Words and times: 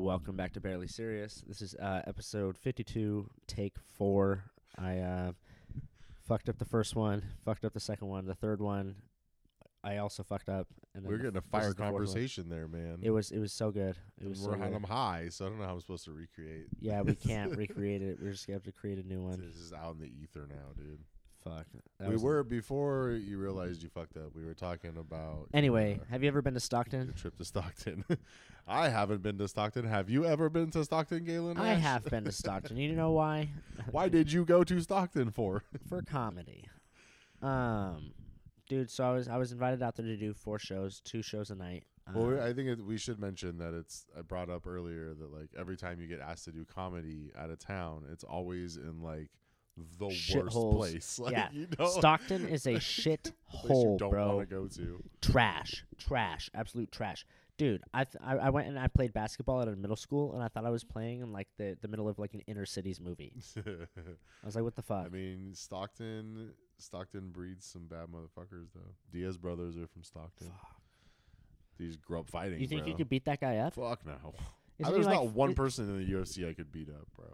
Welcome 0.00 0.36
back 0.36 0.52
to 0.52 0.60
Barely 0.60 0.86
Serious. 0.86 1.42
This 1.44 1.60
is 1.60 1.74
uh, 1.74 2.02
episode 2.06 2.56
52, 2.56 3.28
take 3.48 3.74
four. 3.96 4.44
I 4.78 4.98
uh, 4.98 5.32
fucked 6.24 6.48
up 6.48 6.56
the 6.58 6.64
first 6.64 6.94
one, 6.94 7.24
fucked 7.44 7.64
up 7.64 7.72
the 7.74 7.80
second 7.80 8.06
one, 8.06 8.24
the 8.24 8.36
third 8.36 8.60
one. 8.60 8.94
I 9.82 9.96
also 9.96 10.22
fucked 10.22 10.48
up. 10.48 10.68
And 10.94 11.02
then 11.04 11.10
We're 11.10 11.16
the 11.18 11.22
getting 11.24 11.36
a 11.36 11.38
f- 11.38 11.44
this 11.46 11.50
fire 11.50 11.68
is 11.70 11.74
the 11.74 11.82
fourth 11.82 11.92
one. 11.94 12.06
conversation 12.06 12.48
there, 12.48 12.68
man. 12.68 12.98
It 13.02 13.10
was 13.10 13.32
it 13.32 13.40
was 13.40 13.52
so 13.52 13.72
good. 13.72 13.96
It 14.22 14.28
was 14.28 14.38
we're 14.40 14.52
so 14.52 14.58
good. 14.58 14.72
I'm 14.72 14.84
high, 14.84 15.30
so 15.30 15.46
I 15.46 15.48
don't 15.48 15.58
know 15.58 15.66
how 15.66 15.72
I'm 15.74 15.80
supposed 15.80 16.04
to 16.04 16.12
recreate. 16.12 16.66
Yeah, 16.80 17.02
we 17.02 17.16
can't 17.16 17.56
recreate 17.56 18.00
it. 18.00 18.18
We're 18.22 18.30
just 18.30 18.46
gonna 18.46 18.54
have 18.56 18.62
to 18.64 18.72
create 18.72 18.98
a 18.98 19.06
new 19.06 19.20
one. 19.22 19.40
This 19.40 19.56
is 19.60 19.72
out 19.72 19.94
in 19.96 20.00
the 20.00 20.12
ether 20.22 20.46
now, 20.48 20.74
dude. 20.76 21.00
Fuck. 21.48 21.66
That 21.98 22.08
we 22.08 22.14
was- 22.14 22.22
were 22.22 22.42
before 22.44 23.12
you 23.12 23.38
realized 23.38 23.82
you 23.82 23.88
fucked 23.88 24.16
up. 24.16 24.34
We 24.34 24.44
were 24.44 24.54
talking 24.54 24.96
about 24.96 25.48
Anyway, 25.54 25.96
your, 25.96 26.04
have 26.10 26.22
you 26.22 26.28
ever 26.28 26.42
been 26.42 26.52
to 26.54 26.56
your 26.56 26.60
Stockton? 26.60 27.12
trip 27.14 27.36
to 27.38 27.44
Stockton. 27.44 28.04
I 28.66 28.88
haven't 28.90 29.22
been 29.22 29.38
to 29.38 29.48
Stockton. 29.48 29.86
Have 29.86 30.10
you 30.10 30.26
ever 30.26 30.50
been 30.50 30.70
to 30.72 30.84
Stockton, 30.84 31.24
Galen? 31.24 31.56
I 31.58 31.74
Nash? 31.74 31.82
have 31.82 32.04
been 32.04 32.24
to 32.24 32.32
Stockton. 32.32 32.76
You 32.76 32.94
know 32.94 33.12
why? 33.12 33.48
Why 33.90 34.08
did 34.10 34.30
you 34.30 34.44
go 34.44 34.62
to 34.64 34.80
Stockton 34.80 35.30
for? 35.30 35.62
for 35.88 36.02
comedy. 36.02 36.66
Um, 37.40 38.12
dude, 38.68 38.90
so 38.90 39.04
I 39.04 39.12
was 39.12 39.28
I 39.28 39.36
was 39.36 39.52
invited 39.52 39.82
out 39.82 39.96
there 39.96 40.06
to 40.06 40.16
do 40.16 40.34
four 40.34 40.58
shows, 40.58 41.00
two 41.00 41.22
shows 41.22 41.50
a 41.50 41.54
night. 41.54 41.84
Well, 42.14 42.26
we- 42.26 42.34
Um, 42.34 42.40
I 42.40 42.52
think 42.52 42.68
it, 42.68 42.84
we 42.84 42.98
should 42.98 43.18
mention 43.20 43.58
that 43.58 43.74
it's. 43.74 44.06
I 44.16 44.22
brought 44.22 44.50
up 44.50 44.66
earlier 44.66 45.14
that 45.14 45.32
like 45.32 45.50
every 45.58 45.76
time 45.76 46.00
you 46.00 46.06
get 46.06 46.20
asked 46.20 46.44
to 46.44 46.52
do 46.52 46.64
comedy 46.64 47.30
out 47.38 47.50
of 47.50 47.58
town, 47.58 48.04
it's 48.12 48.24
always 48.24 48.76
in 48.76 49.02
like 49.02 49.30
the 49.98 50.06
worst 50.06 50.28
Shitholes. 50.30 50.76
place. 50.76 51.18
Like, 51.22 51.32
Yeah. 51.32 51.48
you 51.52 51.66
know, 51.78 51.86
Stockton 51.88 52.46
is 52.48 52.66
a 52.66 52.78
shit 52.96 53.32
hole, 53.44 53.92
you 53.94 53.98
don't 53.98 54.10
bro. 54.10 54.36
want 54.36 54.48
to 54.48 54.54
go 54.54 54.66
to. 54.68 55.02
Trash, 55.22 55.84
trash, 55.98 56.50
absolute 56.54 56.90
trash. 56.92 57.24
Dude, 57.56 57.82
I, 57.92 58.04
th- 58.04 58.22
I 58.24 58.36
I 58.36 58.50
went 58.50 58.68
and 58.68 58.78
I 58.78 58.86
played 58.86 59.12
basketball 59.12 59.60
at 59.60 59.66
a 59.66 59.74
middle 59.74 59.96
school, 59.96 60.32
and 60.32 60.40
I 60.42 60.46
thought 60.46 60.64
I 60.64 60.70
was 60.70 60.84
playing 60.84 61.22
in 61.22 61.32
like 61.32 61.48
the, 61.58 61.76
the 61.82 61.88
middle 61.88 62.08
of 62.08 62.16
like 62.20 62.32
an 62.34 62.40
inner 62.46 62.64
cities 62.66 63.00
movie. 63.00 63.32
I 63.56 64.46
was 64.46 64.54
like, 64.54 64.62
what 64.62 64.76
the 64.76 64.82
fuck? 64.82 65.06
I 65.06 65.08
mean, 65.08 65.50
Stockton. 65.54 66.52
Stockton 66.78 67.30
breeds 67.30 67.66
some 67.66 67.86
bad 67.86 68.06
motherfuckers, 68.14 68.68
though. 68.74 68.94
Diaz 69.12 69.36
brothers 69.36 69.76
are 69.76 69.88
from 69.88 70.04
Stockton. 70.04 70.52
These 71.78 71.96
grew 71.96 72.20
up 72.20 72.30
fighting. 72.30 72.60
you 72.60 72.68
think 72.68 72.86
you 72.86 72.94
could 72.94 73.08
beat 73.08 73.24
that 73.24 73.40
guy 73.40 73.56
up? 73.58 73.74
Fuck 73.74 74.06
no. 74.06 74.34
Isn't 74.78 74.92
There's 74.94 75.06
like, 75.06 75.14
not 75.16 75.32
one 75.32 75.54
person 75.54 75.88
in 75.88 75.96
the 76.06 76.12
UFC 76.12 76.48
I 76.48 76.52
could 76.54 76.70
beat 76.70 76.88
up, 76.88 77.08
bro. 77.16 77.26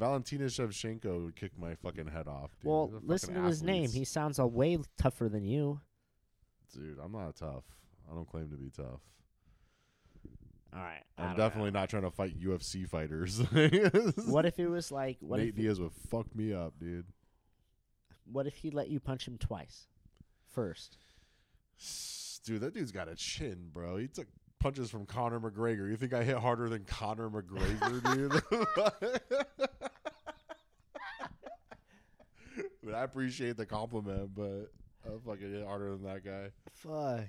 Valentina 0.00 0.46
Shevchenko 0.46 1.24
would 1.26 1.36
kick 1.36 1.52
my 1.58 1.74
fucking 1.74 2.06
head 2.08 2.26
off. 2.26 2.50
Dude. 2.60 2.70
Well, 2.70 2.86
They're 2.88 3.00
listen 3.04 3.34
to 3.34 3.42
his 3.42 3.62
name. 3.62 3.90
He 3.90 4.06
sounds 4.06 4.38
a 4.38 4.46
way 4.46 4.78
tougher 4.96 5.28
than 5.28 5.44
you. 5.44 5.80
Dude, 6.74 6.98
I'm 6.98 7.12
not 7.12 7.36
tough. 7.36 7.64
I 8.10 8.14
don't 8.14 8.26
claim 8.26 8.48
to 8.50 8.56
be 8.56 8.70
tough. 8.70 9.00
All 10.72 10.80
right. 10.80 11.02
I'm 11.18 11.26
don't 11.28 11.36
know. 11.36 11.44
definitely 11.44 11.70
not 11.72 11.90
trying 11.90 12.04
to 12.04 12.10
fight 12.10 12.40
UFC 12.40 12.88
fighters. 12.88 13.42
What 14.26 14.46
if 14.46 14.58
it 14.58 14.68
was 14.68 14.90
like 14.90 15.18
what 15.20 15.38
Nate 15.38 15.50
if 15.50 15.56
he- 15.56 15.62
Diaz 15.62 15.78
would 15.80 15.92
fuck 15.92 16.34
me 16.34 16.54
up, 16.54 16.72
dude. 16.80 17.04
what 18.24 18.46
if 18.46 18.56
he 18.56 18.70
let 18.70 18.88
you 18.88 19.00
punch 19.00 19.28
him 19.28 19.36
twice? 19.36 19.86
First. 20.48 20.96
Dude, 22.44 22.62
that 22.62 22.72
dude's 22.72 22.92
got 22.92 23.08
a 23.08 23.14
chin, 23.16 23.68
bro. 23.70 23.98
He 23.98 24.06
took 24.08 24.28
punches 24.60 24.90
from 24.90 25.06
Conor 25.06 25.40
McGregor. 25.40 25.88
You 25.90 25.96
think 25.96 26.12
I 26.12 26.22
hit 26.22 26.36
harder 26.36 26.68
than 26.68 26.84
Conor 26.84 27.30
McGregor, 27.30 28.14
dude? 28.14 28.42
but 32.84 32.89
I 33.00 33.04
appreciate 33.04 33.56
the 33.56 33.66
compliment, 33.66 34.34
but 34.34 34.70
I'm 35.06 35.20
fucking 35.24 35.64
harder 35.64 35.90
than 35.92 36.02
that 36.04 36.24
guy. 36.24 36.50
Fuck. 36.74 37.28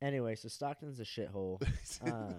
Anyway, 0.00 0.34
so 0.36 0.48
Stockton's 0.48 1.00
a 1.00 1.04
shithole. 1.04 1.60
um, 2.10 2.34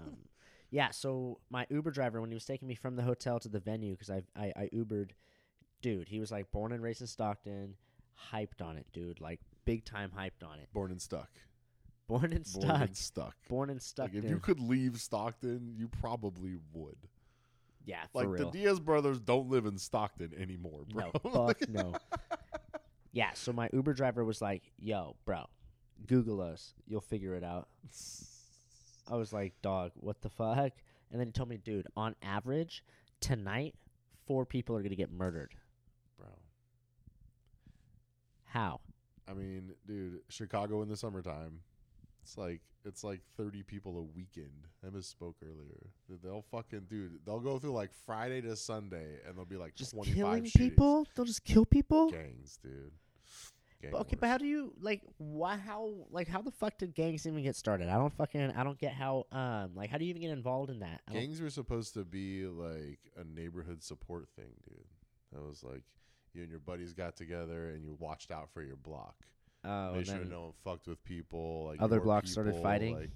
yeah. 0.71 0.89
So 0.91 1.39
my 1.49 1.65
Uber 1.69 1.91
driver, 1.91 2.19
when 2.21 2.29
he 2.31 2.35
was 2.35 2.45
taking 2.45 2.67
me 2.67 2.75
from 2.75 2.95
the 2.95 3.03
hotel 3.03 3.39
to 3.39 3.49
the 3.49 3.59
venue, 3.59 3.93
because 3.93 4.09
I, 4.09 4.23
I 4.35 4.53
I 4.55 4.69
Ubered, 4.73 5.11
dude, 5.81 6.07
he 6.09 6.19
was 6.19 6.31
like 6.31 6.51
born 6.51 6.71
and 6.71 6.81
raised 6.81 7.01
in 7.01 7.07
Stockton, 7.07 7.75
hyped 8.31 8.61
on 8.63 8.77
it, 8.77 8.87
dude, 8.93 9.21
like 9.21 9.39
big 9.65 9.85
time 9.85 10.11
hyped 10.17 10.47
on 10.47 10.59
it. 10.59 10.69
Born 10.73 10.91
and 10.91 11.01
stuck. 11.01 11.29
Born 12.07 12.25
and 12.33 12.45
Born 12.53 12.65
stuck. 12.65 12.81
and 12.81 12.97
stuck. 12.97 13.35
Born 13.49 13.69
and 13.69 13.81
stuck. 13.81 14.13
Like 14.13 14.23
if 14.23 14.29
you 14.29 14.39
could 14.39 14.59
leave 14.59 14.99
Stockton, 14.99 15.73
you 15.77 15.87
probably 15.89 16.55
would. 16.73 16.95
yeah, 17.85 18.03
for 18.13 18.19
Like 18.21 18.29
real. 18.39 18.49
the 18.51 18.57
Diaz 18.59 18.79
brothers 18.79 19.19
don't 19.19 19.49
live 19.49 19.65
in 19.65 19.77
Stockton 19.77 20.31
anymore, 20.39 20.85
bro. 20.89 21.11
No, 21.25 21.31
fuck 21.47 21.67
no. 21.69 21.93
Yeah, 23.11 23.31
so 23.33 23.51
my 23.53 23.69
Uber 23.73 23.93
driver 23.93 24.23
was 24.23 24.41
like, 24.41 24.71
"Yo, 24.77 25.15
bro, 25.25 25.45
Google 26.05 26.41
us. 26.41 26.73
You'll 26.85 27.01
figure 27.01 27.35
it 27.35 27.43
out." 27.43 27.67
I 29.09 29.15
was 29.15 29.31
like, 29.33 29.53
"Dog, 29.61 29.91
what 29.95 30.21
the 30.21 30.29
fuck?" 30.29 30.73
And 31.11 31.19
then 31.19 31.27
he 31.27 31.31
told 31.31 31.49
me, 31.49 31.57
"Dude, 31.57 31.87
on 31.95 32.15
average, 32.21 32.83
tonight, 33.21 33.75
four 34.25 34.45
people 34.45 34.75
are 34.75 34.83
gonna 34.83 34.95
get 34.95 35.11
murdered. 35.11 35.55
bro. 36.17 36.27
How? 38.45 38.81
I 39.27 39.33
mean, 39.33 39.73
dude, 39.85 40.21
Chicago 40.29 40.81
in 40.81 40.89
the 40.89 40.97
summertime, 40.97 41.61
it's 42.27 42.37
like 42.37 42.59
it's 42.83 43.03
like 43.05 43.21
thirty 43.37 43.63
people 43.63 43.97
a 43.97 44.01
weekend. 44.01 44.67
I 44.85 44.89
misspoke 44.89 45.35
earlier. 45.41 46.19
They'll 46.21 46.43
fucking 46.51 46.87
dude. 46.89 47.19
They'll 47.25 47.39
go 47.39 47.57
through 47.57 47.71
like 47.71 47.91
Friday 48.05 48.41
to 48.41 48.55
Sunday, 48.57 49.19
and 49.25 49.37
they'll 49.37 49.45
be 49.45 49.55
like 49.55 49.75
Just 49.75 49.95
killing 50.03 50.43
five 50.43 50.53
people? 50.53 51.07
They'll 51.15 51.25
just 51.25 51.45
kill 51.45 51.65
people? 51.65 52.09
gangs, 52.09 52.59
dude. 52.61 52.91
Gang 53.81 53.91
But 53.91 54.01
okay, 54.01 54.17
but 54.19 54.27
how 54.27 54.37
do 54.37 54.45
you 54.45 54.73
like? 54.81 55.03
Why? 55.17 55.55
How? 55.55 55.93
Like, 56.11 56.27
how 56.27 56.41
the 56.41 56.51
fuck 56.51 56.77
did 56.77 56.93
gangs 56.95 57.25
even 57.25 57.43
get 57.43 57.55
started? 57.55 57.87
I 57.87 57.95
don't 57.95 58.13
fucking. 58.13 58.51
I 58.51 58.63
don't 58.63 58.77
get 58.77 58.93
how. 58.93 59.25
Um, 59.31 59.71
like, 59.75 59.89
how 59.89 59.97
do 59.97 60.03
you 60.03 60.09
even 60.09 60.21
get 60.21 60.31
involved 60.31 60.69
in 60.69 60.79
that? 60.79 61.01
I 61.07 61.13
gangs 61.13 61.39
were 61.39 61.49
supposed 61.49 61.93
to 61.93 62.03
be 62.03 62.45
like 62.45 62.99
a 63.15 63.23
neighborhood 63.23 63.83
support 63.83 64.27
thing, 64.35 64.51
dude. 64.67 64.83
That 65.31 65.47
was 65.47 65.63
like 65.63 65.83
you 66.33 66.41
and 66.41 66.49
your 66.49 66.59
buddies 66.59 66.93
got 66.93 67.15
together 67.15 67.69
and 67.69 67.85
you 67.85 67.95
watched 67.99 68.31
out 68.31 68.49
for 68.53 68.61
your 68.61 68.75
block. 68.75 69.15
Oh, 69.63 69.95
and 69.95 70.05
sure 70.05 70.25
no 70.25 70.41
one 70.41 70.53
fucked 70.63 70.87
with 70.87 71.03
people. 71.03 71.65
Like 71.67 71.81
Other 71.81 71.97
your 71.97 72.05
blocks 72.05 72.31
started 72.31 72.51
people, 72.51 72.63
fighting? 72.63 72.95
Like, 72.95 73.11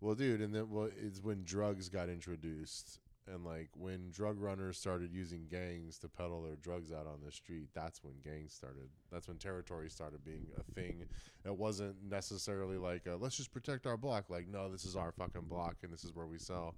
well, 0.00 0.14
dude, 0.14 0.40
and 0.40 0.54
then 0.54 0.70
well, 0.70 0.88
it's 1.00 1.22
when 1.22 1.44
drugs 1.44 1.88
got 1.88 2.08
introduced, 2.08 3.00
and 3.26 3.44
like 3.44 3.68
when 3.74 4.10
drug 4.10 4.40
runners 4.40 4.78
started 4.78 5.12
using 5.12 5.46
gangs 5.50 5.98
to 5.98 6.08
peddle 6.08 6.42
their 6.42 6.56
drugs 6.56 6.90
out 6.90 7.06
on 7.06 7.18
the 7.24 7.30
street. 7.30 7.68
That's 7.74 8.02
when 8.02 8.14
gangs 8.24 8.54
started. 8.54 8.88
That's 9.12 9.28
when 9.28 9.36
territory 9.36 9.90
started 9.90 10.24
being 10.24 10.46
a 10.58 10.72
thing. 10.74 11.04
It 11.44 11.56
wasn't 11.56 11.96
necessarily 12.08 12.78
like 12.78 13.06
uh, 13.06 13.16
let's 13.18 13.36
just 13.36 13.52
protect 13.52 13.86
our 13.86 13.96
block. 13.96 14.30
Like 14.30 14.48
no, 14.48 14.70
this 14.70 14.84
is 14.84 14.96
our 14.96 15.12
fucking 15.12 15.48
block, 15.48 15.76
and 15.82 15.92
this 15.92 16.04
is 16.04 16.14
where 16.14 16.26
we 16.26 16.38
sell. 16.38 16.74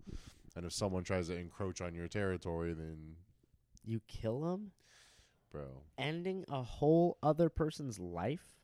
And 0.56 0.66
if 0.66 0.72
someone 0.72 1.04
tries 1.04 1.28
to 1.28 1.36
encroach 1.36 1.80
on 1.80 1.94
your 1.94 2.08
territory, 2.08 2.74
then 2.74 3.16
you 3.84 4.00
kill 4.06 4.40
them, 4.40 4.72
bro, 5.50 5.82
ending 5.96 6.44
a 6.50 6.62
whole 6.62 7.18
other 7.22 7.48
person's 7.48 7.98
life. 7.98 8.61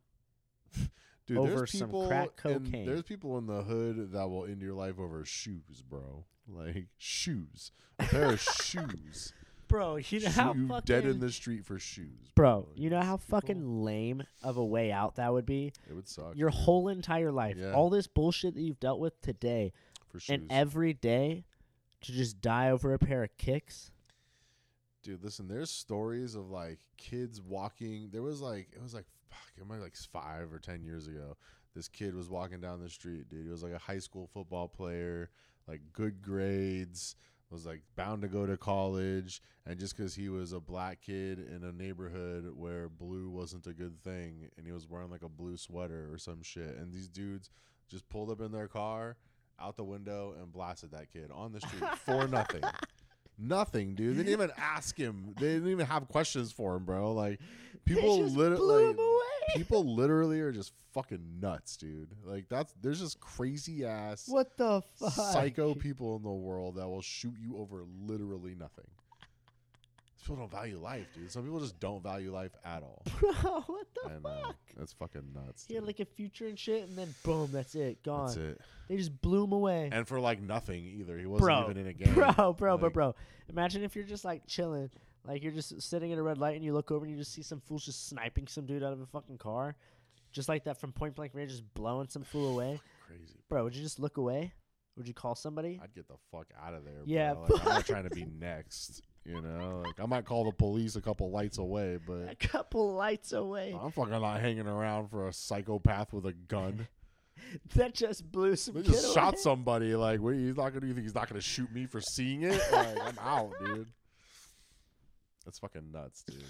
Dude, 1.26 1.36
over 1.38 1.56
there's 1.56 1.72
some 1.78 1.88
people 1.88 2.08
crack 2.08 2.30
in- 2.46 2.70
there's 2.86 3.02
people 3.02 3.36
in 3.38 3.46
the 3.46 3.62
hood 3.62 4.12
that 4.12 4.28
will 4.28 4.44
end 4.46 4.62
your 4.62 4.72
life 4.74 4.98
over 4.98 5.24
shoes, 5.24 5.82
bro. 5.88 6.24
Like 6.50 6.86
shoes, 6.96 7.72
a 7.98 8.04
pair 8.04 8.30
of 8.32 8.40
shoes. 8.62 9.32
Bro, 9.68 9.96
you 9.96 10.20
know 10.20 10.30
how 10.30 10.54
fucking 10.54 10.80
dead 10.86 11.04
in 11.04 11.20
the 11.20 11.30
street 11.30 11.66
for 11.66 11.78
shoes, 11.78 12.30
Bro, 12.34 12.68
you 12.74 12.88
know 12.88 13.02
how 13.02 13.18
people, 13.18 13.38
fucking 13.38 13.82
lame 13.84 14.22
of 14.42 14.56
a 14.56 14.64
way 14.64 14.90
out 14.90 15.16
that 15.16 15.30
would 15.30 15.44
be? 15.44 15.74
it 15.90 15.92
would 15.94 16.08
suck. 16.08 16.34
Your 16.34 16.48
dude, 16.48 16.58
whole 16.60 16.88
entire 16.88 17.30
life, 17.30 17.56
Yeah. 17.58 17.74
all 17.74 17.90
this 17.90 18.06
bullshit 18.06 18.54
that 18.54 18.62
you've 18.62 18.80
dealt 18.80 18.98
with 18.98 19.20
today, 19.20 19.74
for 20.10 20.20
shoes, 20.20 20.30
and 20.40 20.46
every 20.50 20.94
day 20.94 21.44
to 22.00 22.12
just 22.12 22.40
die 22.40 22.70
over 22.70 22.94
a 22.94 22.98
pair 22.98 23.22
of 23.22 23.36
kicks. 23.36 23.90
dude. 25.02 25.22
Listen, 25.22 25.48
there's 25.48 25.70
stories 25.70 26.34
of 26.34 26.48
like 26.50 26.78
kids 26.96 27.42
walking. 27.42 28.08
There 28.10 28.22
was 28.22 28.40
like 28.40 28.68
it 28.74 28.82
was 28.82 28.94
like 28.94 29.04
fuck, 29.30 29.52
it 29.56 29.66
might 29.66 29.80
like 29.80 29.96
five 29.96 30.52
or 30.52 30.58
ten 30.58 30.82
years 30.82 31.06
ago. 31.06 31.36
This 31.74 31.88
kid 31.88 32.14
was 32.14 32.28
walking 32.28 32.60
down 32.60 32.80
the 32.80 32.88
street, 32.88 33.28
dude. 33.28 33.44
He 33.44 33.50
was 33.50 33.62
like 33.62 33.72
a 33.72 33.78
high 33.78 33.98
school 33.98 34.28
football 34.32 34.68
player, 34.68 35.30
like 35.66 35.80
good 35.92 36.22
grades, 36.22 37.14
was 37.50 37.66
like 37.66 37.82
bound 37.96 38.22
to 38.22 38.28
go 38.28 38.46
to 38.46 38.56
college, 38.56 39.42
and 39.66 39.78
just 39.78 39.96
because 39.96 40.14
he 40.14 40.28
was 40.28 40.52
a 40.52 40.60
black 40.60 41.00
kid 41.02 41.38
in 41.38 41.64
a 41.64 41.72
neighborhood 41.72 42.50
where 42.54 42.88
blue 42.88 43.30
wasn't 43.30 43.66
a 43.66 43.72
good 43.72 44.02
thing, 44.02 44.48
and 44.56 44.66
he 44.66 44.72
was 44.72 44.88
wearing 44.88 45.10
like 45.10 45.22
a 45.22 45.28
blue 45.28 45.56
sweater 45.56 46.08
or 46.12 46.18
some 46.18 46.42
shit, 46.42 46.76
and 46.76 46.92
these 46.92 47.08
dudes 47.08 47.50
just 47.88 48.08
pulled 48.08 48.30
up 48.30 48.40
in 48.40 48.52
their 48.52 48.68
car 48.68 49.16
out 49.60 49.76
the 49.76 49.84
window 49.84 50.34
and 50.40 50.52
blasted 50.52 50.90
that 50.92 51.10
kid 51.12 51.30
on 51.32 51.52
the 51.52 51.60
street 51.60 51.84
for 52.04 52.28
nothing. 52.28 52.62
Nothing, 53.38 53.94
dude. 53.94 54.14
They 54.14 54.24
didn't 54.24 54.32
even 54.32 54.50
ask 54.56 54.96
him. 54.96 55.34
They 55.38 55.54
didn't 55.54 55.70
even 55.70 55.86
have 55.86 56.08
questions 56.08 56.50
for 56.50 56.76
him, 56.76 56.84
bro. 56.84 57.12
Like 57.12 57.40
people 57.84 58.22
literally 58.24 58.96
people 59.54 59.94
literally 59.94 60.40
are 60.40 60.52
just 60.52 60.72
fucking 60.92 61.40
nuts, 61.40 61.76
dude. 61.76 62.10
Like 62.24 62.48
that's 62.48 62.74
there's 62.82 63.00
just 63.00 63.20
crazy 63.20 63.84
ass 63.84 64.24
what 64.28 64.56
the 64.56 64.82
fuck? 64.96 65.12
psycho 65.12 65.74
people 65.74 66.16
in 66.16 66.22
the 66.22 66.30
world 66.30 66.76
that 66.76 66.88
will 66.88 67.02
shoot 67.02 67.34
you 67.40 67.58
over 67.58 67.84
literally 68.06 68.54
nothing. 68.54 68.86
People 70.22 70.36
don't 70.36 70.50
value 70.50 70.78
life, 70.78 71.06
dude. 71.14 71.30
Some 71.30 71.44
people 71.44 71.60
just 71.60 71.78
don't 71.80 72.02
value 72.02 72.32
life 72.32 72.52
at 72.64 72.82
all. 72.82 73.02
Bro, 73.20 73.32
what 73.66 73.86
the 73.94 74.10
fuck? 74.22 74.56
that's 74.76 74.92
fucking 74.92 75.22
nuts. 75.34 75.64
He 75.66 75.74
had 75.74 75.80
dude. 75.80 75.86
like 75.86 76.00
a 76.00 76.04
future 76.04 76.46
and 76.46 76.58
shit, 76.58 76.88
and 76.88 76.96
then 76.98 77.14
boom, 77.24 77.50
that's 77.52 77.74
it, 77.74 78.02
gone. 78.02 78.26
That's 78.26 78.36
it. 78.36 78.60
They 78.88 78.96
just 78.96 79.20
blew 79.20 79.44
him 79.44 79.52
away. 79.52 79.88
And 79.92 80.06
for 80.06 80.20
like 80.20 80.40
nothing 80.40 80.84
either. 80.84 81.18
He 81.18 81.26
wasn't 81.26 81.46
bro, 81.46 81.64
even 81.70 81.76
in 81.78 81.86
a 81.86 81.92
game. 81.94 82.14
bro, 82.14 82.52
bro, 82.52 82.72
Like, 82.74 82.80
but 82.80 82.92
bro, 82.92 83.14
imagine 83.48 83.82
if 83.84 83.94
you're 83.96 84.04
just 84.04 84.24
like 84.24 84.46
chilling, 84.46 84.90
like 85.26 85.42
you're 85.42 85.52
just 85.52 85.80
sitting 85.82 86.12
at 86.12 86.18
a 86.18 86.22
red 86.22 86.38
light, 86.38 86.56
and 86.56 86.64
you 86.64 86.72
look 86.72 86.90
over 86.90 87.04
and 87.04 87.12
you 87.12 87.18
just 87.18 87.32
see 87.32 87.42
some 87.42 87.60
fools 87.60 87.84
just 87.84 88.08
sniping 88.08 88.46
some 88.48 88.66
dude 88.66 88.82
out 88.82 88.92
of 88.92 89.00
a 89.00 89.06
fucking 89.06 89.38
car, 89.38 89.76
just 90.32 90.48
like 90.48 90.64
that 90.64 90.78
from 90.80 90.92
point 90.92 91.14
blank 91.14 91.32
range, 91.34 91.50
just 91.50 91.74
blowing 91.74 92.08
some 92.08 92.22
fool 92.22 92.52
away. 92.52 92.80
Crazy. 93.06 93.38
Bro, 93.48 93.64
would 93.64 93.76
you 93.76 93.82
just 93.82 93.98
look 93.98 94.16
away? 94.16 94.52
Would 94.96 95.06
you 95.06 95.14
call 95.14 95.36
somebody? 95.36 95.78
I'd 95.82 95.94
get 95.94 96.08
the 96.08 96.16
fuck 96.32 96.48
out 96.60 96.74
of 96.74 96.84
there. 96.84 96.94
Yeah, 97.06 97.34
bro. 97.34 97.42
Like, 97.48 97.60
I'm 97.62 97.68
not 97.68 97.86
trying 97.86 98.04
to 98.04 98.10
be 98.10 98.24
next. 98.26 99.00
You 99.28 99.42
know, 99.42 99.82
like 99.84 100.00
I 100.00 100.06
might 100.06 100.24
call 100.24 100.44
the 100.44 100.52
police 100.52 100.96
a 100.96 101.02
couple 101.02 101.30
lights 101.30 101.58
away, 101.58 101.98
but 102.06 102.30
A 102.30 102.34
couple 102.34 102.94
lights 102.94 103.32
away. 103.32 103.76
I'm 103.78 103.90
fucking 103.90 104.10
not 104.12 104.40
hanging 104.40 104.66
around 104.66 105.08
for 105.08 105.28
a 105.28 105.32
psychopath 105.34 106.14
with 106.14 106.24
a 106.24 106.32
gun. 106.32 106.88
that 107.74 107.94
just 107.94 108.30
blew 108.32 108.56
some 108.56 108.74
They 108.76 108.82
just 108.82 109.12
shot 109.14 109.34
away. 109.34 109.40
somebody. 109.42 109.94
Like, 109.94 110.20
what, 110.20 110.34
he's 110.34 110.56
not 110.56 110.72
gonna. 110.72 110.86
You 110.86 110.94
think 110.94 111.04
he's 111.04 111.14
not 111.14 111.28
gonna 111.28 111.42
shoot 111.42 111.70
me 111.72 111.84
for 111.84 112.00
seeing 112.00 112.42
it? 112.42 112.58
Like, 112.72 112.98
I'm 113.04 113.18
out, 113.20 113.52
dude. 113.62 113.88
That's 115.44 115.58
fucking 115.58 115.92
nuts, 115.92 116.24
dude. 116.24 116.42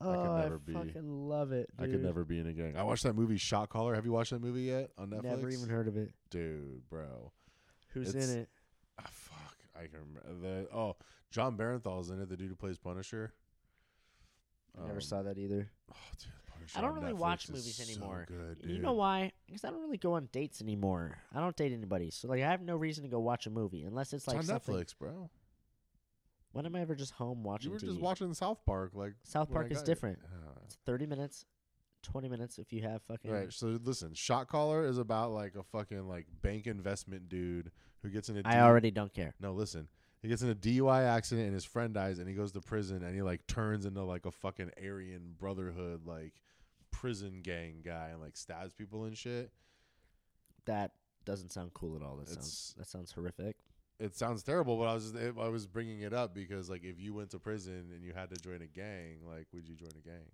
Oh, 0.00 0.10
I 0.10 0.16
could 0.16 0.26
I 0.30 0.40
never 0.42 0.58
be- 0.58 0.72
fucking 0.72 1.28
love 1.28 1.52
it. 1.52 1.70
I 1.78 1.86
could 1.86 2.02
never 2.02 2.24
be 2.24 2.38
in 2.40 2.46
a 2.48 2.52
gang. 2.52 2.76
I 2.76 2.82
watched 2.82 3.04
that 3.04 3.14
movie 3.14 3.36
Shot 3.38 3.68
Caller. 3.68 3.94
Have 3.94 4.04
you 4.04 4.12
watched 4.12 4.30
that 4.32 4.42
movie 4.42 4.62
yet 4.62 4.90
on 4.98 5.08
Netflix? 5.10 5.22
Never 5.24 5.50
even 5.50 5.68
heard 5.68 5.86
of 5.88 5.96
it. 5.96 6.10
Dude, 6.30 6.88
bro. 6.90 7.30
Who's 7.90 8.08
It's- 8.10 8.28
in 8.28 8.40
it? 8.40 8.48
Ah, 8.98 9.04
fuck. 9.10 9.56
I 9.76 9.86
can 9.86 10.00
remember. 10.00 10.46
The, 10.66 10.76
oh, 10.76 10.96
Jon 11.34 11.56
Bernthal's 11.56 12.10
in 12.10 12.20
it, 12.20 12.28
the 12.28 12.36
dude 12.36 12.48
who 12.48 12.54
plays 12.54 12.78
Punisher. 12.78 13.32
I 14.78 14.82
never 14.82 14.94
Um, 14.94 15.00
saw 15.00 15.22
that 15.22 15.36
either. 15.36 15.68
Oh, 15.90 15.94
dude, 16.18 16.28
Punisher 16.46 16.78
I 16.78 16.80
don't 16.80 16.94
really 16.94 17.12
Netflix 17.12 17.18
watch 17.18 17.44
is 17.44 17.50
movies 17.50 17.76
so 17.76 17.82
anymore. 17.92 18.24
good, 18.28 18.60
You 18.64 18.78
know 18.78 18.92
why? 18.92 19.32
Because 19.46 19.64
I 19.64 19.70
don't 19.70 19.80
really 19.82 19.98
go 19.98 20.12
on 20.14 20.28
dates 20.30 20.62
anymore. 20.62 21.18
I 21.32 21.40
don't 21.40 21.56
date 21.56 21.72
anybody, 21.72 22.10
so 22.10 22.28
like 22.28 22.40
I 22.42 22.48
have 22.50 22.62
no 22.62 22.76
reason 22.76 23.02
to 23.02 23.10
go 23.10 23.18
watch 23.18 23.46
a 23.46 23.50
movie 23.50 23.82
unless 23.82 24.12
it's 24.12 24.24
It's 24.24 24.28
like 24.28 24.36
on 24.38 24.44
something. 24.44 24.74
Netflix, 24.76 24.96
bro. 24.96 25.28
When 26.52 26.66
am 26.66 26.76
I 26.76 26.80
ever 26.82 26.94
just 26.94 27.14
home 27.14 27.42
watching 27.42 27.70
You 27.70 27.74
were 27.74 27.80
TV? 27.80 27.86
just 27.88 28.00
watching 28.00 28.32
South 28.32 28.64
Park, 28.64 28.92
like 28.94 29.14
South 29.24 29.50
Park 29.52 29.72
is 29.72 29.82
different. 29.82 30.20
It's 30.64 30.76
thirty 30.86 31.04
minutes, 31.04 31.46
twenty 32.02 32.28
minutes 32.28 32.58
if 32.58 32.72
you 32.72 32.82
have 32.82 33.02
fucking. 33.02 33.28
Right. 33.30 33.52
So 33.52 33.76
listen, 33.82 34.14
Shot 34.14 34.46
Caller 34.48 34.84
is 34.84 34.98
about 34.98 35.32
like 35.32 35.56
a 35.56 35.64
fucking 35.64 36.06
like 36.06 36.26
bank 36.42 36.68
investment 36.68 37.28
dude 37.28 37.72
who 38.02 38.08
gets 38.10 38.28
in 38.28 38.36
a 38.36 38.42
I 38.44 38.52
D- 38.52 38.58
already 38.58 38.90
don't 38.92 39.12
care. 39.12 39.34
No, 39.40 39.52
listen. 39.52 39.88
He 40.24 40.30
gets 40.30 40.40
in 40.40 40.48
a 40.48 40.54
DUI 40.54 41.04
accident 41.04 41.44
and 41.48 41.54
his 41.54 41.66
friend 41.66 41.92
dies 41.92 42.18
and 42.18 42.26
he 42.26 42.34
goes 42.34 42.50
to 42.52 42.60
prison 42.62 43.02
and 43.04 43.14
he 43.14 43.20
like 43.20 43.46
turns 43.46 43.84
into 43.84 44.02
like 44.04 44.24
a 44.24 44.30
fucking 44.30 44.70
Aryan 44.82 45.34
Brotherhood 45.38 46.06
like 46.06 46.32
prison 46.90 47.40
gang 47.42 47.82
guy 47.84 48.08
and 48.10 48.22
like 48.22 48.34
stabs 48.34 48.72
people 48.72 49.04
and 49.04 49.14
shit. 49.18 49.52
That 50.64 50.92
doesn't 51.26 51.52
sound 51.52 51.74
cool 51.74 51.94
at 51.96 52.02
all. 52.02 52.16
That 52.16 52.22
It's- 52.30 52.36
sounds 52.36 52.74
that 52.78 52.86
sounds 52.86 53.12
horrific. 53.12 53.56
It 54.00 54.16
sounds 54.16 54.42
terrible, 54.42 54.78
but 54.78 54.84
I 54.84 54.94
was 54.94 55.12
just, 55.12 55.38
I 55.38 55.48
was 55.48 55.66
bringing 55.66 56.00
it 56.00 56.14
up 56.14 56.34
because 56.34 56.70
like 56.70 56.84
if 56.84 56.98
you 56.98 57.12
went 57.12 57.28
to 57.32 57.38
prison 57.38 57.90
and 57.94 58.02
you 58.02 58.14
had 58.14 58.30
to 58.30 58.36
join 58.36 58.62
a 58.62 58.66
gang, 58.66 59.18
like 59.28 59.46
would 59.52 59.68
you 59.68 59.76
join 59.76 59.90
a 59.90 60.08
gang? 60.08 60.24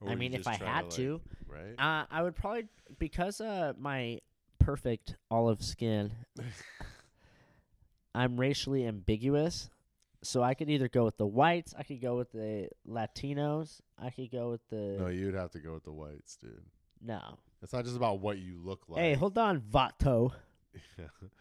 Or 0.00 0.08
I 0.08 0.10
would 0.10 0.12
you 0.12 0.18
mean, 0.18 0.34
if 0.34 0.40
just 0.44 0.48
I 0.50 0.56
try 0.58 0.66
had 0.74 0.84
like- 0.84 0.94
to, 0.96 1.20
right? 1.46 1.74
uh, 1.78 2.04
I 2.10 2.22
would 2.22 2.36
probably 2.36 2.68
because 2.98 3.40
uh 3.40 3.72
my 3.78 4.20
perfect 4.58 5.16
olive 5.30 5.62
skin. 5.62 6.12
I'm 8.14 8.38
racially 8.38 8.86
ambiguous, 8.86 9.70
so 10.22 10.42
I 10.42 10.54
could 10.54 10.68
either 10.70 10.88
go 10.88 11.04
with 11.04 11.16
the 11.18 11.26
whites, 11.26 11.74
I 11.78 11.82
could 11.82 12.00
go 12.00 12.16
with 12.16 12.32
the 12.32 12.68
Latinos, 12.88 13.80
I 13.98 14.10
could 14.10 14.30
go 14.30 14.50
with 14.50 14.60
the 14.70 14.96
no, 15.00 15.06
you'd 15.08 15.34
have 15.34 15.50
to 15.52 15.58
go 15.60 15.74
with 15.74 15.84
the 15.84 15.92
whites, 15.92 16.36
dude. 16.36 16.62
no. 17.02 17.20
It's 17.60 17.72
not 17.72 17.82
just 17.84 17.96
about 17.96 18.20
what 18.20 18.38
you 18.38 18.56
look 18.62 18.82
like. 18.88 19.00
Hey, 19.00 19.14
hold 19.14 19.36
on, 19.36 19.60
Vato. 19.60 20.32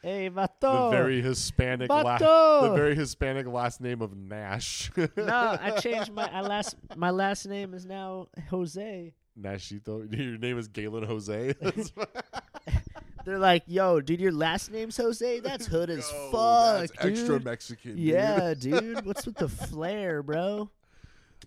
Hey, 0.01 0.29
Vato. 0.31 0.89
the 0.89 0.97
very 0.97 1.21
Hispanic 1.21 1.89
la- 1.89 2.03
Vato. 2.17 2.69
the 2.69 2.75
very 2.75 2.95
Hispanic 2.95 3.45
last 3.47 3.81
name 3.81 4.01
of 4.01 4.15
Nash. 4.15 4.89
no, 4.97 5.57
I 5.61 5.71
changed 5.79 6.11
my 6.11 6.27
I 6.31 6.41
last 6.41 6.75
my 6.95 7.09
last 7.11 7.45
name 7.47 7.73
is 7.75 7.85
now 7.85 8.29
Jose. 8.49 9.13
Nashito. 9.39 10.11
Your 10.17 10.37
name 10.39 10.57
is 10.57 10.67
Galen 10.67 11.03
Jose. 11.03 11.53
They're 13.27 13.37
like, 13.39 13.63
yo, 13.67 13.99
dude, 13.99 14.21
your 14.21 14.31
last 14.31 14.71
name's 14.71 14.95
Jose? 14.95 15.39
That's 15.41 15.65
hood 15.67 15.89
as 15.89 16.09
Yo, 16.09 16.31
fuck, 16.31 16.79
that's 16.79 16.91
dude. 16.93 17.11
extra 17.11 17.39
Mexican. 17.41 17.91
dude. 17.97 17.99
yeah, 17.99 18.53
dude. 18.57 19.05
What's 19.05 19.25
with 19.25 19.35
the 19.35 19.49
flair, 19.49 20.23
bro? 20.23 20.69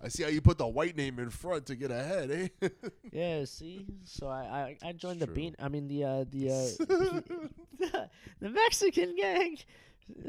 I 0.05 0.09
see 0.09 0.23
how 0.23 0.29
you 0.29 0.43
put 0.43 0.59
the 0.59 0.67
white 0.67 0.95
name 0.95 1.19
in 1.19 1.31
front 1.31 1.65
to 1.67 1.77
get 1.77 1.91
ahead, 1.91 2.31
eh? 2.61 2.69
Yeah, 3.13 3.47
see. 3.47 3.87
So 4.05 4.29
I 4.29 4.77
I, 4.83 4.89
I 4.91 4.93
joined 4.93 5.21
the 5.21 5.27
True. 5.27 5.35
bean. 5.35 5.57
I 5.59 5.69
mean 5.69 5.89
the 5.89 6.05
uh 6.05 6.25
the 6.31 6.51
uh 6.51 8.07
the 8.41 8.51
Mexican 8.51 9.17
gang. 9.17 9.57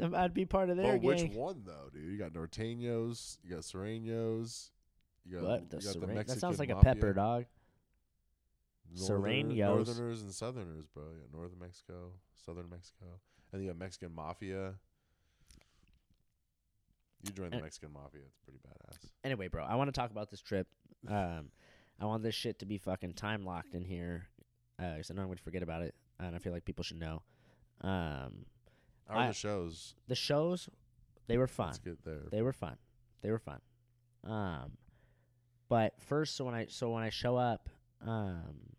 Um, 0.00 0.14
I'd 0.14 0.32
be 0.32 0.46
part 0.46 0.70
of 0.70 0.78
their 0.78 0.92
but 0.94 1.02
which 1.02 1.18
gang. 1.18 1.34
one 1.34 1.62
though, 1.66 1.90
dude? 1.92 2.10
You 2.10 2.16
got 2.18 2.32
Norteños, 2.32 3.36
you 3.44 3.50
got 3.50 3.60
Sureños, 3.60 4.70
you 5.26 5.36
got, 5.36 5.42
What 5.44 5.70
the, 5.70 5.76
you 5.78 5.82
got 5.84 6.00
the 6.00 6.06
Mexican 6.06 6.26
That 6.34 6.40
sounds 6.40 6.58
like 6.58 6.70
a 6.70 6.76
mafia. 6.76 6.94
pepper, 6.94 7.12
dog. 7.12 7.44
Northern- 8.96 9.50
Sureños. 9.50 9.86
Northerners 9.86 10.22
and 10.22 10.32
Southerners, 10.34 10.86
bro. 10.86 11.04
Yeah, 11.12 11.26
Northern 11.32 11.58
Mexico, 11.58 12.12
Southern 12.44 12.68
Mexico, 12.68 13.20
and 13.52 13.62
you 13.62 13.68
got 13.68 13.78
Mexican 13.78 14.14
mafia. 14.14 14.74
You 17.24 17.32
join 17.32 17.50
the 17.50 17.60
Mexican 17.60 17.92
mafia; 17.92 18.22
it's 18.26 18.38
pretty 18.44 18.58
badass. 18.66 19.10
Anyway, 19.24 19.46
bro, 19.48 19.64
I 19.64 19.76
want 19.76 19.88
to 19.88 19.92
talk 19.98 20.10
about 20.10 20.30
this 20.30 20.40
trip. 20.42 20.66
Um, 21.06 21.50
I 22.00 22.04
want 22.06 22.22
this 22.24 22.34
shit 22.34 22.58
to 22.60 22.66
be 22.66 22.78
fucking 22.78 23.14
time 23.14 23.44
locked 23.44 23.74
in 23.74 23.84
here, 23.84 24.26
uh, 24.78 24.96
'cause 24.96 25.10
I 25.10 25.14
know 25.14 25.22
I'm 25.22 25.28
going 25.28 25.36
to 25.38 25.42
forget 25.42 25.62
about 25.62 25.82
it, 25.82 25.94
and 26.18 26.34
I 26.34 26.38
feel 26.40 26.52
like 26.52 26.64
people 26.64 26.82
should 26.82 26.98
know. 26.98 27.22
Um, 27.80 28.46
How 29.06 29.14
are 29.14 29.16
I- 29.18 29.26
the 29.28 29.34
shows? 29.34 29.94
the 30.08 30.14
shows, 30.16 30.68
they 31.28 31.38
were 31.38 31.46
fun. 31.46 31.68
Let's 31.68 31.78
get 31.78 32.02
there. 32.04 32.22
They 32.30 32.42
were 32.42 32.52
fun. 32.52 32.76
They 33.20 33.30
were 33.30 33.38
fun. 33.38 33.60
Um, 34.24 34.76
but 35.68 36.00
first, 36.02 36.34
so 36.34 36.44
when 36.44 36.54
I 36.54 36.66
so 36.66 36.90
when 36.92 37.04
I 37.04 37.10
show 37.10 37.36
up, 37.36 37.68
um, 38.00 38.74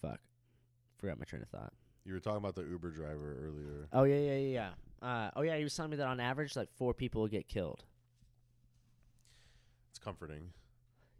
fuck, 0.00 0.20
forgot 1.02 1.18
my 1.18 1.24
train 1.24 1.42
of 1.42 1.48
thought. 1.48 1.72
You 2.04 2.14
were 2.14 2.20
talking 2.20 2.38
about 2.38 2.54
the 2.54 2.62
Uber 2.62 2.90
driver 2.90 3.36
earlier. 3.44 3.88
Oh 3.92 4.04
yeah, 4.04 4.18
yeah, 4.18 4.36
yeah, 4.36 4.70
yeah. 5.02 5.08
Uh, 5.08 5.30
oh 5.34 5.42
yeah, 5.42 5.56
he 5.56 5.64
was 5.64 5.74
telling 5.74 5.90
me 5.90 5.96
that 5.96 6.06
on 6.06 6.20
average, 6.20 6.54
like 6.54 6.68
four 6.76 6.94
people 6.94 7.22
will 7.22 7.28
get 7.28 7.48
killed. 7.48 7.84
It's 9.90 9.98
comforting. 9.98 10.50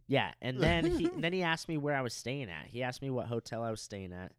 Yeah, 0.07 0.31
and 0.41 0.59
then 0.61 0.85
he 0.85 1.05
and 1.05 1.21
then 1.21 1.33
he 1.33 1.43
asked 1.43 1.67
me 1.67 1.77
where 1.77 1.95
I 1.95 2.01
was 2.01 2.13
staying 2.13 2.49
at. 2.49 2.67
He 2.67 2.81
asked 2.81 3.01
me 3.01 3.09
what 3.09 3.27
hotel 3.27 3.61
I 3.61 3.71
was 3.71 3.81
staying 3.81 4.13
at. 4.13 4.31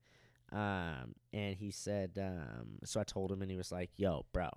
Um, 0.51 1.15
and 1.33 1.57
he 1.57 1.71
said, 1.71 2.13
um, 2.21 2.79
so 2.85 3.01
I 3.01 3.05
told 3.05 3.31
him, 3.31 3.43
and 3.43 3.51
he 3.51 3.57
was 3.57 3.71
like, 3.71 3.91
"Yo, 3.97 4.25
bro." 4.33 4.49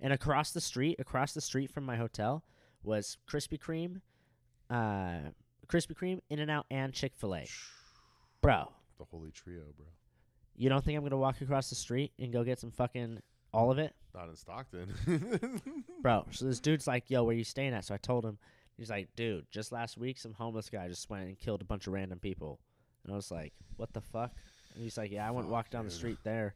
And 0.00 0.12
across 0.12 0.52
the 0.52 0.60
street, 0.60 1.00
across 1.00 1.32
the 1.32 1.40
street 1.40 1.70
from 1.70 1.84
my 1.84 1.96
hotel, 1.96 2.44
was 2.84 3.18
Krispy 3.28 3.58
Kreme, 3.58 4.00
uh, 4.70 5.30
Krispy 5.68 5.96
Kreme, 5.96 6.20
In 6.30 6.38
and 6.38 6.50
Out, 6.50 6.66
and 6.70 6.92
Chick 6.92 7.12
Fil 7.16 7.34
A. 7.34 7.46
Bro, 8.40 8.72
The 8.98 9.04
holy 9.04 9.30
trio, 9.30 9.62
bro. 9.76 9.86
You 10.56 10.68
don't 10.68 10.84
think 10.84 10.96
I'm 10.96 11.02
gonna 11.02 11.16
walk 11.16 11.40
across 11.40 11.68
the 11.68 11.74
street 11.74 12.12
and 12.18 12.32
go 12.32 12.44
get 12.44 12.58
some 12.58 12.70
fucking 12.70 13.20
all 13.52 13.70
of 13.70 13.78
it, 13.78 13.94
Not 14.14 14.28
in 14.28 14.36
Stockton. 14.36 14.92
bro? 16.02 16.26
So 16.30 16.44
this 16.46 16.60
dude's 16.60 16.86
like, 16.86 17.10
"Yo, 17.10 17.24
where 17.24 17.34
you 17.34 17.44
staying 17.44 17.74
at?" 17.74 17.84
So 17.84 17.94
I 17.94 17.98
told 17.98 18.24
him. 18.24 18.38
He's 18.78 18.88
like, 18.90 19.08
"Dude, 19.14 19.46
just 19.50 19.70
last 19.72 19.98
week, 19.98 20.18
some 20.18 20.32
homeless 20.32 20.70
guy 20.70 20.88
just 20.88 21.08
went 21.10 21.24
and 21.26 21.38
killed 21.38 21.60
a 21.60 21.64
bunch 21.64 21.86
of 21.86 21.92
random 21.92 22.18
people." 22.18 22.58
And 23.04 23.12
I 23.12 23.16
was 23.16 23.30
like, 23.30 23.52
"What 23.76 23.92
the 23.92 24.00
fuck?" 24.00 24.32
And 24.74 24.82
he's 24.82 24.96
like, 24.96 25.10
"Yeah, 25.10 25.28
I 25.28 25.30
went 25.30 25.48
walked 25.48 25.72
down 25.72 25.84
the 25.84 25.90
street 25.90 26.18
there." 26.24 26.54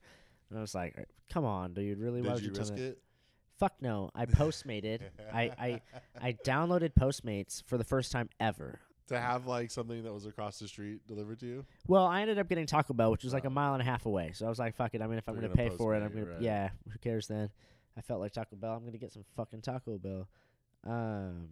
And 0.48 0.58
I 0.58 0.62
was 0.62 0.74
like, 0.74 0.96
"Come 1.28 1.44
on, 1.44 1.74
dude, 1.74 1.98
really? 1.98 2.22
Why 2.22 2.28
Did 2.28 2.34
would 2.34 2.42
you 2.44 2.52
you 2.52 2.58
risk 2.58 2.74
it? 2.78 2.98
Fuck 3.58 3.74
no. 3.80 4.10
I 4.14 4.26
postmated. 4.26 5.00
I, 5.32 5.42
I 5.58 5.80
I 6.20 6.32
downloaded 6.44 6.94
Postmates 6.94 7.62
for 7.66 7.78
the 7.78 7.84
first 7.84 8.12
time 8.12 8.28
ever. 8.40 8.80
To 9.08 9.18
have 9.18 9.46
like 9.46 9.70
something 9.70 10.02
that 10.04 10.12
was 10.12 10.26
across 10.26 10.58
the 10.58 10.68
street 10.68 11.06
delivered 11.06 11.38
to 11.40 11.46
you. 11.46 11.64
Well, 11.86 12.06
I 12.06 12.22
ended 12.22 12.38
up 12.38 12.48
getting 12.48 12.66
Taco 12.66 12.92
Bell, 12.94 13.10
which 13.10 13.24
was 13.24 13.32
like 13.32 13.44
a 13.44 13.48
Oh. 13.48 13.50
mile 13.50 13.72
and 13.74 13.82
a 13.82 13.84
half 13.84 14.06
away. 14.06 14.32
So 14.34 14.46
I 14.46 14.48
was 14.48 14.58
like, 14.58 14.74
"Fuck 14.74 14.94
it." 14.94 15.02
I 15.02 15.06
mean, 15.06 15.18
if 15.18 15.28
I'm 15.28 15.34
gonna, 15.34 15.48
gonna 15.48 15.70
pay 15.70 15.76
for 15.76 15.94
it, 15.94 16.02
I'm 16.02 16.12
gonna. 16.12 16.26
right. 16.26 16.40
Yeah, 16.40 16.70
who 16.92 16.98
cares 16.98 17.26
then? 17.28 17.50
I 17.96 18.00
felt 18.00 18.20
like 18.20 18.32
Taco 18.32 18.56
Bell. 18.56 18.74
I'm 18.74 18.84
gonna 18.84 18.98
get 18.98 19.12
some 19.12 19.24
fucking 19.36 19.62
Taco 19.62 19.98
Bell. 19.98 20.28
Um, 20.84 21.48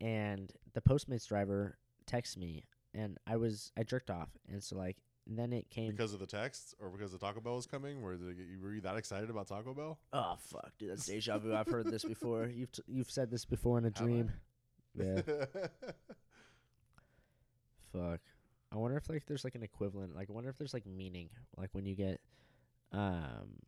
and 0.00 0.52
the 0.74 0.80
Postmates 0.80 1.26
driver 1.26 1.78
texts 2.06 2.36
me, 2.36 2.64
and 2.94 3.18
I 3.26 3.36
was 3.36 3.72
I 3.76 3.82
jerked 3.82 4.10
off, 4.10 4.28
and 4.48 4.62
so 4.62 4.76
like 4.76 4.96
then 5.28 5.52
it 5.52 5.70
came. 5.70 5.90
Because 5.90 6.12
of 6.12 6.20
the 6.20 6.26
text 6.26 6.74
or 6.80 6.88
because 6.90 7.12
the 7.12 7.18
Taco 7.18 7.40
Bell 7.40 7.56
was 7.56 7.66
coming? 7.66 8.00
Were, 8.02 8.16
they, 8.16 8.32
you- 8.32 8.60
were 8.62 8.72
you 8.74 8.80
that 8.82 8.96
excited 8.96 9.28
about 9.30 9.46
Taco 9.48 9.74
Bell? 9.74 9.98
oh 10.12 10.36
fuck, 10.38 10.72
dude, 10.78 10.90
that's 10.90 11.06
deja 11.06 11.38
vu. 11.38 11.54
I've 11.54 11.66
heard 11.68 11.86
this 11.86 12.04
before. 12.04 12.46
You've 12.46 12.70
t- 12.72 12.82
you've 12.86 13.10
said 13.10 13.30
this 13.30 13.44
before 13.44 13.78
in 13.78 13.84
a 13.84 13.88
Have 13.94 14.02
I? 14.02 14.04
dream. 14.04 14.32
Yeah. 14.94 15.20
Fuck. 17.92 18.20
I 18.72 18.76
wonder 18.76 18.96
if 18.96 19.08
like 19.08 19.26
there's 19.26 19.44
like 19.44 19.54
an 19.54 19.62
equivalent. 19.62 20.14
Like 20.14 20.28
I 20.30 20.32
wonder 20.32 20.50
if 20.50 20.58
there's 20.58 20.74
like 20.74 20.86
meaning. 20.86 21.30
Like 21.56 21.70
when 21.72 21.86
you 21.86 21.94
get 21.94 22.20
um 22.92 23.60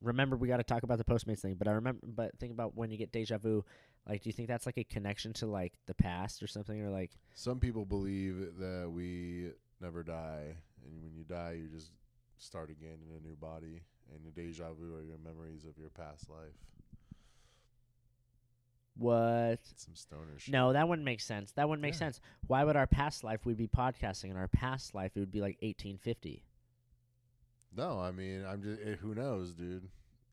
remember 0.00 0.36
we 0.36 0.48
got 0.48 0.58
to 0.58 0.64
talk 0.64 0.82
about 0.82 0.98
the 0.98 1.04
Postmates 1.04 1.40
thing, 1.40 1.54
but 1.54 1.68
I 1.68 1.72
remember, 1.72 2.00
but 2.06 2.38
think 2.38 2.52
about 2.52 2.76
when 2.76 2.90
you 2.90 2.96
get 2.96 3.12
deja 3.12 3.38
vu. 3.38 3.64
Like, 4.08 4.22
do 4.22 4.28
you 4.28 4.32
think 4.32 4.48
that's 4.48 4.64
like 4.64 4.78
a 4.78 4.84
connection 4.84 5.32
to 5.34 5.46
like 5.46 5.74
the 5.86 5.94
past 5.94 6.42
or 6.42 6.46
something, 6.46 6.80
or 6.80 6.90
like? 6.90 7.10
Some 7.34 7.60
people 7.60 7.84
believe 7.84 8.56
that 8.58 8.90
we 8.90 9.50
never 9.80 10.02
die, 10.02 10.56
and 10.84 11.02
when 11.02 11.14
you 11.14 11.24
die, 11.24 11.58
you 11.60 11.68
just 11.68 11.90
start 12.38 12.70
again 12.70 12.98
in 13.08 13.16
a 13.16 13.28
new 13.28 13.36
body, 13.36 13.82
and 14.14 14.24
the 14.24 14.30
deja 14.30 14.72
vu 14.72 14.94
are 14.94 15.02
your 15.02 15.18
memories 15.22 15.64
of 15.64 15.76
your 15.78 15.90
past 15.90 16.30
life. 16.30 16.56
What? 18.98 19.60
Some 19.76 19.94
stoner 19.94 20.38
shit. 20.38 20.52
No, 20.52 20.72
that 20.72 20.88
wouldn't 20.88 21.06
make 21.06 21.20
sense. 21.20 21.52
That 21.52 21.68
wouldn't 21.68 21.82
make 21.82 21.94
Yeah. 21.94 21.98
sense. 22.00 22.20
Why 22.48 22.64
would 22.64 22.74
our 22.76 22.86
past 22.88 23.22
life 23.22 23.46
we'd 23.46 23.56
be 23.56 23.68
podcasting? 23.68 24.30
In 24.30 24.36
our 24.36 24.48
past 24.48 24.92
life, 24.94 25.12
it 25.16 25.20
would 25.20 25.30
be 25.30 25.40
like 25.40 25.56
1850. 25.62 26.44
No, 27.76 28.00
I 28.00 28.10
mean, 28.10 28.44
I'm 28.44 28.62
just. 28.62 28.80
It, 28.80 28.88
eh, 28.88 28.96
who 28.96 29.14
knows, 29.14 29.54
dude? 29.54 29.88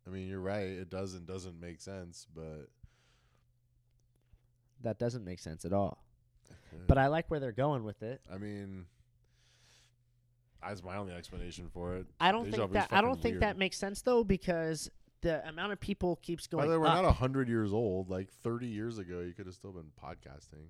I 0.07 0.10
mean, 0.10 0.27
you're 0.27 0.39
right. 0.41 0.67
It 0.67 0.89
doesn't 0.89 1.25
doesn't 1.27 1.60
make 1.60 1.79
sense, 1.79 2.27
but. 2.34 2.69
That 4.81 4.98
doesn't 5.00 5.24
make 5.24 5.39
sense 5.39 5.63
at 5.65 5.74
all. 5.74 6.03
But 6.88 6.98
I 6.98 7.07
like 7.07 7.29
where 7.31 7.39
they're 7.39 7.51
going 7.51 7.84
with 7.84 8.03
it. 8.03 8.22
I 8.31 8.38
mean, 8.38 8.86
that's 10.62 10.84
my 10.84 10.98
only 10.98 11.13
explanation 11.13 11.69
for 11.74 11.95
it. 11.98 12.07
I 12.19 12.31
don't 12.31 12.45
Deja 12.45 12.57
think 12.57 12.72
vu's 12.72 12.74
that 12.74 12.88
I 12.91 13.01
don't 13.01 13.12
fucking 13.12 13.22
think 13.24 13.34
weird. 13.34 13.43
that 13.43 13.57
makes 13.57 13.77
sense 13.77 14.01
though 14.01 14.24
because 14.24 14.89
the 15.25 15.48
amount 15.50 15.72
of 15.72 15.79
people 15.79 16.17
keeps 16.17 16.46
By 16.46 16.58
going 16.58 16.70
the 16.70 16.79
way, 16.79 16.82
we're 16.84 16.88
up. 16.88 17.03
not 17.03 17.15
hundred 17.15 17.50
years 17.50 17.74
old. 17.74 18.12
Like 18.12 18.29
thirty 18.44 18.67
years 18.67 19.00
ago, 19.00 19.22
you 19.22 19.34
could 19.34 19.48
have 19.48 19.55
still 19.55 19.72
been 19.72 19.89
podcasting. 20.01 20.67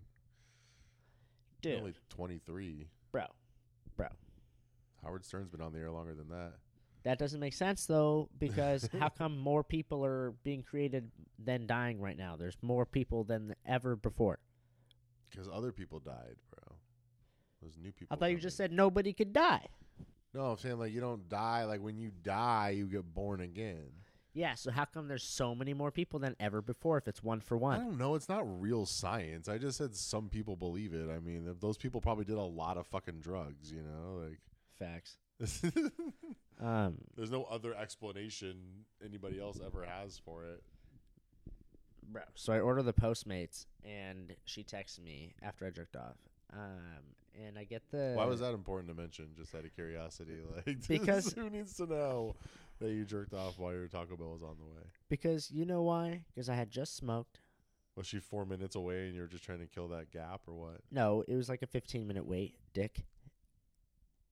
Dude, 1.61 1.79
only 1.79 1.93
twenty 2.09 2.39
three. 2.45 2.87
bro, 3.11 3.25
bro. 3.97 4.07
Howard 5.03 5.25
Stern's 5.25 5.49
been 5.49 5.59
on 5.59 5.73
the 5.73 5.79
air 5.79 5.91
longer 5.91 6.15
than 6.15 6.29
that. 6.29 6.53
That 7.03 7.19
doesn't 7.19 7.41
make 7.41 7.53
sense 7.53 7.85
though 7.85 8.29
because 8.39 8.89
how 8.97 9.09
come 9.09 9.37
more 9.37 9.61
people 9.61 10.05
are 10.05 10.31
being 10.43 10.63
created 10.63 11.11
than 11.37 11.67
dying 11.67 11.99
right 11.99 12.17
now? 12.17 12.37
There's 12.37 12.57
more 12.61 12.85
people 12.85 13.25
than 13.25 13.55
ever 13.67 13.97
before. 13.97 14.39
Because 15.29 15.49
other 15.53 15.73
people 15.73 15.99
died, 15.99 16.37
bro. 16.49 16.77
Those 17.61 17.77
new 17.77 17.91
people. 17.91 18.15
I 18.15 18.17
thought 18.17 18.31
you 18.31 18.37
just 18.37 18.55
said 18.55 18.71
nobody 18.71 19.11
could 19.11 19.33
die. 19.33 19.65
No, 20.33 20.45
I'm 20.45 20.57
saying 20.57 20.79
like 20.79 20.93
you 20.93 21.01
don't 21.01 21.27
die. 21.27 21.65
Like 21.65 21.81
when 21.81 21.97
you 21.97 22.11
die, 22.23 22.69
you 22.77 22.85
get 22.85 23.03
born 23.13 23.41
again. 23.41 23.89
Yeah, 24.35 24.53
so 24.55 24.69
how 24.69 24.83
come 24.83 25.07
there's 25.07 25.23
so 25.23 25.55
many 25.55 25.73
more 25.73 25.91
people 25.91 26.19
than 26.19 26.35
ever 26.41 26.61
before 26.61 26.97
if 26.97 27.07
it's 27.07 27.23
one 27.23 27.39
for 27.39 27.57
one? 27.57 27.79
I 27.79 27.83
don't 27.83 27.97
know. 27.97 28.15
It's 28.15 28.27
not 28.27 28.43
real 28.61 28.85
science. 28.85 29.47
I 29.47 29.57
just 29.57 29.77
said 29.77 29.95
some 29.95 30.27
people 30.27 30.57
believe 30.57 30.93
it. 30.93 31.09
I 31.09 31.19
mean, 31.19 31.49
those 31.61 31.77
people 31.77 32.01
probably 32.01 32.25
did 32.25 32.35
a 32.35 32.41
lot 32.41 32.77
of 32.77 32.85
fucking 32.87 33.21
drugs. 33.21 33.71
You 33.71 33.81
know, 33.81 34.27
Facts. 34.77 35.17
like 35.39 35.73
Um, 36.61 36.95
there's 37.17 37.31
no 37.31 37.43
other 37.45 37.73
explanation 37.75 38.55
anybody 39.03 39.39
else 39.41 39.59
ever 39.65 39.83
has 39.85 40.17
for 40.17 40.45
it. 40.45 40.63
bro. 42.09 42.21
So 42.35 42.53
I 42.53 42.59
order 42.59 42.81
the 42.81 42.93
Postmates, 42.93 43.65
and 43.83 44.33
she 44.45 44.63
texts 44.63 44.99
me 44.99 45.33
after 45.41 45.65
I 45.65 45.69
jerked 45.69 45.95
off. 45.97 46.15
Um, 46.53 47.03
and 47.45 47.57
I 47.57 47.65
get 47.65 47.83
the. 47.91 48.13
Why 48.15 48.25
was 48.25 48.39
that 48.39 48.53
important 48.53 48.87
to 48.89 49.01
mention? 49.01 49.27
Just 49.35 49.53
out 49.53 49.65
of 49.65 49.73
curiosity, 49.75 50.37
like 50.65 50.77
Because- 50.87 51.33
who 51.33 51.49
needs 51.49 51.75
to 51.77 51.85
know 51.87 52.35
that 52.79 52.91
you 52.91 53.05
jerked 53.05 53.33
off 53.33 53.57
while 53.57 53.73
your 53.73 53.87
Taco 53.87 54.15
Bell 54.17 54.31
was 54.31 54.43
on 54.43 54.55
the 54.57 54.65
way? 54.65 54.83
Because 55.09 55.51
you 55.51 55.65
know 55.65 55.81
why? 55.81 56.21
Because 56.33 56.49
I 56.49 56.55
had 56.55 56.69
just 56.71 56.95
smoked. 56.95 57.39
Was 57.95 58.07
she 58.07 58.19
four 58.19 58.45
minutes 58.45 58.75
away 58.75 59.07
and 59.07 59.15
you 59.15 59.21
were 59.21 59.27
just 59.27 59.43
trying 59.43 59.59
to 59.59 59.67
kill 59.67 59.87
that 59.89 60.11
gap, 60.11 60.41
or 60.47 60.53
what? 60.53 60.81
No, 60.91 61.23
it 61.27 61.35
was 61.35 61.47
like 61.47 61.61
a 61.61 61.67
15 61.67 62.05
minute 62.05 62.25
wait, 62.25 62.55
dick. 62.73 63.05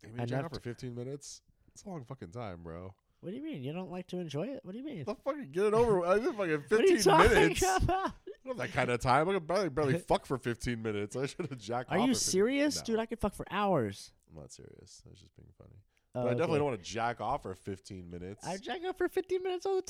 You 0.04 0.10
jerked 0.18 0.32
Enough 0.32 0.46
off 0.46 0.54
for 0.56 0.60
15 0.60 0.94
minutes. 0.94 1.42
It's 1.74 1.84
a 1.86 1.90
long 1.90 2.04
fucking 2.04 2.32
time, 2.32 2.60
bro. 2.64 2.94
What 3.22 3.30
do 3.30 3.38
you 3.38 3.44
mean? 3.44 3.64
You 3.64 3.72
don't 3.72 3.90
like 3.90 4.08
to 4.08 4.18
enjoy 4.18 4.48
it? 4.48 4.60
What 4.64 4.74
do 4.74 4.78
you 4.80 4.84
mean? 4.84 5.06
The 5.06 5.16
fucking 5.16 5.50
get 5.54 5.64
it 5.68 5.74
over. 5.74 6.02
with. 6.02 6.10
I 6.10 6.16
did 6.20 6.36
fucking 6.36 6.64
what 6.68 6.80
are 6.82 6.86
you 6.86 6.98
15 6.98 7.18
minutes. 7.18 7.64
I 7.64 7.78
don't 7.88 8.12
have 8.48 8.58
that 8.58 8.74
kind 8.74 8.90
of 8.90 9.00
time. 9.00 9.30
I 9.30 9.34
could 9.34 9.48
barely, 9.48 9.70
barely 9.70 9.98
fuck 10.10 10.26
for 10.26 10.38
15 10.38 10.82
minutes. 10.82 11.16
I 11.16 11.28
should 11.28 11.48
have 11.50 11.58
jacked 11.58 11.90
Are 11.90 11.98
off. 11.98 12.04
Are 12.04 12.08
you 12.08 12.14
15 12.14 12.32
serious, 12.32 12.78
No, 12.80 12.84
dude? 12.84 13.00
I 13.00 13.06
could 13.06 13.20
fuck 13.20 13.34
for 13.34 13.46
hours. 13.50 14.12
I'm 14.30 14.42
not 14.42 14.52
serious. 14.52 15.02
I 15.06 15.10
was 15.10 15.20
just 15.20 15.34
being 15.38 15.48
funny. 15.58 15.78
Oh, 16.16 16.24
But 16.24 16.30
I 16.30 16.32
oh, 16.32 16.34
definitely 16.34 16.44
okay. 16.44 16.58
don't 16.60 16.68
want 16.68 16.84
to 16.84 16.90
jack 16.90 17.22
off 17.22 17.42
for 17.44 17.56
15 17.56 18.10
minutes. 18.10 18.46
I 18.46 18.58
jack 18.58 18.82
off 18.88 18.98
for 18.98 19.08
15 19.08 19.42
minutes 19.44 19.66
all 19.66 19.76
the 19.78 19.82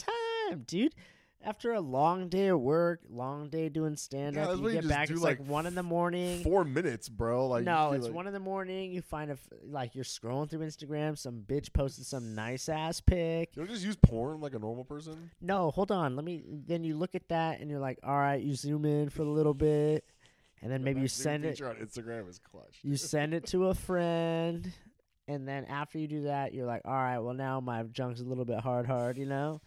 time, 0.50 0.64
dude. 0.66 0.96
After 1.46 1.74
a 1.74 1.82
long 1.82 2.30
day 2.30 2.48
of 2.48 2.62
work, 2.62 3.02
long 3.10 3.50
day 3.50 3.68
doing 3.68 3.98
stand 3.98 4.38
Yeah, 4.38 4.44
up, 4.44 4.48
that's 4.48 4.58
you 4.60 4.64
what 4.64 4.70
you 4.70 4.74
get 4.76 4.82
just 4.84 4.90
back. 4.94 5.08
do, 5.10 5.14
It's 5.16 5.22
like, 5.24 5.40
like, 5.40 5.48
one 5.50 5.66
in 5.66 5.76
the 5.76 5.84
morning. 5.84 6.42
Four 6.42 6.64
minutes, 6.64 7.10
bro. 7.10 7.48
Like 7.48 7.66
no, 7.66 7.90
you 7.90 7.96
it's 7.98 8.06
like, 8.06 8.14
one 8.14 8.28
in 8.28 8.32
the 8.34 8.40
morning. 8.40 8.94
You 8.94 9.02
find 9.02 9.30
a 9.30 9.34
f- 9.34 9.50
like 9.62 9.94
you're 9.94 10.06
scrolling 10.06 10.50
through 10.50 10.62
Instagram. 10.62 11.18
Some 11.18 11.42
bitch 11.46 11.74
posted 11.74 12.06
some 12.06 12.34
nice 12.34 12.70
ass 12.70 13.02
pic. 13.02 13.50
You 13.58 13.62
don't 13.66 13.70
just 13.70 13.84
use 13.86 13.98
porn 13.98 14.40
like 14.40 14.54
a 14.54 14.60
normal 14.60 14.86
person. 14.86 15.32
No, 15.42 15.70
hold 15.72 15.92
on. 15.92 16.16
Let 16.16 16.24
me. 16.24 16.46
Then 16.48 16.86
you 16.86 16.96
look 16.96 17.14
at 17.14 17.28
that 17.28 17.60
and 17.60 17.70
you're 17.70 17.82
like, 17.82 18.00
all 18.04 18.16
right. 18.18 18.42
You 18.42 18.56
zoom 18.56 18.86
in 18.86 19.10
for 19.10 19.24
a 19.24 19.26
little 19.26 19.54
bit, 19.54 20.06
and 20.62 20.72
then 20.72 20.82
maybe 20.82 21.02
you 21.02 21.10
send 21.10 21.44
it. 21.44 21.58
feature 21.58 21.68
on 21.70 21.76
Instagram 21.76 22.30
is 22.30 22.40
clutch. 22.40 22.78
You 22.84 22.96
send 22.96 23.34
it 23.34 23.48
to 23.48 23.66
a 23.68 23.74
friend, 23.74 24.72
and 25.28 25.48
then 25.48 25.66
after 25.66 25.98
you 25.98 26.08
do 26.08 26.24
that, 26.24 26.54
you're 26.54 26.66
like, 26.66 26.82
all 26.86 26.94
right. 26.94 27.20
Well, 27.20 27.34
now 27.34 27.60
my 27.60 27.84
junk's 27.84 28.20
a 28.22 28.24
little 28.24 28.46
bit 28.46 28.60
hard, 28.60 28.86
hard. 28.86 29.18
You 29.18 29.26
know. 29.26 29.62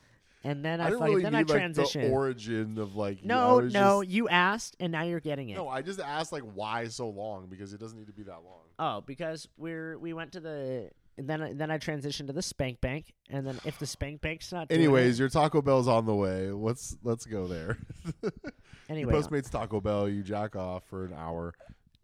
And 0.45 0.65
then 0.65 0.81
I, 0.81 0.87
I 0.87 0.91
fucking 0.91 1.05
really 1.07 1.23
then 1.25 1.33
need 1.33 1.39
I 1.39 1.41
like 1.41 1.49
transition. 1.49 2.03
the 2.03 2.11
origin 2.11 2.79
of 2.79 2.95
like. 2.95 3.25
No, 3.25 3.57
was 3.57 3.75
no, 3.75 4.03
just- 4.03 4.15
you 4.15 4.29
asked, 4.29 4.77
and 4.79 4.93
now 4.93 5.03
you're 5.03 5.19
getting 5.19 5.49
it. 5.49 5.57
no. 5.57 5.69
I 5.69 5.83
just 5.83 5.99
asked 5.99 6.31
like 6.31 6.45
why 6.55 6.87
so 6.87 7.09
long 7.09 7.49
because 7.49 7.73
it 7.73 7.81
doesn't 7.81 7.99
need 7.99 8.07
to 8.07 8.13
be 8.13 8.23
that 8.25 8.45
long. 8.45 8.61
Oh, 8.79 9.01
because 9.01 9.49
we're 9.57 9.99
we 9.99 10.13
went 10.13 10.33
to 10.33 10.41
the 10.41 10.91
and 11.19 11.29
then 11.29 11.43
I- 11.43 11.53
then 11.53 11.71
I 11.71 11.79
transitioned 11.79 12.27
to 12.29 12.33
the 12.33 12.43
spank 12.43 12.81
bank, 12.81 13.13
and 13.31 13.47
then 13.47 13.59
if 13.65 13.79
the 13.79 13.87
spank 13.87 14.21
bank's 14.21 14.53
not 14.53 14.71
Anyways, 14.71 15.19
it, 15.19 15.23
your 15.23 15.29
Taco 15.31 15.63
Bell's 15.63 15.89
on 15.89 16.07
the 16.07 16.15
way. 16.15 16.51
Let's 16.53 16.97
let's 17.03 17.25
go 17.27 17.47
there. 17.49 17.79
anyway, 18.89 19.15
you 19.15 19.21
Postmates 19.21 19.51
Taco 19.51 19.81
Bell. 19.81 20.09
You 20.09 20.23
jack 20.23 20.55
off 20.55 20.85
for 20.89 21.07
an 21.07 21.15
hour. 21.15 21.55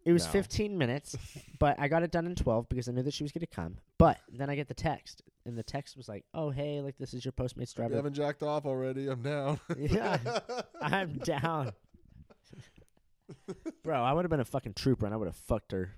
It 0.05 0.11
was 0.13 0.25
no. 0.25 0.31
15 0.31 0.77
minutes, 0.77 1.15
but 1.59 1.79
I 1.79 1.87
got 1.87 2.03
it 2.03 2.11
done 2.11 2.25
in 2.25 2.35
12 2.35 2.67
because 2.69 2.87
I 2.89 2.91
knew 2.91 3.03
that 3.03 3.13
she 3.13 3.23
was 3.23 3.31
gonna 3.31 3.47
come. 3.47 3.77
But 3.97 4.17
then 4.31 4.49
I 4.49 4.55
get 4.55 4.67
the 4.67 4.73
text, 4.73 5.21
and 5.45 5.57
the 5.57 5.63
text 5.63 5.95
was 5.97 6.07
like, 6.09 6.25
"Oh 6.33 6.49
hey, 6.49 6.81
like 6.81 6.97
this 6.97 7.13
is 7.13 7.23
your 7.23 7.31
Postmates 7.31 7.69
You 7.73 7.77
driver. 7.77 7.95
haven't 7.95 8.13
jacked 8.13 8.43
off 8.43 8.65
already. 8.65 9.07
I'm 9.09 9.21
down. 9.21 9.59
Yeah. 9.77 10.17
I'm 10.81 11.17
down." 11.23 11.71
Bro, 13.83 14.01
I 14.03 14.13
would 14.13 14.25
have 14.25 14.29
been 14.29 14.39
a 14.39 14.45
fucking 14.45 14.73
trooper, 14.73 15.05
and 15.05 15.13
I 15.13 15.17
would 15.17 15.27
have 15.27 15.35
fucked 15.35 15.71
her. 15.71 15.91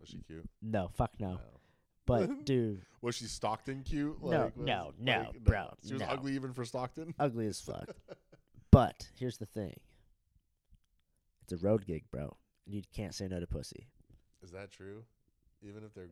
Was 0.00 0.08
she 0.10 0.18
cute? 0.26 0.48
No, 0.62 0.88
fuck 0.94 1.12
no. 1.18 1.32
No. 1.32 1.38
But 2.06 2.44
dude, 2.44 2.82
Was 3.00 3.16
she 3.16 3.24
Stockton 3.24 3.82
cute? 3.84 4.22
No, 4.22 4.28
Like, 4.28 4.56
was- 4.56 4.66
no, 4.66 4.92
no, 5.00 5.18
like, 5.32 5.40
bro, 5.42 5.74
She 5.84 5.94
was 5.94 6.02
no. 6.02 6.08
ugly 6.08 6.34
even 6.34 6.52
for 6.52 6.64
Stockton. 6.64 7.14
ugly 7.18 7.46
as 7.48 7.60
fuck. 7.60 7.88
But 8.70 9.08
here's 9.18 9.38
the 9.38 9.46
thing. 9.46 9.74
It's 11.42 11.52
a 11.52 11.56
road 11.66 11.84
gig, 11.86 12.04
bro. 12.12 12.36
You 12.66 12.82
can't 12.94 13.14
say 13.14 13.28
no 13.28 13.40
to 13.40 13.46
pussy. 13.46 13.86
Is 14.42 14.50
that 14.50 14.70
true? 14.70 15.04
Even 15.62 15.84
if 15.84 15.94
they're 15.94 16.10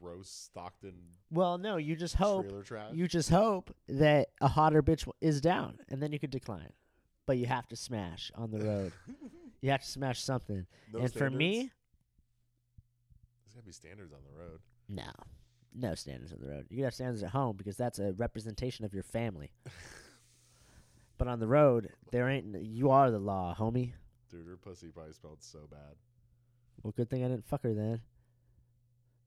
gross 0.00 0.30
Stockton 0.30 0.94
Well, 1.30 1.58
no, 1.58 1.76
you 1.76 1.96
just 1.96 2.14
hope 2.14 2.46
trailer 2.46 2.62
trash. 2.62 2.92
you 2.94 3.08
just 3.08 3.30
hope 3.30 3.74
that 3.88 4.28
a 4.40 4.48
hotter 4.48 4.82
bitch 4.82 5.08
is 5.20 5.40
down, 5.40 5.78
and 5.88 6.02
then 6.02 6.12
you 6.12 6.18
could 6.18 6.30
decline. 6.30 6.72
But 7.26 7.38
you 7.38 7.46
have 7.46 7.68
to 7.68 7.76
smash 7.76 8.30
on 8.34 8.50
the 8.50 8.60
road. 8.60 8.92
you 9.60 9.70
have 9.70 9.82
to 9.82 9.88
smash 9.88 10.22
something. 10.22 10.66
No 10.92 11.00
and 11.00 11.12
for 11.12 11.30
me, 11.30 11.70
there's 13.44 13.54
gotta 13.54 13.66
be 13.66 13.72
standards 13.72 14.12
on 14.12 14.20
the 14.24 14.40
road. 14.40 14.60
no, 14.88 15.10
no 15.74 15.94
standards 15.94 16.32
on 16.32 16.38
the 16.40 16.48
road. 16.48 16.66
You 16.70 16.84
have 16.84 16.94
standards 16.94 17.22
at 17.22 17.30
home 17.30 17.56
because 17.56 17.76
that's 17.76 17.98
a 17.98 18.12
representation 18.12 18.84
of 18.84 18.94
your 18.94 19.02
family. 19.02 19.52
but 21.18 21.28
on 21.28 21.40
the 21.40 21.46
road, 21.46 21.90
there 22.12 22.28
ain't. 22.28 22.62
You 22.62 22.90
are 22.90 23.10
the 23.10 23.18
law, 23.18 23.54
homie. 23.58 23.92
Dude, 24.30 24.46
her 24.46 24.56
pussy 24.56 24.88
probably 24.88 25.12
smelled 25.14 25.42
so 25.42 25.60
bad. 25.70 25.96
Well, 26.82 26.92
good 26.96 27.08
thing 27.10 27.24
I 27.24 27.28
didn't 27.28 27.46
fuck 27.46 27.62
her 27.62 27.74
then, 27.74 28.00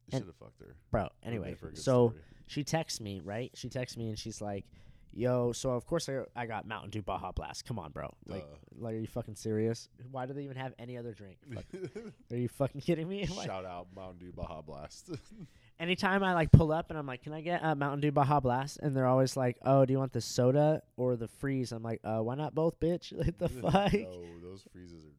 You 0.08 0.14
And- 0.18 0.22
should 0.22 0.28
have 0.28 0.36
fucked 0.36 0.60
her. 0.62 0.76
bro. 0.92 1.04
Would've 1.04 1.16
made 1.24 1.28
Anyway, 1.28 1.54
for 1.56 1.68
a 1.68 1.72
good 1.72 1.78
so. 1.80 2.10
story. 2.10 2.22
she 2.48 2.64
texts 2.64 3.00
me, 3.02 3.20
right? 3.22 3.52
She 3.56 3.70
texts 3.70 3.98
me 3.98 4.10
and 4.10 4.18
she's 4.20 4.42
like, 4.42 4.66
"Yo, 5.14 5.52
so 5.52 5.72
of 5.72 5.86
course 5.86 6.08
I, 6.10 6.22
I 6.36 6.46
got 6.46 6.68
Mountain 6.68 6.92
Dew 6.92 7.02
Baja 7.02 7.32
Blast. 7.32 7.66
Come 7.66 7.80
on, 7.80 7.92
bro. 7.92 8.14
Like, 8.26 8.44
Duh. 8.44 8.58
like, 8.80 8.96
are 8.96 9.00
you 9.00 9.08
fucking 9.08 9.36
serious? 9.36 9.90
Why 10.12 10.26
do 10.26 10.34
they 10.34 10.44
even 10.44 10.58
have 10.58 10.74
any 10.80 10.98
other 10.98 11.14
drink? 11.14 11.38
Are 12.32 12.38
you 12.38 12.48
fucking 12.48 12.82
kidding 12.82 13.08
me? 13.08 13.28
Like, 13.36 13.48
Shout 13.48 13.66
out 13.66 13.88
Mountain 13.96 14.20
Dew 14.20 14.32
Baja 14.32 14.62
Blast. 14.62 15.10
anytime 15.80 16.24
I 16.24 16.34
like 16.34 16.52
pull 16.52 16.72
up 16.72 16.90
and 16.90 16.98
I'm 17.00 17.06
like, 17.08 17.24
"Can 17.24 17.34
I 17.34 17.42
get 17.42 17.62
a 17.64 17.76
Mountain 17.76 18.02
Dew 18.02 18.12
Baja 18.12 18.40
Blast?" 18.40 18.80
and 18.82 18.96
they're 18.96 19.08
always 19.08 19.36
like, 19.38 19.58
"Oh, 19.64 19.86
do 19.86 19.94
you 19.94 20.00
want 20.00 20.14
the 20.14 20.22
soda 20.22 20.82
or 20.98 21.16
the 21.16 21.28
freeze?" 21.28 21.72
I'm 21.72 21.84
like, 21.84 22.00
"Uh, 22.04 22.20
why 22.20 22.36
not 22.36 22.56
both, 22.56 22.80
bitch? 22.80 23.18
Like 23.18 23.38
the 23.38 23.50
fuck? 23.50 23.94
no, 23.94 24.24
those 24.42 24.66
freezes 24.72 25.06
are. 25.06 25.16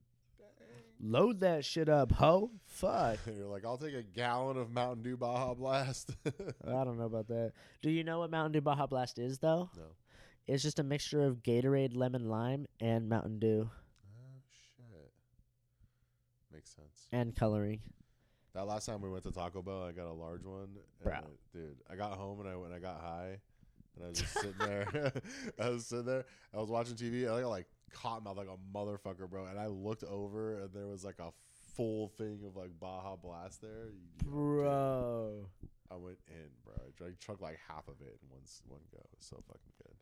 Load 1.05 1.41
that 1.41 1.65
shit 1.65 1.89
up, 1.89 2.13
ho. 2.13 2.51
Fuck. 2.67 3.19
You're 3.37 3.47
like, 3.49 3.65
I'll 3.65 3.77
take 3.77 3.95
a 3.95 4.05
gallon 4.05 4.57
of 4.57 4.71
Mountain 4.71 5.03
Dew 5.03 5.17
Baja 5.17 5.53
Blast. 5.55 6.13
I 6.27 6.85
don't 6.85 6.97
know 6.99 7.07
about 7.07 7.27
that. 7.29 7.53
Do 7.83 7.91
you 7.91 8.05
know 8.05 8.21
what 8.21 8.31
Mountain 8.31 8.53
Dew 8.53 8.61
Baja 8.61 8.87
Blast 8.87 9.19
is 9.19 9.39
though? 9.39 9.69
no. 9.77 9.83
It's 10.47 10.63
just 10.63 10.81
a 10.81 10.83
mixture 10.83 11.23
of 11.23 11.43
Gatorade, 11.43 11.95
lemon, 11.97 12.29
lime, 12.29 12.67
and 12.81 13.09
Mountain 13.09 13.39
Dew 13.39 13.71
Oh 13.71 14.41
shit. 14.77 15.13
Makes 16.53 16.75
sense. 16.75 17.07
and 17.13 17.35
coloring. 17.35 17.81
That 18.55 18.67
last 18.67 18.87
time 18.87 19.01
we 19.01 19.09
went 19.09 19.23
to 19.25 19.31
Taco 19.33 19.63
Bell, 19.63 19.85
I 19.85 19.93
got 19.93 20.07
a 20.07 20.13
large 20.13 20.45
one. 20.45 20.63
and 20.65 21.05
Bro. 21.05 21.13
I- 21.15 21.57
dude, 21.57 21.77
I 21.91 21.95
got 21.97 22.13
home 22.19 22.41
and 22.41 22.49
I 22.49 22.57
when 22.57 22.73
I 22.73 22.79
got 22.81 23.01
high, 23.01 23.39
and 23.97 24.05
I 24.05 24.09
was 24.09 24.19
just 24.19 24.35
sitting 24.35 24.59
there. 24.59 25.13
I 25.61 25.69
was 25.69 25.87
sitting 25.87 26.07
there. 26.07 26.25
I 26.55 26.59
was 26.59 26.69
watching 26.71 26.97
TV. 26.97 27.23
I 27.33 27.41
got 27.41 27.49
like 27.49 27.67
caught 27.93 28.25
mouth 28.25 28.37
like 28.37 28.49
a 28.49 28.77
motherfucker, 28.77 29.29
bro. 29.29 29.47
And 29.47 29.59
I 29.59 29.67
looked 29.67 30.05
over, 30.05 30.61
and 30.61 30.73
there 30.73 30.87
was 30.87 31.05
like 31.05 31.19
a 31.19 31.31
full 31.77 32.09
thing 32.09 32.41
of 32.47 32.57
like 32.57 32.71
Baja 32.81 33.17
Blast 33.17 33.61
there. 33.63 33.87
You- 33.87 34.27
you 34.27 34.31
know, 34.31 34.31
dude, 34.31 34.31
Bro. 34.33 35.47
I 35.91 35.97
went 35.97 36.19
in, 36.29 36.49
bro. 36.65 36.75
I 36.77 36.91
drank, 36.97 37.19
chugged 37.19 37.41
like 37.43 37.59
half 37.69 37.87
of 37.89 38.01
it 38.01 38.19
in 38.23 38.31
one 38.31 38.41
one 38.67 38.81
go. 38.91 38.99
It 38.99 39.17
was 39.19 39.27
so 39.27 39.37
fucking 39.47 39.73
good. 39.83 39.95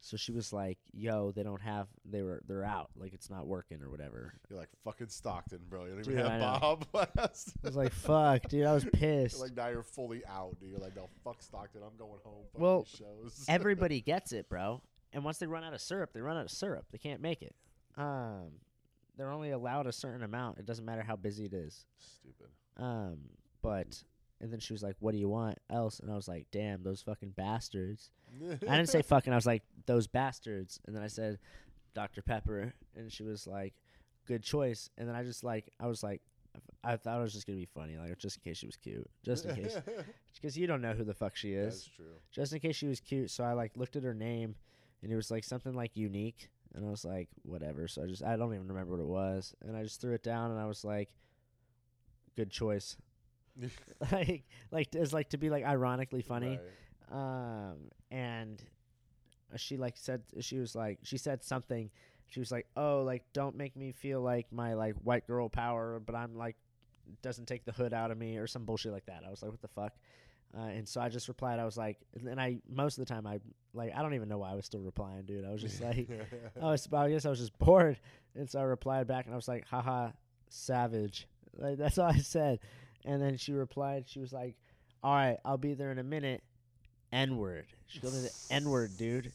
So 0.00 0.16
she 0.16 0.30
was 0.30 0.52
like, 0.52 0.78
"Yo, 0.92 1.32
they 1.32 1.42
don't 1.42 1.60
have. 1.60 1.88
They 2.04 2.22
were. 2.22 2.40
They're 2.46 2.64
out. 2.64 2.90
Like 2.96 3.12
it's 3.14 3.28
not 3.30 3.46
working 3.48 3.82
or 3.82 3.90
whatever." 3.90 4.32
You're 4.48 4.58
like 4.58 4.68
fucking 4.84 5.08
Stockton, 5.08 5.58
bro. 5.68 5.86
You 5.86 5.94
don't 5.94 6.02
Dude, 6.02 6.12
even 6.20 6.26
have. 6.26 6.40
Baja 6.40 6.76
Blast. 6.92 7.54
I 7.64 7.66
was 7.66 7.76
like, 7.76 7.92
"Fuck, 7.92 8.48
dude, 8.48 8.64
I 8.66 8.74
was 8.74 8.84
pissed." 8.92 9.40
like 9.40 9.56
now 9.56 9.68
you're 9.68 9.82
fully 9.82 10.22
out, 10.26 10.56
dude. 10.60 10.70
You're 10.70 10.78
like, 10.78 10.94
no, 10.94 11.08
fuck 11.24 11.42
Stockton. 11.42 11.80
I'm 11.82 11.96
going 11.98 12.20
home. 12.24 12.44
Fuck 12.52 12.60
Well, 12.60 12.84
shows. 12.84 13.44
Everybody 13.48 14.00
gets 14.00 14.32
it, 14.32 14.48
bro. 14.48 14.82
And 15.12 15.24
once 15.24 15.38
they 15.38 15.46
run 15.46 15.64
out 15.64 15.72
of 15.74 15.80
syrup, 15.80 16.12
they 16.12 16.20
run 16.20 16.36
out 16.36 16.44
of 16.44 16.50
syrup. 16.50 16.86
They 16.92 16.98
can't 16.98 17.20
make 17.20 17.42
it. 17.42 17.54
Um, 17.96 18.50
they're 19.16 19.30
only 19.30 19.50
allowed 19.50 19.86
a 19.86 19.92
certain 19.92 20.22
amount. 20.22 20.58
It 20.58 20.66
doesn't 20.66 20.84
matter 20.84 21.02
how 21.02 21.16
busy 21.16 21.46
it 21.46 21.54
is. 21.54 21.86
Stupid. 21.98 22.48
Um, 22.76 23.18
but 23.62 24.02
and 24.40 24.52
then 24.52 24.60
she 24.60 24.72
was 24.72 24.82
like, 24.82 24.94
"What 25.00 25.12
do 25.12 25.18
you 25.18 25.28
want 25.28 25.58
else?" 25.70 25.98
And 25.98 26.10
I 26.10 26.14
was 26.14 26.28
like, 26.28 26.46
"Damn, 26.52 26.82
those 26.82 27.02
fucking 27.02 27.30
bastards." 27.30 28.10
I 28.40 28.76
didn't 28.76 28.86
say 28.88 29.02
fucking. 29.02 29.32
I 29.32 29.36
was 29.36 29.46
like, 29.46 29.62
"Those 29.86 30.06
bastards." 30.06 30.78
And 30.86 30.94
then 30.94 31.02
I 31.02 31.08
said, 31.08 31.38
"Dr. 31.94 32.22
Pepper," 32.22 32.72
and 32.94 33.10
she 33.10 33.24
was 33.24 33.46
like, 33.46 33.74
"Good 34.26 34.42
choice." 34.44 34.90
And 34.96 35.08
then 35.08 35.16
I 35.16 35.24
just 35.24 35.42
like, 35.42 35.72
I 35.80 35.88
was 35.88 36.04
like, 36.04 36.22
I 36.84 36.96
thought 36.96 37.18
it 37.18 37.22
was 37.22 37.32
just 37.32 37.46
gonna 37.46 37.58
be 37.58 37.66
funny, 37.66 37.96
like 37.96 38.16
just 38.18 38.36
in 38.36 38.42
case 38.42 38.58
she 38.58 38.66
was 38.66 38.76
cute, 38.76 39.08
just 39.24 39.44
in 39.44 39.56
case, 39.56 39.76
because 40.34 40.56
you 40.56 40.66
don't 40.68 40.80
know 40.82 40.92
who 40.92 41.04
the 41.04 41.14
fuck 41.14 41.34
she 41.36 41.52
is, 41.54 41.74
That's 41.74 41.96
true. 41.96 42.06
just 42.30 42.52
in 42.52 42.60
case 42.60 42.76
she 42.76 42.86
was 42.86 43.00
cute. 43.00 43.30
So 43.30 43.42
I 43.44 43.52
like 43.54 43.72
looked 43.76 43.96
at 43.96 44.02
her 44.04 44.14
name, 44.14 44.54
and 45.02 45.12
it 45.12 45.16
was 45.16 45.30
like 45.30 45.44
something 45.44 45.74
like 45.74 45.96
unique, 45.96 46.50
and 46.74 46.84
I 46.86 46.90
was 46.90 47.04
like, 47.04 47.28
whatever. 47.42 47.88
So 47.88 48.02
I 48.02 48.06
just 48.06 48.22
I 48.22 48.36
don't 48.36 48.54
even 48.54 48.68
remember 48.68 48.92
what 48.96 49.00
it 49.02 49.06
was, 49.06 49.54
and 49.66 49.76
I 49.76 49.82
just 49.82 50.00
threw 50.00 50.14
it 50.14 50.22
down, 50.22 50.50
and 50.50 50.60
I 50.60 50.66
was 50.66 50.84
like, 50.84 51.10
good 52.36 52.50
choice. 52.50 52.96
like 54.12 54.44
like 54.70 54.94
it's 54.94 55.12
like 55.12 55.30
to 55.30 55.36
be 55.36 55.50
like 55.50 55.64
ironically 55.64 56.22
funny 56.22 56.60
Right. 57.10 57.70
um 57.72 57.76
and 58.12 58.62
she 59.56 59.76
like 59.76 59.96
said 59.96 60.22
she 60.38 60.58
was 60.58 60.76
like 60.76 61.00
she 61.02 61.18
said 61.18 61.42
something 61.42 61.90
she 62.28 62.38
was 62.38 62.52
like 62.52 62.66
oh 62.76 63.02
like 63.02 63.24
don't 63.32 63.56
make 63.56 63.74
me 63.74 63.90
feel 63.90 64.20
like 64.20 64.46
my 64.52 64.74
like 64.74 64.94
white 65.02 65.26
girl 65.26 65.48
power 65.48 65.98
but 65.98 66.14
i'm 66.14 66.36
like 66.36 66.54
doesn't 67.20 67.46
take 67.46 67.64
the 67.64 67.72
hood 67.72 67.92
out 67.92 68.12
of 68.12 68.18
me 68.18 68.36
or 68.36 68.46
some 68.46 68.64
bullshit 68.64 68.92
like 68.92 69.06
that 69.06 69.24
i 69.26 69.30
was 69.30 69.42
like 69.42 69.50
what 69.50 69.60
the 69.60 69.66
fuck 69.66 69.94
uh, 70.56 70.62
and 70.62 70.88
so 70.88 71.00
i 71.00 71.08
just 71.08 71.28
replied 71.28 71.58
i 71.58 71.64
was 71.64 71.76
like 71.76 71.98
and 72.26 72.40
i 72.40 72.58
most 72.68 72.98
of 72.98 73.06
the 73.06 73.12
time 73.12 73.26
i 73.26 73.38
like 73.74 73.92
i 73.94 74.02
don't 74.02 74.14
even 74.14 74.28
know 74.28 74.38
why 74.38 74.50
i 74.50 74.54
was 74.54 74.64
still 74.64 74.80
replying 74.80 75.22
dude 75.22 75.44
i 75.44 75.50
was 75.50 75.60
just 75.60 75.80
like 75.80 76.08
I 76.62 76.70
was, 76.70 76.88
I 76.92 77.08
guess 77.10 77.24
I 77.24 77.30
was 77.30 77.38
just 77.38 77.56
bored, 77.58 77.98
and 78.34 78.48
so 78.48 78.58
I 78.58 78.62
replied 78.62 79.06
back, 79.06 79.26
and 79.26 79.34
I 79.34 79.36
was 79.36 79.48
like, 79.48 79.66
"Haha, 79.68 80.10
savage." 80.48 81.28
Like 81.56 81.78
that's 81.78 81.98
all 81.98 82.06
I 82.10 82.18
said, 82.18 82.60
and 83.04 83.22
then 83.22 83.36
she 83.36 83.52
replied. 83.52 84.04
She 84.08 84.20
was 84.20 84.32
like, 84.32 84.56
"All 85.02 85.14
right, 85.14 85.38
I'll 85.44 85.58
be 85.58 85.74
there 85.74 85.90
in 85.92 85.98
a 85.98 86.04
minute." 86.04 86.42
N 87.12 87.38
word. 87.38 87.66
She 87.86 88.00
called 88.00 88.14
me 88.14 88.20
the 88.20 88.54
N 88.54 88.68
word, 88.68 88.96
dude. 88.98 89.32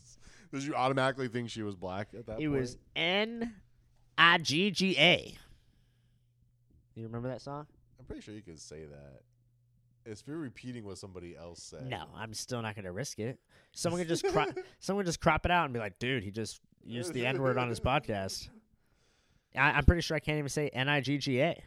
Did 0.51 0.63
you 0.63 0.75
automatically 0.75 1.27
think 1.27 1.49
she 1.49 1.63
was 1.63 1.75
black 1.75 2.09
at 2.13 2.27
that 2.27 2.33
point? 2.33 2.43
It 2.43 2.49
point? 2.49 2.61
was 2.61 2.77
N 2.95 3.55
I 4.17 4.37
G 4.37 4.69
G 4.71 4.95
A. 4.99 5.35
You 6.95 7.05
remember 7.05 7.29
that 7.29 7.41
song? 7.41 7.65
I'm 7.99 8.05
pretty 8.05 8.21
sure 8.21 8.33
you 8.35 8.41
could 8.41 8.59
say 8.59 8.85
that. 8.85 9.21
If 10.05 10.23
you're 10.27 10.37
repeating 10.37 10.85
what 10.85 10.97
somebody 10.97 11.35
else 11.35 11.63
said. 11.63 11.87
No, 11.89 12.05
I'm 12.15 12.33
still 12.33 12.61
not 12.61 12.75
gonna 12.75 12.91
risk 12.91 13.19
it. 13.19 13.39
Someone 13.71 14.01
could 14.01 14.09
just 14.09 14.25
crop. 14.25 14.49
someone 14.79 15.05
just 15.05 15.21
crop 15.21 15.45
it 15.45 15.51
out 15.51 15.65
and 15.65 15.73
be 15.73 15.79
like, 15.79 15.99
"Dude, 15.99 16.23
he 16.23 16.31
just 16.31 16.59
used 16.83 17.13
the 17.13 17.25
N 17.25 17.41
word 17.41 17.57
on 17.57 17.69
his 17.69 17.79
podcast." 17.81 18.49
I, 19.55 19.71
I'm 19.71 19.85
pretty 19.85 20.01
sure 20.01 20.17
I 20.17 20.19
can't 20.19 20.37
even 20.37 20.49
say 20.49 20.69
N 20.69 20.89
I 20.89 21.01
G 21.01 21.17
G 21.17 21.39
A. 21.41 21.63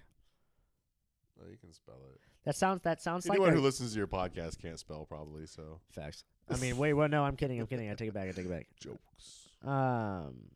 Oh, 1.41 1.49
you 1.51 1.57
can 1.57 1.73
spell 1.73 2.01
it. 2.13 2.21
That 2.45 2.57
sounds. 2.57 2.83
That 2.83 3.03
sounds 3.03 3.29
like 3.29 3.37
Anyone 3.39 3.55
who 3.55 3.61
listens 3.61 3.93
to 3.93 3.99
your 3.99 4.07
podcast 4.07 4.61
can't 4.61 4.79
spell 4.79 5.05
probably, 5.05 5.47
so 5.47 5.81
Facts. 5.91 6.25
I 6.49 6.57
mean, 6.59 6.77
wait, 6.77 6.93
what? 6.93 7.11
No, 7.11 7.25
I'm 7.25 7.37
kidding. 7.37 7.61
I'm 7.61 7.67
kidding. 7.67 7.91
I 7.91 7.95
take 7.95 8.09
it 8.09 8.15
back. 8.15 8.29
I 8.29 8.33
take 8.33 8.47
it 8.47 8.51
back. 8.51 8.67
jokes. 8.81 9.49
Um, 9.65 10.51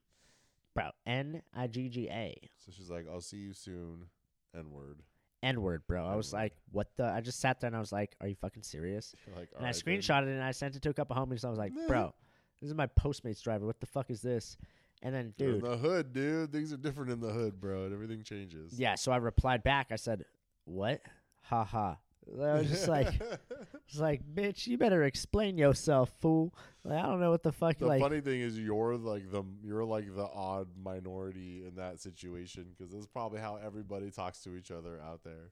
bro, 0.74 0.90
N 1.06 1.42
I 1.54 1.66
G 1.66 1.88
G 1.88 2.08
A, 2.08 2.36
So 2.64 2.72
she's 2.72 2.90
like, 2.90 3.06
I'll 3.10 3.20
see 3.20 3.38
you 3.38 3.52
soon. 3.52 4.06
N 4.54 4.70
word. 4.70 5.02
N 5.42 5.62
word, 5.62 5.82
bro. 5.86 6.04
I 6.06 6.16
was 6.16 6.32
like, 6.32 6.52
what 6.70 6.88
the? 6.96 7.04
I 7.04 7.20
just 7.20 7.40
sat 7.40 7.60
there 7.60 7.68
and 7.68 7.76
I 7.76 7.80
was 7.80 7.92
like, 7.92 8.14
are 8.20 8.28
you 8.28 8.34
fucking 8.34 8.62
serious? 8.62 9.14
Like, 9.36 9.48
And 9.56 9.64
I 9.66 9.68
"Alright, 9.70 9.82
then." 9.84 9.94
screenshotted 9.98 10.26
it 10.26 10.32
and 10.34 10.42
I 10.42 10.50
sent 10.50 10.76
it 10.76 10.82
to 10.82 10.90
a 10.90 10.94
couple 10.94 11.16
homies. 11.16 11.42
And 11.42 11.46
I 11.46 11.50
was 11.50 11.58
like, 11.58 11.72
bro, 11.88 12.12
this 12.60 12.68
is 12.68 12.74
my 12.74 12.86
Postmates 12.88 13.42
driver. 13.42 13.64
What 13.66 13.80
the 13.80 13.86
fuck 13.86 14.10
is 14.10 14.20
this? 14.20 14.56
And 15.02 15.14
then, 15.14 15.32
dude, 15.38 15.64
in 15.64 15.70
the 15.70 15.78
hood, 15.78 16.12
dude. 16.12 16.52
Things 16.52 16.74
are 16.74 16.76
different 16.76 17.10
in 17.10 17.20
the 17.20 17.30
hood, 17.30 17.58
bro. 17.58 17.84
And 17.84 17.94
everything 17.94 18.22
changes. 18.22 18.78
yeah. 18.78 18.96
So 18.96 19.12
I 19.12 19.16
replied 19.16 19.62
back. 19.62 19.86
I 19.92 19.96
said, 19.96 20.24
what? 20.66 21.00
Ha 21.44 21.64
ha. 21.64 21.96
I 22.40 22.54
was 22.54 22.68
just 22.68 22.88
like, 22.88 23.20
it's 23.88 23.98
like, 23.98 24.22
bitch, 24.34 24.66
you 24.66 24.78
better 24.78 25.02
explain 25.04 25.58
yourself, 25.58 26.12
fool. 26.20 26.54
Like, 26.84 26.98
I 27.02 27.06
don't 27.06 27.20
know 27.20 27.30
what 27.30 27.42
the 27.42 27.52
fuck. 27.52 27.78
the 27.78 27.86
like, 27.86 28.00
funny 28.00 28.20
thing 28.20 28.40
is, 28.40 28.58
you're 28.58 28.96
like 28.96 29.30
the 29.30 29.42
you're 29.64 29.84
like 29.84 30.14
the 30.14 30.26
odd 30.26 30.68
minority 30.82 31.64
in 31.66 31.74
that 31.76 32.00
situation 32.00 32.66
because 32.76 32.92
that's 32.92 33.06
probably 33.06 33.40
how 33.40 33.56
everybody 33.56 34.10
talks 34.10 34.40
to 34.44 34.56
each 34.56 34.70
other 34.70 35.00
out 35.02 35.20
there. 35.24 35.50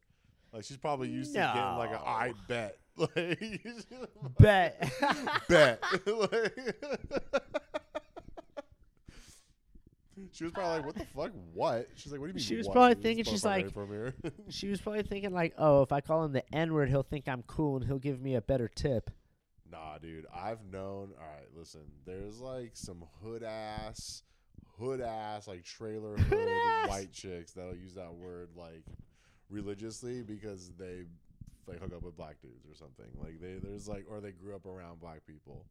Like 0.53 0.65
she's 0.65 0.77
probably 0.79 1.09
used 1.09 1.33
to 1.35 1.39
getting 1.41 1.77
like 1.77 1.91
a 1.91 1.95
No. 1.95 1.99
I 2.05 2.33
bet, 2.49 2.79
like 2.97 3.61
bet. 4.39 4.93
bet. 5.49 5.83
Like- 6.07 7.43
she 10.33 10.45
was 10.45 10.53
probably 10.53 10.77
like, 10.77 10.87
"What 10.87 10.95
the 10.95 11.05
fuck? 11.07 11.33
What?" 11.53 11.89
She's 11.95 12.13
like, 12.13 12.21
"What 12.21 12.27
do 12.27 12.31
you 12.31 12.35
mean?" 12.35 12.45
She 12.45 12.57
was 12.57 12.67
what, 12.67 12.75
probably 12.75 12.95
thinking 12.97 13.25
she's 13.25 13.45
like-. 13.45 13.69
She 14.49 14.69
was 14.69 14.81
probably 14.81 15.03
thinking 15.03 15.33
like, 15.33 15.55
"Oh, 15.59 15.83
if 15.83 15.93
I 15.93 16.01
call 16.01 16.25
him 16.25 16.33
the 16.33 16.45
N 16.55 16.73
word, 16.73 16.89
he'll 16.89 17.03
think 17.03 17.29
I'm 17.29 17.43
cool 17.43 17.77
and 17.77 17.85
he'll 17.85 17.99
give 17.99 18.21
me 18.21 18.35
a 18.35 18.41
better 18.41 18.69
tip." 18.69 19.11
Nah, 19.71 19.99
dude. 19.99 20.27
I've 20.35 20.65
known. 20.65 21.13
All 21.21 21.27
right, 21.27 21.49
listen. 21.57 21.83
There's 22.07 22.41
like 22.41 22.71
some 22.75 23.05
hood 23.23 23.43
ass, 23.43 24.23
hood 24.79 25.01
ass, 25.01 25.47
like 25.47 25.65
trailer 25.65 26.17
hood, 26.17 26.49
Hood 26.49 26.89
white 26.89 27.13
chicks 27.13 27.53
that'll 27.53 27.77
use 27.77 27.95
that 27.95 28.15
word 28.15 28.51
like 28.57 28.85
religiously 29.51 30.23
because 30.23 30.73
they 30.79 31.05
like 31.67 31.81
hook 31.81 31.93
up 31.95 32.03
with 32.03 32.17
black 32.17 32.41
dudes 32.41 32.67
or 32.67 32.75
something. 32.75 33.07
Like 33.23 33.41
they 33.41 33.59
there's 33.63 33.89
like 33.89 34.07
or 34.09 34.21
they 34.21 34.33
grew 34.33 34.55
up 34.55 34.67
around 34.67 35.01
black 35.01 35.27
people, 35.27 35.67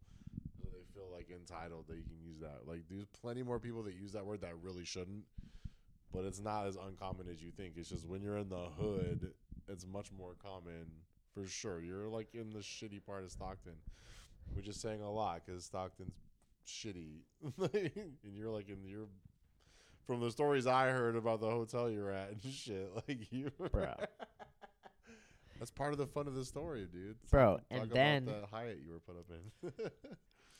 feel 0.97 1.07
like 1.13 1.29
entitled 1.29 1.85
that 1.87 1.95
you 1.97 2.03
can 2.03 2.19
use 2.25 2.39
that. 2.41 2.61
Like 2.67 2.81
there's 2.89 3.05
plenty 3.21 3.43
more 3.43 3.59
people 3.59 3.83
that 3.83 3.93
use 3.93 4.13
that 4.13 4.25
word 4.25 4.41
that 4.41 4.53
really 4.61 4.83
shouldn't. 4.85 5.23
But 6.13 6.23
it's 6.25 6.39
not 6.41 6.65
as 6.65 6.77
uncommon 6.77 7.27
as 7.31 7.41
you 7.43 7.51
think. 7.51 7.73
It's 7.75 7.89
just 7.89 8.07
when 8.07 8.21
you're 8.21 8.37
in 8.37 8.49
the 8.49 8.69
hood, 8.79 9.33
it's 9.67 9.85
much 9.85 10.07
more 10.17 10.35
common 10.41 10.87
for 11.33 11.45
sure. 11.45 11.81
You're 11.81 12.07
like 12.07 12.33
in 12.33 12.49
the 12.49 12.59
shitty 12.59 13.05
part 13.05 13.23
of 13.23 13.31
Stockton, 13.31 13.73
which 14.53 14.67
is 14.67 14.77
saying 14.77 15.01
a 15.01 15.11
lot 15.11 15.41
because 15.45 15.65
Stockton's 15.65 16.13
shitty, 16.65 17.19
and 17.73 18.35
you're 18.35 18.49
like 18.49 18.69
in 18.69 18.83
your. 18.85 19.05
From 20.07 20.21
the 20.21 20.31
stories 20.31 20.65
I 20.65 20.87
heard 20.91 21.17
about 21.17 21.41
the 21.41 21.49
hotel 21.49 21.89
you're 21.89 22.11
at 22.11 22.31
and 22.31 22.53
shit, 22.53 22.89
like 23.09 23.29
you, 23.31 23.51
Bro. 23.71 23.93
That's 25.59 25.71
part 25.71 25.91
of 25.91 25.97
the 25.97 26.07
fun 26.07 26.27
of 26.27 26.35
the 26.35 26.45
story, 26.45 26.87
dude. 26.89 27.17
Bro, 27.29 27.55
Talk 27.57 27.61
and 27.71 27.83
about 27.83 27.93
then- 27.93 28.25
the 28.25 28.43
Hyatt 28.49 28.79
you 28.85 28.93
were 28.93 28.99
put 29.01 29.17
up 29.17 29.25
in. 29.29 29.91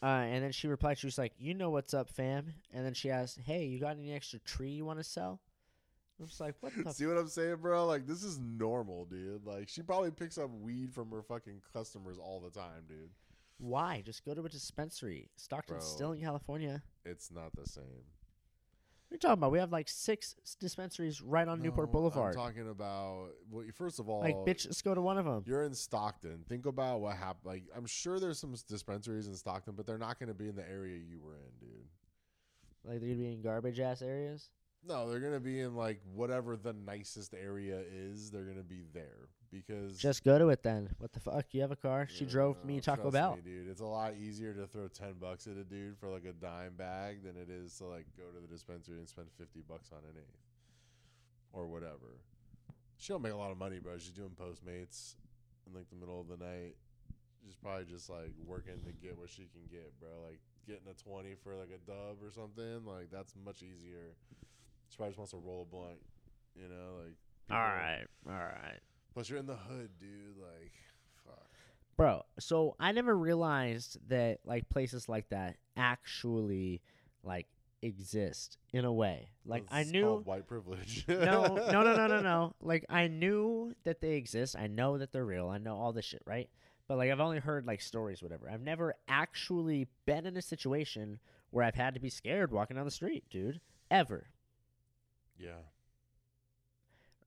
Uh, 0.02 0.06
and 0.06 0.44
then 0.44 0.52
she 0.52 0.68
replied, 0.68 0.98
she 0.98 1.08
was 1.08 1.18
like, 1.18 1.34
"You 1.40 1.54
know 1.56 1.72
what's 1.72 1.94
up, 1.94 2.10
fam?" 2.10 2.54
And 2.72 2.86
then 2.86 2.94
she 2.94 3.10
asked, 3.10 3.40
"Hey, 3.40 3.66
you 3.66 3.80
got 3.80 3.98
any 3.98 4.14
extra 4.14 4.40
tree 4.40 4.70
you 4.70 4.86
want 4.86 5.00
to 5.00 5.04
sell?" 5.04 5.42
I 6.20 6.24
was 6.24 6.40
like, 6.40 6.56
"What 6.60 6.74
the?" 6.84 6.94
See 6.94 7.06
what 7.06 7.18
I'm 7.18 7.28
saying, 7.28 7.58
bro? 7.62 7.86
Like 7.86 8.06
this 8.06 8.24
is 8.24 8.38
normal, 8.38 9.06
dude. 9.06 9.46
Like 9.46 9.70
she 9.70 9.82
probably 9.82 10.12
picks 10.12 10.38
up 10.38 10.52
weed 10.52 10.94
from 10.94 11.10
her 11.12 11.24
fucking 11.24 11.62
customers 11.74 12.18
all 12.20 12.40
the 12.40 12.52
time, 12.52 12.84
dude. 12.88 13.10
Why? 13.60 14.04
Just 14.06 14.24
go 14.24 14.36
to 14.36 14.46
a 14.46 14.50
dispensary. 14.50 15.30
Stockton's 15.36 15.84
Bro. 15.86 15.96
still 15.96 16.12
in 16.12 16.22
California. 16.22 16.84
It's 17.06 17.32
not 17.32 17.56
the 17.56 17.66
same. 17.68 18.06
What 19.08 19.14
are 19.14 19.16
you 19.16 19.20
talking 19.20 19.40
about? 19.40 19.52
We 19.52 19.60
have 19.60 19.72
like 19.72 19.88
six 19.88 20.36
dispensaries 20.60 21.22
right 21.22 21.48
on 21.48 21.62
Newport 21.62 21.88
No, 21.88 21.94
Boulevard. 21.94 22.36
I'm 22.36 22.42
talking 22.42 22.70
about. 22.70 23.30
Well, 23.50 23.64
first 23.74 24.00
of 24.00 24.10
all, 24.10 24.20
like, 24.20 24.36
bitch, 24.36 24.66
let's 24.66 24.82
go 24.82 24.94
to 24.94 25.00
one 25.00 25.18
of 25.18 25.24
them. 25.24 25.44
You're 25.46 25.64
in 25.64 25.74
Stockton. 25.74 26.44
Think 26.50 26.66
about 26.66 27.00
what 27.00 27.16
happened. 27.16 27.46
Like, 27.46 27.64
I'm 27.74 27.86
sure 27.86 28.20
there's 28.20 28.38
some 28.38 28.54
dispensaries 28.68 29.28
in 29.28 29.36
Stockton, 29.36 29.76
but 29.78 29.88
they're 29.88 29.98
not 29.98 30.20
going 30.20 30.28
to 30.28 30.34
be 30.34 30.50
in 30.50 30.58
the 30.58 30.70
area 30.70 30.98
you 30.98 31.22
were 31.22 31.36
in, 31.36 31.68
dude. 31.68 31.88
Like, 32.84 33.00
they're 33.00 33.10
gonna 33.10 33.22
be 33.22 33.34
in 33.34 33.42
garbage 33.42 33.80
ass 33.80 34.02
areas. 34.02 34.50
No, 34.86 35.10
they're 35.10 35.22
going 35.22 35.34
to 35.34 35.40
be 35.40 35.62
in 35.62 35.76
like 35.76 36.02
whatever 36.14 36.58
the 36.58 36.74
nicest 36.74 37.34
area 37.34 37.82
is. 37.90 38.30
They're 38.30 38.44
going 38.44 38.58
to 38.58 38.64
be 38.64 38.84
there 38.94 39.30
because 39.52 39.98
Just 39.98 40.24
go 40.24 40.38
to 40.38 40.50
it 40.50 40.64
then. 40.64 40.90
What 41.00 41.12
the 41.14 41.20
fuck? 41.20 41.46
You 41.52 41.62
have 41.62 41.72
a 41.72 41.76
car? 41.76 42.08
She 42.10 42.26
Yeah, 42.26 42.32
drove 42.32 42.66
me 42.66 42.76
no, 42.76 42.80
Taco 42.82 43.02
trust 43.04 43.14
Bell. 43.14 43.36
me, 43.36 43.42
dude. 43.44 43.68
It's 43.70 43.82
a 43.82 43.86
lot 43.86 44.14
easier 44.16 44.54
to 44.54 44.68
throw 44.68 44.88
ten 44.88 45.14
bucks 45.20 45.48
at 45.48 45.58
a 45.58 45.64
dude 45.64 45.98
for 45.98 46.10
like 46.10 46.26
a 46.26 46.34
dime 46.34 46.74
bag 46.78 47.24
than 47.24 47.36
it 47.38 47.50
is 47.50 47.78
to 47.78 47.86
like 47.86 48.06
go 48.18 48.24
to 48.34 48.40
the 48.40 48.48
dispensary 48.48 48.98
and 48.98 49.08
spend 49.08 49.28
fifty 49.38 49.62
bucks 49.68 49.90
on 49.92 50.00
an 50.00 50.16
eighth 50.18 50.38
or 51.54 51.68
whatever. 51.68 52.20
She 52.98 53.14
don't 53.14 53.22
make 53.22 53.34
a 53.34 53.38
lot 53.38 53.52
of 53.52 53.58
money, 53.58 53.80
bro. 53.80 53.98
She's 53.98 54.12
doing 54.12 54.32
Postmates 54.40 55.16
in 55.68 55.74
like 55.74 55.90
the 55.90 55.96
middle 55.96 56.20
of 56.20 56.28
the 56.28 56.44
night. 56.44 56.76
She's 57.46 57.56
probably 57.56 57.86
just 57.86 58.10
like 58.10 58.34
working 58.46 58.82
to 58.86 58.92
get 58.92 59.18
what 59.18 59.30
she 59.30 59.48
can 59.54 59.62
get, 59.72 59.98
bro. 60.00 60.10
Like 60.28 60.40
getting 60.68 60.88
a 60.90 60.94
twenty 61.02 61.36
for 61.44 61.56
like 61.56 61.70
a 61.70 61.80
dub 61.90 62.18
or 62.24 62.32
something. 62.32 62.86
Like 62.86 63.10
that's 63.12 63.34
much 63.46 63.62
easier. 63.64 64.16
She 64.90 64.98
probably 64.98 65.12
just 65.12 65.20
wants 65.20 65.32
to 65.32 65.38
roll 65.38 65.62
a 65.62 65.66
blunt, 65.76 66.00
you 66.56 66.68
know. 66.68 67.04
Like 67.04 67.16
All 67.52 67.64
people- 67.64 67.78
right, 67.78 68.06
all 68.28 68.34
right. 68.34 68.80
Plus, 69.18 69.32
you're 69.32 69.40
in 69.40 69.48
the 69.48 69.56
hood, 69.56 69.90
dude. 70.00 70.38
Like, 70.40 70.74
fuck. 71.26 71.50
Bro, 71.96 72.22
so 72.38 72.76
I 72.80 72.92
never 72.92 73.18
realized 73.18 73.98
that 74.10 74.42
like 74.46 74.70
places 74.70 75.10
like 75.10 75.30
that 75.30 75.56
actually 75.76 76.84
like 77.24 77.48
exist 77.82 78.60
in 78.74 78.86
a 78.86 78.94
way. 78.94 79.30
Like 79.44 79.64
I 79.72 79.86
knew 79.86 80.22
white 80.24 80.46
privilege. 80.46 81.04
no, 81.08 81.16
no, 81.16 81.82
no, 81.82 81.96
no, 81.96 82.06
no, 82.06 82.22
no. 82.22 82.54
Like 82.62 82.86
I 82.90 83.08
knew 83.08 83.74
that 83.86 84.02
they 84.02 84.18
exist. 84.18 84.56
I 84.56 84.68
know 84.68 85.00
that 85.00 85.12
they're 85.12 85.26
real. 85.26 85.50
I 85.50 85.58
know 85.58 85.76
all 85.76 85.94
this 85.94 86.06
shit, 86.06 86.22
right? 86.28 86.48
But 86.88 87.00
like 87.00 87.10
I've 87.10 87.20
only 87.20 87.40
heard 87.40 87.66
like 87.66 87.82
stories, 87.82 88.22
whatever. 88.22 88.48
I've 88.48 88.62
never 88.62 88.94
actually 89.08 89.88
been 90.06 90.28
in 90.28 90.38
a 90.38 90.44
situation 90.44 91.18
where 91.50 91.66
I've 91.66 91.74
had 91.74 91.96
to 91.96 92.00
be 92.00 92.12
scared 92.12 92.52
walking 92.52 92.76
down 92.76 92.86
the 92.86 92.92
street, 92.92 93.24
dude. 93.32 93.62
Ever. 93.90 94.28
Yeah. 95.40 95.64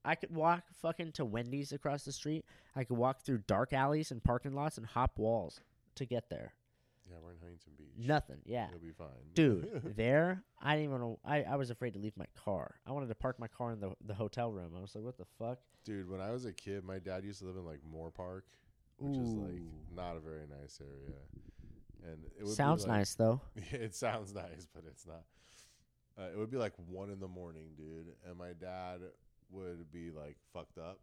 I 0.04 0.14
could 0.14 0.34
walk 0.34 0.64
fucking 0.80 1.12
to 1.12 1.24
Wendy's 1.24 1.72
across 1.72 2.04
the 2.04 2.12
street. 2.12 2.44
I 2.74 2.84
could 2.84 2.96
walk 2.96 3.22
through 3.22 3.42
dark 3.46 3.72
alleys 3.72 4.10
and 4.10 4.22
parking 4.22 4.52
lots 4.54 4.78
and 4.78 4.86
hop 4.86 5.18
walls 5.18 5.60
to 5.96 6.04
get 6.06 6.30
there. 6.30 6.54
Yeah, 7.08 7.16
we're 7.22 7.32
in 7.32 7.38
Huntington 7.38 7.72
Beach. 7.76 8.06
Nothing. 8.06 8.38
Yeah. 8.44 8.68
You'll 8.70 8.80
be 8.80 8.92
fine. 8.92 9.08
Dude, 9.34 9.94
there, 9.96 10.42
I 10.62 10.76
didn't 10.76 10.90
even. 10.94 11.16
I, 11.24 11.42
I 11.42 11.56
was 11.56 11.70
afraid 11.70 11.94
to 11.94 11.98
leave 11.98 12.16
my 12.16 12.26
car. 12.44 12.76
I 12.86 12.92
wanted 12.92 13.08
to 13.08 13.14
park 13.16 13.38
my 13.40 13.48
car 13.48 13.72
in 13.72 13.80
the, 13.80 13.90
the 14.06 14.14
hotel 14.14 14.52
room. 14.52 14.72
I 14.76 14.80
was 14.80 14.94
like, 14.94 15.04
what 15.04 15.18
the 15.18 15.26
fuck? 15.38 15.58
Dude, 15.84 16.08
when 16.08 16.20
I 16.20 16.30
was 16.30 16.44
a 16.44 16.52
kid, 16.52 16.84
my 16.84 16.98
dad 16.98 17.24
used 17.24 17.40
to 17.40 17.46
live 17.46 17.56
in 17.56 17.64
like 17.66 17.80
Moore 17.90 18.10
Park, 18.12 18.44
which 18.98 19.16
is 19.18 19.32
like 19.34 19.60
not 19.94 20.16
a 20.16 20.20
very 20.20 20.44
nice 20.60 20.80
area. 20.80 21.16
And 22.12 22.18
it 22.38 22.46
Sounds 22.54 22.86
like- 22.86 22.96
nice, 22.98 23.14
though. 23.14 23.40
Yeah, 23.56 23.78
it 23.80 23.94
sounds 23.94 24.32
nice, 24.32 24.66
but 24.72 24.84
it's 24.86 25.06
not. 25.06 25.24
Uh, 26.18 26.30
it 26.32 26.38
would 26.38 26.50
be 26.50 26.56
like 26.58 26.72
one 26.86 27.10
in 27.10 27.18
the 27.20 27.28
morning, 27.28 27.68
dude, 27.76 28.06
and 28.26 28.38
my 28.38 28.52
dad 28.58 29.00
would 29.50 29.90
be 29.92 30.10
like 30.10 30.36
fucked 30.52 30.78
up, 30.78 30.98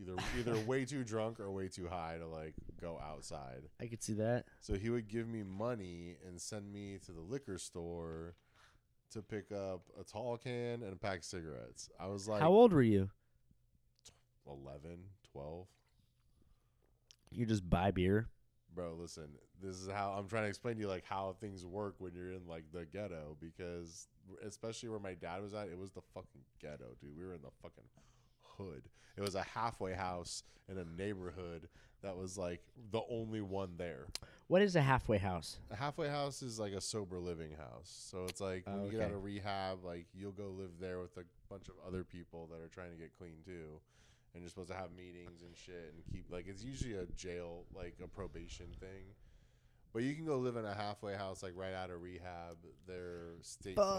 either 0.00 0.14
either 0.38 0.58
way 0.66 0.84
too 0.84 1.04
drunk 1.04 1.40
or 1.40 1.50
way 1.50 1.68
too 1.68 1.88
high 1.88 2.16
to 2.18 2.26
like 2.26 2.54
go 2.80 3.00
outside. 3.02 3.62
I 3.80 3.86
could 3.86 4.02
see 4.02 4.14
that. 4.14 4.44
So 4.60 4.74
he 4.74 4.90
would 4.90 5.08
give 5.08 5.28
me 5.28 5.42
money 5.42 6.16
and 6.26 6.40
send 6.40 6.72
me 6.72 6.98
to 7.06 7.12
the 7.12 7.20
liquor 7.20 7.58
store 7.58 8.34
to 9.12 9.22
pick 9.22 9.52
up 9.52 9.82
a 9.98 10.04
tall 10.04 10.36
can 10.36 10.82
and 10.82 10.92
a 10.92 10.96
pack 10.96 11.18
of 11.18 11.24
cigarettes. 11.24 11.88
I 11.98 12.08
was 12.08 12.28
like 12.28 12.40
How 12.40 12.50
old 12.50 12.72
were 12.72 12.82
you? 12.82 13.10
11, 14.46 14.98
12. 15.32 15.66
You 17.30 17.46
just 17.46 17.68
buy 17.68 17.90
beer. 17.90 18.28
Bro, 18.74 18.96
listen, 19.00 19.28
this 19.62 19.76
is 19.76 19.88
how 19.88 20.14
I'm 20.18 20.28
trying 20.28 20.44
to 20.44 20.48
explain 20.48 20.76
to 20.76 20.82
you 20.82 20.88
like 20.88 21.04
how 21.04 21.34
things 21.40 21.64
work 21.64 21.94
when 21.98 22.14
you're 22.14 22.32
in 22.32 22.46
like 22.46 22.64
the 22.72 22.84
ghetto 22.84 23.36
because 23.40 24.06
especially 24.44 24.88
where 24.88 24.98
my 24.98 25.14
dad 25.14 25.42
was 25.42 25.54
at, 25.54 25.68
it 25.68 25.78
was 25.78 25.90
the 25.92 26.02
fucking 26.14 26.42
ghetto, 26.60 26.94
dude. 27.00 27.16
We 27.18 27.24
were 27.24 27.34
in 27.34 27.42
the 27.42 27.50
fucking 27.62 27.84
hood. 28.42 28.88
It 29.16 29.20
was 29.22 29.34
a 29.34 29.42
halfway 29.42 29.94
house 29.94 30.42
in 30.68 30.78
a 30.78 30.84
neighborhood 30.84 31.68
that 32.02 32.16
was 32.16 32.36
like 32.36 32.60
the 32.90 33.00
only 33.10 33.40
one 33.40 33.74
there. 33.78 34.06
What 34.48 34.62
is 34.62 34.76
a 34.76 34.82
halfway 34.82 35.18
house? 35.18 35.58
A 35.70 35.76
halfway 35.76 36.08
house 36.08 36.42
is 36.42 36.58
like 36.58 36.72
a 36.72 36.80
sober 36.80 37.18
living 37.18 37.52
house. 37.56 38.08
So 38.10 38.24
it's 38.28 38.40
like 38.40 38.66
when 38.66 38.80
Oh, 38.80 38.84
you 38.84 38.90
get 38.92 39.00
out 39.00 39.12
of 39.12 39.24
rehab, 39.24 39.84
like 39.84 40.06
you'll 40.14 40.32
go 40.32 40.48
live 40.56 40.72
there 40.80 41.00
with 41.00 41.16
a 41.16 41.24
bunch 41.50 41.68
of 41.68 41.74
other 41.86 42.04
people 42.04 42.48
that 42.52 42.60
are 42.64 42.68
trying 42.68 42.90
to 42.92 42.96
get 42.96 43.16
clean 43.18 43.36
too. 43.44 43.80
And 44.34 44.42
you're 44.42 44.50
supposed 44.50 44.68
to 44.68 44.76
have 44.76 44.90
meetings 44.96 45.40
and 45.42 45.56
shit 45.56 45.94
and 45.94 46.04
keep 46.12 46.30
like 46.30 46.46
it's 46.46 46.62
usually 46.62 46.94
a 46.94 47.06
jail 47.16 47.64
like 47.74 47.94
a 48.04 48.06
probation 48.08 48.66
thing. 48.78 49.14
But 49.96 50.04
you 50.04 50.14
can 50.14 50.26
go 50.26 50.36
live 50.36 50.56
in 50.56 50.66
a 50.66 50.74
halfway 50.74 51.14
house 51.14 51.42
like 51.42 51.54
right 51.56 51.72
out 51.72 51.88
of 51.88 52.02
rehab. 52.02 52.58
They're 52.86 53.30
state 53.40 53.76
funded 53.76 53.96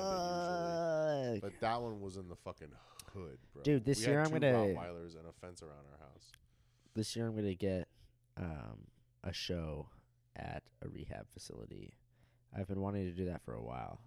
usually. 1.25 1.39
But 1.39 1.59
that 1.59 1.81
one 1.81 1.99
was 2.01 2.17
in 2.17 2.29
the 2.29 2.35
fucking 2.35 2.67
hood, 3.15 3.39
bro. 3.51 3.63
Dude, 3.63 3.83
this 3.83 3.97
We 4.01 4.03
had 4.05 4.11
year 4.11 4.19
I'm 4.19 4.27
two 4.27 4.33
gonna- 4.33 4.53
Rottweilers 4.53 5.17
and 5.17 5.25
a 5.27 5.31
fence 5.41 5.63
around 5.63 5.87
our 5.91 5.97
house. 6.07 6.31
This 6.93 7.15
year 7.15 7.25
I'm 7.25 7.35
gonna 7.35 7.55
get 7.55 7.87
um, 8.37 8.85
a 9.23 9.33
show 9.33 9.89
at 10.35 10.61
a 10.83 10.87
rehab 10.87 11.31
facility. 11.33 11.95
I've 12.55 12.67
been 12.67 12.81
wanting 12.81 13.05
to 13.05 13.11
do 13.13 13.25
that 13.25 13.41
for 13.41 13.55
a 13.55 13.63
while, 13.63 13.99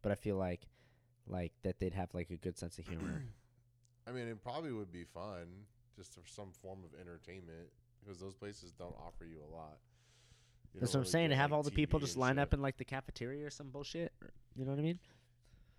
but 0.00 0.12
I 0.12 0.14
feel 0.14 0.36
like 0.36 0.68
like 1.26 1.54
that 1.64 1.80
they'd 1.80 1.94
have 1.94 2.14
like 2.14 2.30
a 2.30 2.36
good 2.36 2.56
sense 2.56 2.78
of 2.78 2.86
humor. 2.86 3.24
I 4.06 4.12
mean, 4.12 4.28
it 4.28 4.40
probably 4.44 4.70
would 4.70 4.92
be 4.92 5.02
fun 5.02 5.66
just 5.96 6.14
for 6.14 6.22
some 6.24 6.52
form 6.52 6.84
of 6.84 7.00
entertainment 7.00 7.66
because 7.98 8.20
those 8.20 8.36
places 8.36 8.70
don't 8.70 8.94
offer 9.04 9.24
you 9.24 9.40
a 9.42 9.50
lot. 9.52 9.78
You 10.74 10.80
That's 10.80 10.94
what 10.94 11.00
I'm 11.00 11.06
saying. 11.06 11.30
To 11.30 11.36
have 11.36 11.50
like, 11.50 11.56
all 11.56 11.62
the 11.62 11.70
people 11.70 12.00
TV 12.00 12.04
just 12.04 12.16
line 12.16 12.36
shit. 12.36 12.42
up 12.42 12.54
in 12.54 12.62
like 12.62 12.78
the 12.78 12.84
cafeteria 12.84 13.46
or 13.46 13.50
some 13.50 13.68
bullshit. 13.70 14.12
You 14.56 14.64
know 14.64 14.72
what 14.72 14.80
I 14.80 14.82
mean? 14.82 14.98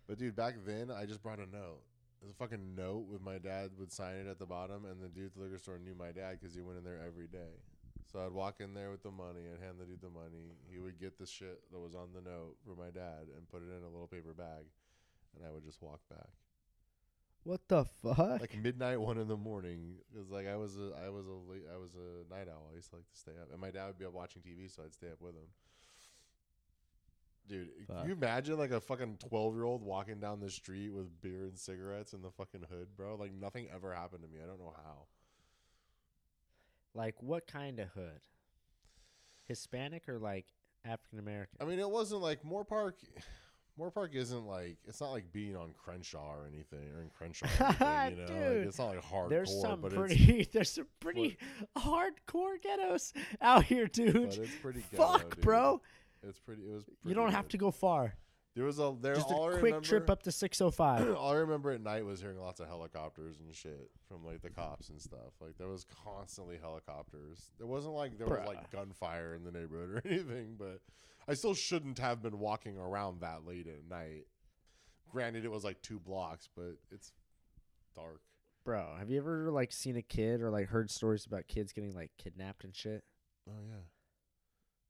But 0.08 0.20
dude, 0.20 0.36
back 0.36 0.56
then 0.66 0.92
I 0.92 1.06
just 1.06 1.24
brought 1.24 1.40
a 1.40 1.46
note. 1.46 1.82
There's 2.22 2.32
a 2.32 2.36
fucking 2.36 2.76
note 2.76 3.06
with 3.10 3.22
my 3.22 3.38
dad 3.38 3.72
would 3.78 3.92
sign 3.92 4.16
it 4.16 4.28
at 4.28 4.40
the 4.40 4.46
bottom, 4.46 4.86
and 4.86 5.02
the 5.02 5.10
dude 5.10 5.28
at 5.28 5.34
the 5.36 5.42
liquor 5.42 5.58
store 5.58 5.78
knew 5.78 5.94
my 5.94 6.12
dad 6.12 6.38
because 6.40 6.56
he 6.56 6.62
went 6.62 6.78
in 6.78 6.84
there 6.84 7.02
every 7.06 7.28
day. 7.28 7.60
So 8.12 8.20
I'd 8.24 8.32
walk 8.32 8.62
in 8.62 8.74
there 8.74 8.92
with 8.92 9.04
the 9.04 9.12
money, 9.12 9.42
I'd 9.52 9.60
hand 9.60 9.76
the 9.80 9.86
dude 9.86 10.02
the 10.02 10.10
money. 10.10 10.56
He 10.72 10.80
would 10.80 11.00
get 11.00 11.18
the 11.18 11.26
shit 11.26 11.64
that 11.72 11.80
was 11.80 11.96
on 11.96 12.10
the 12.14 12.22
note 12.22 12.56
for 12.66 12.80
my 12.80 12.92
dad 12.92 13.28
and 13.36 13.50
put 13.50 13.64
it 13.64 13.76
in 13.76 13.84
a 13.84 13.90
little 13.90 14.08
paper 14.08 14.34
bag, 14.34 14.64
and 15.36 15.46
I 15.46 15.52
would 15.52 15.66
just 15.66 15.82
walk 15.82 16.00
back. 16.10 16.30
What 17.44 17.68
the 17.68 17.84
fuck? 18.02 18.40
like 18.42 18.56
midnight, 18.58 19.00
one 19.02 19.18
in 19.18 19.28
the 19.28 19.36
morning. 19.38 19.96
Because 20.12 20.30
like 20.30 20.48
I 20.48 20.56
was 20.56 20.78
a, 20.78 20.92
I 21.06 21.10
was 21.10 21.26
a, 21.28 21.32
late, 21.52 21.64
I 21.74 21.78
was 21.78 21.92
a 21.96 22.34
night 22.34 22.48
owl. 22.50 22.70
I 22.72 22.76
used 22.76 22.90
to 22.92 22.96
like 22.98 23.10
to 23.12 23.18
stay 23.18 23.34
up, 23.42 23.50
and 23.52 23.60
my 23.60 23.70
dad 23.72 23.88
would 23.88 24.00
be 24.00 24.06
up 24.06 24.14
watching 24.14 24.42
TV, 24.42 24.74
so 24.74 24.84
I'd 24.84 24.94
stay 24.94 25.08
up 25.08 25.20
with 25.22 25.36
him. 25.36 25.48
Dude, 27.46 27.68
Fuck. 27.88 27.98
can 27.98 28.08
you 28.08 28.14
imagine 28.14 28.58
like 28.58 28.72
a 28.72 28.80
fucking 28.80 29.18
twelve 29.28 29.54
year 29.56 29.66
old 29.66 29.82
walking 29.84 30.20
down 30.22 30.40
the 30.40 30.50
street 30.50 30.92
with 30.94 31.20
beer 31.22 31.44
and 31.44 31.60
cigarettes 31.60 32.14
in 32.14 32.22
the 32.22 32.32
fucking 32.32 32.64
hood, 32.70 32.88
bro? 32.96 33.16
Like 33.16 33.34
nothing 33.34 33.68
ever 33.74 33.94
happened 33.94 34.24
to 34.24 34.30
me. 34.30 34.40
I 34.42 34.48
don't 34.48 34.60
know 34.60 34.74
how. 34.86 35.08
like 36.94 37.16
what 37.22 37.46
kind 37.48 37.80
of 37.80 37.90
hood? 37.90 38.22
Hispanic 39.46 40.08
or 40.08 40.18
like 40.20 40.46
African 40.86 41.20
American? 41.20 41.58
I 41.60 41.66
mean, 41.66 41.80
it 41.80 41.90
wasn't 41.90 42.22
like 42.22 42.46
Moore 42.46 42.64
Park. 42.64 42.96
Moore 43.78 43.90
Park 43.92 44.12
isn't 44.14 44.46
like 44.46 44.78
it's 44.88 45.02
not 45.02 45.12
like 45.12 45.32
being 45.34 45.56
on 45.56 45.74
Crenshaw 45.84 46.32
or 46.32 46.48
anything 46.48 46.88
or 46.96 47.02
in 47.02 47.10
Crenshaw. 47.10 47.48
Or 47.60 47.86
anything, 47.86 48.18
you 48.28 48.34
know, 48.40 48.50
Dude, 48.50 48.58
like, 48.60 48.68
it's 48.68 48.78
not 48.78 48.88
like 48.90 49.04
hardcore. 49.04 49.30
There's 49.30 49.62
some 49.62 49.82
pretty 49.82 50.50
there's 50.54 50.70
some 50.70 50.88
pretty 51.00 51.38
hardcore 51.78 52.62
ghettos 52.62 53.14
out 53.42 53.64
here, 53.66 53.88
dude. 53.88 54.14
but 54.14 54.38
it's 54.38 54.56
pretty 54.62 54.84
ghetto, 54.92 55.04
Fuck, 55.04 55.36
dude. 55.36 55.44
bro. 55.44 55.82
It's 56.28 56.40
pretty. 56.40 56.62
It 56.64 56.74
was. 56.74 56.84
Pretty 56.84 56.98
You 57.10 57.16
don't 57.16 57.32
have 57.32 57.48
to 57.50 57.58
go 57.58 57.72
far. 57.72 58.16
There 58.56 58.66
was 58.66 58.78
a 58.78 58.94
there. 59.02 59.16
Just 59.16 59.32
a 59.32 59.58
quick 59.60 59.82
trip 59.82 60.10
up 60.10 60.22
to 60.24 60.32
605. 60.32 61.16
all 61.18 61.32
I 61.32 61.36
remember 61.38 61.72
at 61.72 61.82
night 61.82 62.06
was 62.06 62.22
hearing 62.22 62.40
lots 62.40 62.60
of 62.60 62.68
helicopters 62.68 63.40
and 63.40 63.54
shit 63.54 63.90
from 64.08 64.24
like 64.24 64.42
the 64.42 64.52
cops 64.52 64.90
and 64.90 65.02
stuff. 65.02 65.34
Like 65.42 65.58
there 65.58 65.70
was 65.70 65.86
constantly 66.06 66.58
helicopters. 66.62 67.50
There 67.58 67.66
wasn't 67.66 67.96
like 67.96 68.18
there 68.18 68.28
was 68.28 68.48
like 68.48 68.70
gunfire 68.70 69.34
in 69.34 69.44
the 69.44 69.52
neighborhood 69.52 69.90
or 69.90 70.02
anything, 70.10 70.56
but 70.58 70.82
I 71.28 71.34
still 71.34 71.56
shouldn't 71.56 71.98
have 71.98 72.22
been 72.22 72.38
walking 72.38 72.78
around 72.78 73.22
that 73.22 73.46
late 73.46 73.68
at 73.68 73.90
night. 73.90 74.26
Granted, 75.10 75.46
it 75.46 75.52
was 75.52 75.64
like 75.64 75.82
two 75.82 76.00
blocks, 76.00 76.48
but 76.56 76.76
it's 76.92 77.12
dark. 77.96 78.22
Bro, 78.64 78.96
have 79.00 79.10
you 79.10 79.18
ever 79.18 79.52
like 79.52 79.72
seen 79.72 79.98
a 79.98 80.02
kid 80.02 80.42
or 80.42 80.52
like 80.52 80.68
heard 80.68 80.92
stories 80.92 81.26
about 81.26 81.48
kids 81.48 81.74
getting 81.74 81.94
like 81.94 82.12
kidnapped 82.18 82.64
and 82.64 82.76
shit? 82.76 83.04
Oh 83.50 83.62
yeah, 83.68 83.82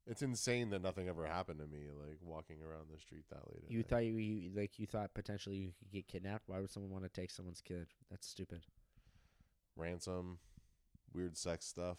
it's 0.06 0.22
insane 0.22 0.70
that 0.70 0.82
nothing 0.82 1.08
ever 1.08 1.26
happened 1.26 1.60
to 1.60 1.66
me. 1.66 1.84
Like 2.06 2.18
walking 2.22 2.56
around 2.62 2.86
the 2.92 2.98
street 2.98 3.24
that 3.30 3.40
late. 3.52 3.64
You 3.68 3.78
night. 3.78 3.88
thought 3.88 4.04
you, 4.04 4.16
you 4.16 4.50
like 4.54 4.78
you 4.78 4.86
thought 4.86 5.14
potentially 5.14 5.56
you 5.56 5.72
could 5.78 5.90
get 5.92 6.08
kidnapped? 6.08 6.44
Why 6.48 6.60
would 6.60 6.70
someone 6.70 6.92
want 6.92 7.04
to 7.04 7.10
take 7.20 7.30
someone's 7.30 7.60
kid? 7.60 7.86
That's 8.10 8.26
stupid. 8.26 8.60
ransom, 9.76 10.38
weird 11.12 11.36
sex 11.36 11.66
stuff. 11.66 11.98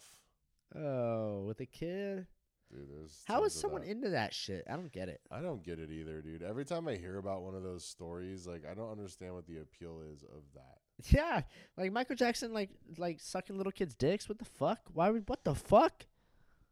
Oh, 0.74 1.44
with 1.46 1.60
a 1.60 1.66
kid? 1.66 2.26
Dude, 2.68 2.88
there's 2.90 3.22
How 3.28 3.44
is 3.44 3.52
someone 3.54 3.82
that. 3.82 3.90
into 3.90 4.10
that 4.10 4.34
shit? 4.34 4.64
I 4.68 4.72
don't 4.74 4.90
get 4.90 5.08
it. 5.08 5.20
I 5.30 5.40
don't 5.40 5.62
get 5.62 5.78
it 5.78 5.90
either, 5.92 6.20
dude. 6.20 6.42
Every 6.42 6.64
time 6.64 6.88
I 6.88 6.96
hear 6.96 7.18
about 7.18 7.42
one 7.42 7.54
of 7.54 7.62
those 7.62 7.84
stories, 7.84 8.44
like 8.46 8.64
I 8.68 8.74
don't 8.74 8.90
understand 8.90 9.34
what 9.34 9.46
the 9.46 9.58
appeal 9.58 10.00
is 10.12 10.22
of 10.24 10.42
that. 10.54 10.78
Yeah, 11.10 11.42
like 11.76 11.92
Michael 11.92 12.16
Jackson, 12.16 12.54
like 12.54 12.70
like 12.96 13.20
sucking 13.20 13.56
little 13.56 13.70
kids' 13.70 13.94
dicks. 13.94 14.28
What 14.28 14.38
the 14.38 14.44
fuck? 14.46 14.80
Why 14.94 15.10
would 15.10 15.28
what 15.28 15.44
the 15.44 15.54
fuck? 15.54 16.06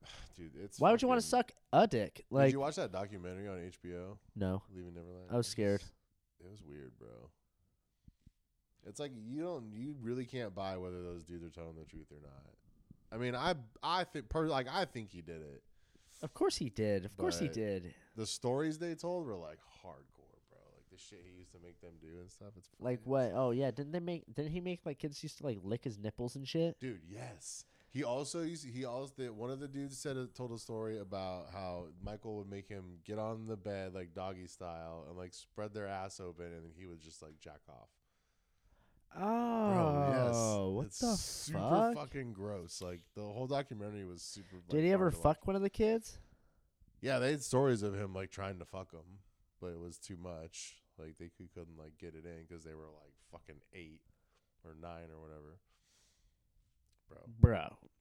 Dude, 0.36 0.52
it's 0.62 0.80
Why 0.80 0.90
would 0.90 1.00
you 1.02 1.08
want 1.08 1.20
to 1.20 1.26
fucking- 1.26 1.54
suck 1.54 1.82
a 1.82 1.86
dick? 1.86 2.14
Did 2.16 2.24
Like 2.30 2.52
you 2.52 2.60
watch 2.60 2.76
that 2.76 2.92
documentary 2.92 3.48
on 3.48 3.56
HBO, 3.58 4.18
no, 4.36 4.62
Leaving 4.74 4.94
Neverland? 4.94 5.26
I 5.30 5.36
was 5.36 5.46
scared. 5.46 5.82
It 6.40 6.50
was 6.50 6.60
weird, 6.62 6.92
bro. 6.98 7.08
It's 8.86 9.00
like 9.00 9.12
you 9.16 9.40
don't, 9.42 9.72
you 9.72 9.94
really 10.02 10.26
can't 10.26 10.54
buy 10.54 10.76
whether 10.76 11.02
those 11.02 11.24
dudes 11.24 11.42
are 11.44 11.50
telling 11.50 11.76
the 11.78 11.84
truth 11.86 12.08
or 12.10 12.20
not. 12.20 12.52
I 13.12 13.16
mean, 13.16 13.34
I, 13.34 13.54
I 13.82 14.04
think, 14.04 14.28
per, 14.28 14.46
like, 14.46 14.66
I 14.70 14.84
think 14.84 15.10
he 15.10 15.22
did 15.22 15.40
it. 15.40 15.62
of 16.22 16.34
course 16.34 16.56
he 16.56 16.68
did. 16.68 17.04
Of 17.04 17.16
course 17.16 17.38
he 17.38 17.46
But- 17.46 17.54
did. 17.54 17.94
The 18.16 18.26
stories 18.26 18.78
they 18.78 18.94
told 18.94 19.26
were 19.26 19.34
like 19.36 19.58
hardcore, 19.82 20.38
bro. 20.50 20.58
Like 20.74 20.84
the 20.92 20.98
shit 20.98 21.20
he 21.28 21.36
used 21.38 21.50
to 21.52 21.58
make 21.64 21.80
them 21.80 21.92
do 22.00 22.20
and 22.20 22.30
stuff. 22.30 22.50
It's 22.56 22.68
Like 22.78 22.98
fucking 23.00 23.10
what? 23.12 23.32
Oh 23.34 23.50
yeah, 23.52 23.70
didn't 23.72 23.90
they 23.92 24.00
make? 24.00 24.22
Didn't 24.32 24.52
he 24.52 24.60
make 24.60 24.80
like 24.86 24.98
kids 24.98 25.20
used 25.22 25.38
to 25.38 25.44
like 25.44 25.58
lick 25.64 25.82
his 25.84 25.98
nipples 25.98 26.36
and 26.36 26.46
shit? 26.46 26.78
dude? 26.78 27.00
Yes, 27.08 27.64
He 27.94 28.02
also 28.02 28.42
used, 28.42 28.66
he 28.66 28.84
also 28.84 29.12
did, 29.16 29.30
one 29.30 29.50
of 29.50 29.60
the 29.60 29.68
dudes 29.68 29.96
said 29.96 30.16
a, 30.16 30.26
told 30.26 30.50
a 30.50 30.58
story 30.58 30.98
about 30.98 31.46
how 31.52 31.86
Michael 32.04 32.36
would 32.38 32.50
make 32.50 32.68
him 32.68 32.98
get 33.06 33.20
on 33.20 33.46
the 33.46 33.56
bed 33.56 33.94
like 33.94 34.12
doggy 34.12 34.48
style 34.48 35.04
and 35.08 35.16
like 35.16 35.32
spread 35.32 35.72
their 35.72 35.86
ass 35.86 36.18
open 36.18 36.46
and 36.46 36.64
then 36.64 36.72
he 36.76 36.86
would 36.86 37.00
just 37.00 37.22
like 37.22 37.38
jack 37.38 37.60
off. 37.68 37.88
Oh, 39.16 40.10
yes, 40.10 40.74
what 40.74 40.86
it's 40.86 40.98
the 40.98 41.14
super 41.14 41.58
fuck? 41.60 41.94
fucking 41.94 42.32
gross. 42.32 42.82
Like 42.82 43.00
the 43.14 43.22
whole 43.22 43.46
documentary 43.46 44.04
was 44.04 44.22
super. 44.22 44.56
like, 44.56 44.70
Did 44.70 44.82
he 44.82 44.90
ever 44.90 45.10
watch. 45.10 45.14
fuck 45.22 45.46
one 45.46 45.54
of 45.54 45.62
the 45.62 45.70
kids? 45.70 46.18
Yeah, 47.00 47.20
they 47.20 47.30
had 47.30 47.44
stories 47.44 47.82
of 47.84 47.94
him 47.94 48.12
like 48.12 48.32
trying 48.32 48.58
to 48.58 48.64
fuck 48.64 48.90
them, 48.90 49.20
but 49.60 49.68
it 49.68 49.78
was 49.78 49.98
too 49.98 50.16
much. 50.16 50.74
Like 50.98 51.14
they 51.20 51.30
could, 51.36 51.52
couldn't 51.54 51.78
like 51.78 51.96
get 51.98 52.14
it 52.16 52.24
in 52.26 52.44
because 52.48 52.64
they 52.64 52.74
were 52.74 52.86
like 52.86 53.14
fucking 53.30 53.60
eight 53.72 54.00
or 54.64 54.74
nine 54.80 55.10
or 55.14 55.20
whatever. 55.20 55.58
Bro, 57.40 57.50
Bro, 57.50 57.58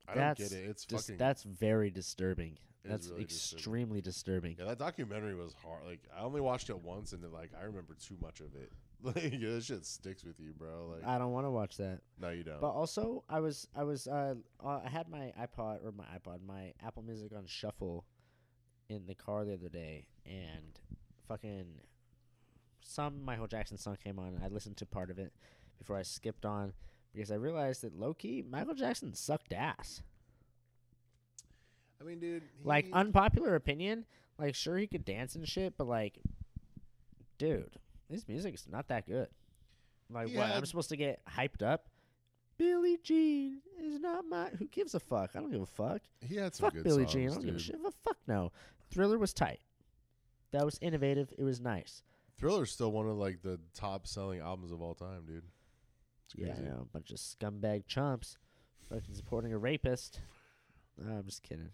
I 0.08 0.14
don't 0.16 0.38
get 0.38 0.38
That's 0.38 0.52
it. 0.52 0.66
It's 0.70 0.86
dis- 0.86 1.02
fucking. 1.02 1.18
that's 1.18 1.44
very 1.44 1.90
disturbing. 1.90 2.58
That's 2.86 3.08
really 3.08 3.24
disturbing. 3.24 3.58
extremely 3.60 4.02
disturbing. 4.02 4.56
yeah, 4.60 4.66
that 4.66 4.78
documentary 4.80 5.36
was 5.36 5.54
hard. 5.64 5.86
Like 5.86 6.02
I 6.18 6.22
only 6.24 6.42
watched 6.42 6.70
it 6.70 6.80
once, 6.82 7.14
and 7.14 7.24
then, 7.24 7.32
like 7.32 7.52
I 7.60 7.64
remember 7.64 7.96
too 7.96 8.18
much 8.22 8.40
of 8.40 8.56
it. 8.56 8.72
Like 9.06 9.34
yeah, 9.38 9.50
that 9.56 9.64
shit 9.66 9.86
sticks 9.86 10.24
with 10.24 10.40
you, 10.40 10.54
bro. 10.58 10.94
Like 10.94 11.06
I 11.06 11.18
don't 11.18 11.34
want 11.34 11.46
to 11.46 11.52
watch 11.52 11.76
that. 11.76 12.00
no, 12.22 12.30
you 12.30 12.44
don't. 12.46 12.62
But 12.62 12.70
also, 12.70 13.26
I 13.28 13.42
was 13.42 13.68
I 13.76 13.84
was 13.84 14.08
uh, 14.08 14.36
uh 14.64 14.80
I 14.86 14.88
had 14.88 15.10
my 15.10 15.34
iPod 15.38 15.84
or 15.86 15.92
my 15.92 16.06
iPod, 16.06 16.40
my 16.48 16.72
Apple 16.82 17.04
Music 17.04 17.34
on 17.36 17.46
shuffle 17.46 18.06
in 18.88 19.06
the 19.06 19.14
car 19.14 19.44
the 19.44 19.56
other 19.56 19.68
day, 19.68 20.08
and 20.26 20.80
fucking 21.28 21.66
some 22.82 23.26
Michael 23.26 23.48
Jackson 23.48 23.78
song 23.78 23.98
came 24.02 24.20
on. 24.20 24.36
and 24.36 24.44
I 24.44 24.48
listened 24.48 24.78
to 24.78 24.86
part 24.86 25.10
of 25.12 25.20
it 25.20 25.34
before 25.78 25.98
I 25.98 26.04
skipped 26.04 26.46
on 26.46 26.72
because 27.14 27.32
I 27.32 27.36
realized 27.36 27.82
that 27.84 27.98
low 27.98 28.14
key 28.14 28.44
Michael 28.48 28.74
Jackson 28.76 29.14
sucked 29.14 29.54
ass. 29.54 30.02
I 32.02 32.06
mean, 32.06 32.20
dude, 32.20 32.44
Like 32.64 32.88
unpopular 32.92 33.56
opinion, 33.56 34.06
like 34.38 34.56
sure 34.56 34.78
he 34.78 34.88
could 34.88 35.06
dance 35.06 35.36
and 35.36 35.48
shit, 35.48 35.76
but 35.78 35.88
like, 35.88 36.20
dude, 37.38 37.78
his 38.10 38.28
music's 38.28 38.68
not 38.70 38.90
that 38.90 39.08
good. 39.08 39.28
Like 40.10 40.30
He 40.30 40.38
what? 40.38 40.52
I'm 40.52 40.66
supposed 40.66 40.90
to 40.90 40.98
get 40.98 41.22
hyped 41.26 41.62
up? 41.62 41.88
Billie 42.58 43.00
Jean 43.04 43.62
is 43.80 44.00
not 44.00 44.26
my. 44.30 44.50
Who 44.60 44.66
gives 44.68 44.94
a 44.94 45.00
fuck? 45.00 45.32
I 45.36 45.40
don't 45.40 45.52
give 45.52 45.62
a 45.62 45.66
fuck. 45.66 46.02
he 46.22 46.36
had 46.36 46.54
some 46.54 46.66
Fuck 46.68 46.74
good 46.76 46.84
Billie 46.84 47.04
songs, 47.04 47.14
Jean. 47.14 47.30
I 47.30 47.34
don't 47.34 47.46
give 47.46 47.56
a 47.56 47.60
shit. 47.60 47.82
But 47.82 47.94
fuck 48.04 48.18
no. 48.28 48.52
Thriller 48.92 49.18
was 49.18 49.34
tight. 49.34 49.60
That 50.52 50.64
was 50.64 50.78
innovative. 50.82 51.34
It 51.38 51.44
was 51.44 51.60
nice. 51.60 52.04
Thriller's 52.38 52.72
still 52.72 52.92
one 52.92 53.08
of 53.08 53.18
like 53.18 53.42
the 53.42 53.60
top 53.74 54.06
selling 54.06 54.40
albums 54.40 54.72
of 54.72 54.82
all 54.82 54.94
time, 54.94 55.24
dude. 55.26 55.44
Yeah. 56.36 56.54
I 56.58 56.62
know. 56.62 56.82
A 56.82 56.86
bunch 56.94 57.12
of 57.12 57.18
scumbag 57.18 57.88
chumps, 57.88 58.38
fucking 58.90 59.14
supporting 59.14 59.54
a 59.54 59.58
rapist. 59.58 60.20
No, 60.98 61.12
I'm 61.18 61.26
just 61.26 61.44
kidding. 61.44 61.70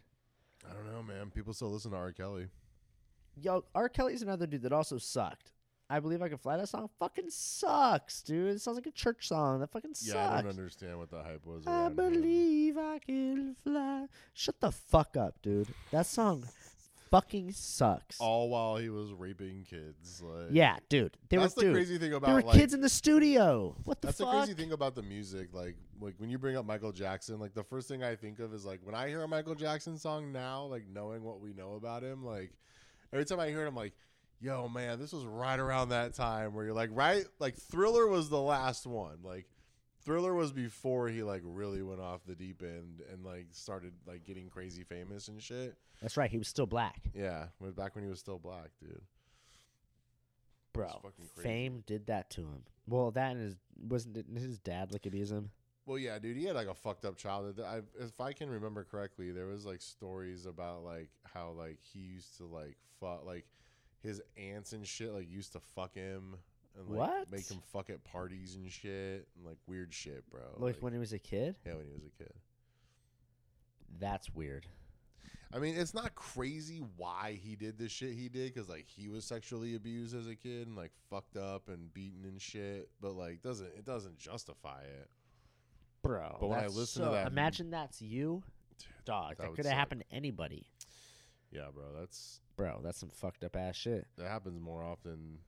I 0.70 0.74
don't 0.74 0.92
know, 0.92 1.02
man. 1.04 1.30
People 1.32 1.54
still 1.54 1.72
listen 1.72 1.92
to 1.92 1.98
R. 1.98 2.12
Kelly. 2.12 2.48
Yo, 3.36 3.64
R. 3.74 3.90
Kelly's 3.90 4.22
another 4.22 4.48
dude 4.48 4.64
that 4.64 4.74
also 4.74 4.98
sucked. 4.98 5.52
I 5.92 6.00
believe 6.00 6.22
I 6.22 6.30
can 6.30 6.38
fly. 6.38 6.56
That 6.58 6.70
song 6.70 6.88
fucking 7.00 7.30
sucks, 7.32 8.22
dude. 8.22 8.56
It 8.56 8.62
sounds 8.62 8.78
like 8.78 8.86
a 8.86 8.92
church 8.92 9.28
song. 9.28 9.60
That 9.60 9.72
fucking 9.72 9.96
sucks. 9.96 10.14
Yeah, 10.14 10.32
I 10.32 10.42
don't 10.42 10.52
understand 10.52 11.00
what 11.00 11.10
the 11.10 11.24
hype 11.24 11.46
was. 11.46 11.66
I 11.66 11.72
around 11.72 11.88
him. 11.88 11.96
believe 11.96 12.78
I 12.78 13.00
can 13.00 13.56
fly. 13.64 14.06
Shut 14.34 14.60
the 14.60 14.72
fuck 14.72 15.18
up, 15.18 15.42
dude. 15.42 15.68
That 15.92 16.06
song 16.06 16.44
fucking 17.12 17.52
sucks. 17.52 18.20
All 18.20 18.50
while 18.50 18.78
he 18.78 18.90
was 18.90 19.12
raping 19.14 19.66
kids. 19.70 20.22
Like, 20.24 20.48
yeah, 20.52 20.78
dude. 20.90 21.18
They 21.30 21.38
that's 21.38 21.56
were 21.56 21.62
the 21.62 21.68
dude. 21.68 21.76
crazy 21.76 21.98
thing 21.98 22.14
about 22.14 22.28
There 22.28 22.36
were 22.36 22.42
like 22.42 22.58
kids 22.58 22.74
in 22.74 22.82
the 22.82 22.90
studio. 22.90 23.76
What 23.84 24.02
the 24.02 24.08
that's 24.08 24.20
fuck? 24.20 24.32
the 24.32 24.38
crazy 24.40 24.54
thing 24.54 24.72
about 24.72 24.96
the 24.96 25.04
music. 25.04 25.50
Like 25.54 25.76
like 26.00 26.16
when 26.18 26.30
you 26.30 26.38
bring 26.38 26.56
up 26.56 26.66
Michael 26.66 26.92
Jackson, 26.92 27.40
like 27.40 27.54
the 27.54 27.64
first 27.64 27.88
thing 27.88 28.04
I 28.04 28.16
think 28.16 28.40
of 28.40 28.54
is 28.54 28.66
like 28.66 28.80
when 28.84 28.96
I 28.96 29.08
hear 29.08 29.22
a 29.24 29.28
Michael 29.28 29.56
Jackson 29.56 29.98
song 29.98 30.32
now, 30.32 30.66
like 30.66 30.84
knowing 30.92 31.24
what 31.24 31.42
we 31.42 31.54
know 31.54 31.74
about 31.74 32.04
him, 32.04 32.26
like 32.26 32.52
every 33.14 33.26
time 33.26 33.40
I 33.40 33.48
hear 33.50 33.66
it, 33.66 33.68
I'm 33.68 33.76
like, 33.76 33.94
yo 34.40 34.68
man, 34.68 35.00
this 35.00 35.14
was 35.14 35.26
right 35.26 35.60
around 35.60 35.90
that 35.90 36.14
time 36.14 36.54
where 36.54 36.66
you're 36.66 36.74
like, 36.74 36.90
right, 36.94 37.26
like 37.40 37.56
Thriller 37.56 38.08
was 38.08 38.30
the 38.30 38.42
last 38.42 38.86
one, 38.88 39.20
like. 39.24 39.46
Thriller 40.02 40.34
was 40.34 40.52
before 40.52 41.10
he 41.10 41.24
like 41.24 41.42
really 41.44 41.82
went 41.82 42.00
off 42.02 42.22
the 42.26 42.36
deep 42.36 42.62
end 42.64 43.02
and 43.12 43.24
like 43.24 43.48
started 43.52 43.94
like 44.08 44.24
getting 44.24 44.50
crazy 44.50 44.84
famous 44.84 45.28
and 45.28 45.42
shit. 45.42 45.76
That's 46.02 46.16
right. 46.18 46.30
He 46.32 46.38
was 46.38 46.48
still 46.48 46.66
black, 46.66 47.02
Yeah, 47.14 47.48
was 47.60 47.74
back 47.74 47.96
when 47.96 48.04
he 48.04 48.10
was 48.10 48.20
still 48.20 48.40
black, 48.40 48.70
dude. 48.82 49.02
bro. 50.74 50.88
fucking 50.88 51.30
crazy. 51.36 51.48
Fame 51.48 51.84
did 51.86 52.08
that 52.08 52.30
to 52.32 52.42
him. 52.42 52.64
Well, 52.88 53.12
that 53.12 53.32
and 53.34 53.42
his 53.42 53.56
wasn't 53.82 54.16
didn't 54.16 54.36
his 54.38 54.58
dad 54.60 54.92
like 54.92 55.06
abuse 55.06 55.32
him. 55.32 55.52
Well, 55.86 55.98
yeah, 55.98 56.20
dude, 56.20 56.38
he 56.38 56.46
had 56.46 56.56
like 56.56 56.68
a 56.68 56.74
fucked 56.74 57.04
up 57.04 57.18
childhood. 57.18 57.60
I, 57.66 57.82
if 58.00 58.22
I 58.22 58.32
can 58.32 58.50
remember 58.50 58.84
correctly, 58.84 59.32
there 59.32 59.48
was 59.48 59.66
like 59.66 59.82
stories 59.82 60.46
about 60.46 60.84
like 60.84 61.10
how 61.24 61.52
like 61.52 61.80
he 61.82 62.00
used 62.00 62.38
to 62.38 62.46
like 62.46 62.78
fuck 63.00 63.26
like 63.26 63.46
his 64.02 64.22
aunts 64.38 64.72
and 64.72 64.86
shit 64.88 65.12
like 65.12 65.30
used 65.30 65.54
to 65.54 65.60
fuck 65.60 65.94
him 65.96 66.36
and 66.80 66.90
like 66.90 66.98
What? 67.10 67.32
make 67.32 67.48
him 67.50 67.60
fuck 67.72 67.90
at 67.90 68.04
parties 68.04 68.56
and 68.56 68.72
shit 68.72 69.28
and 69.36 69.46
like 69.46 69.58
weird 69.68 69.94
shit, 69.94 70.28
bro. 70.30 70.42
Like 70.58 70.78
when 70.80 70.94
he 70.94 71.00
was 71.00 71.14
a 71.14 71.20
kid. 71.20 71.58
yeah, 71.66 71.74
when 71.76 71.86
he 71.86 71.92
was 71.94 72.04
a 72.06 72.24
kid. 72.24 72.34
That's 74.00 74.30
weird. 74.34 74.66
I 75.52 75.58
mean, 75.58 75.76
it's 75.76 75.96
not 75.96 76.14
crazy 76.14 76.84
why 76.96 77.40
he 77.42 77.56
did 77.56 77.78
this 77.80 77.92
shit 77.92 78.14
he 78.14 78.30
did 78.30 78.54
because 78.54 78.70
like 78.70 78.86
he 78.88 79.10
was 79.10 79.26
sexually 79.26 79.76
abused 79.76 80.16
as 80.16 80.28
a 80.28 80.36
kid 80.36 80.68
and 80.68 80.76
like 80.76 80.92
fucked 81.10 81.38
up 81.38 81.70
and 81.70 81.92
beaten 81.94 82.24
and 82.24 82.40
shit, 82.40 82.90
but 83.02 83.14
like 83.14 83.42
doesn't 83.42 83.66
it 83.76 83.84
doesn't 83.86 84.18
justify 84.18 84.82
it. 84.84 85.10
Bro, 86.04 86.38
But 86.40 86.48
when 86.50 86.60
I 86.60 86.62
that's 86.64 86.76
listen 86.76 87.02
to 87.02 87.08
so- 87.10 87.14
that- 87.14 87.28
imagine 87.28 87.72
that's 87.72 88.00
you, 88.02 88.44
dog. 89.06 89.32
that 89.32 89.38
That, 89.40 89.48
would 89.50 89.56
could 89.58 89.66
have 89.66 89.72
suck. 89.72 89.78
happened 89.80 90.04
to 90.10 90.16
anybody, 90.16 90.68
yeah, 91.52 91.66
bro, 91.74 91.94
that's 92.00 92.40
bro. 92.56 92.80
That's 92.84 93.00
some 93.00 93.10
fucked 93.10 93.44
up 93.44 93.56
ass 93.56 93.76
shit. 93.76 94.08
that 94.18 94.28
happens 94.28 94.62
more 94.62 94.84
often. 94.84 95.40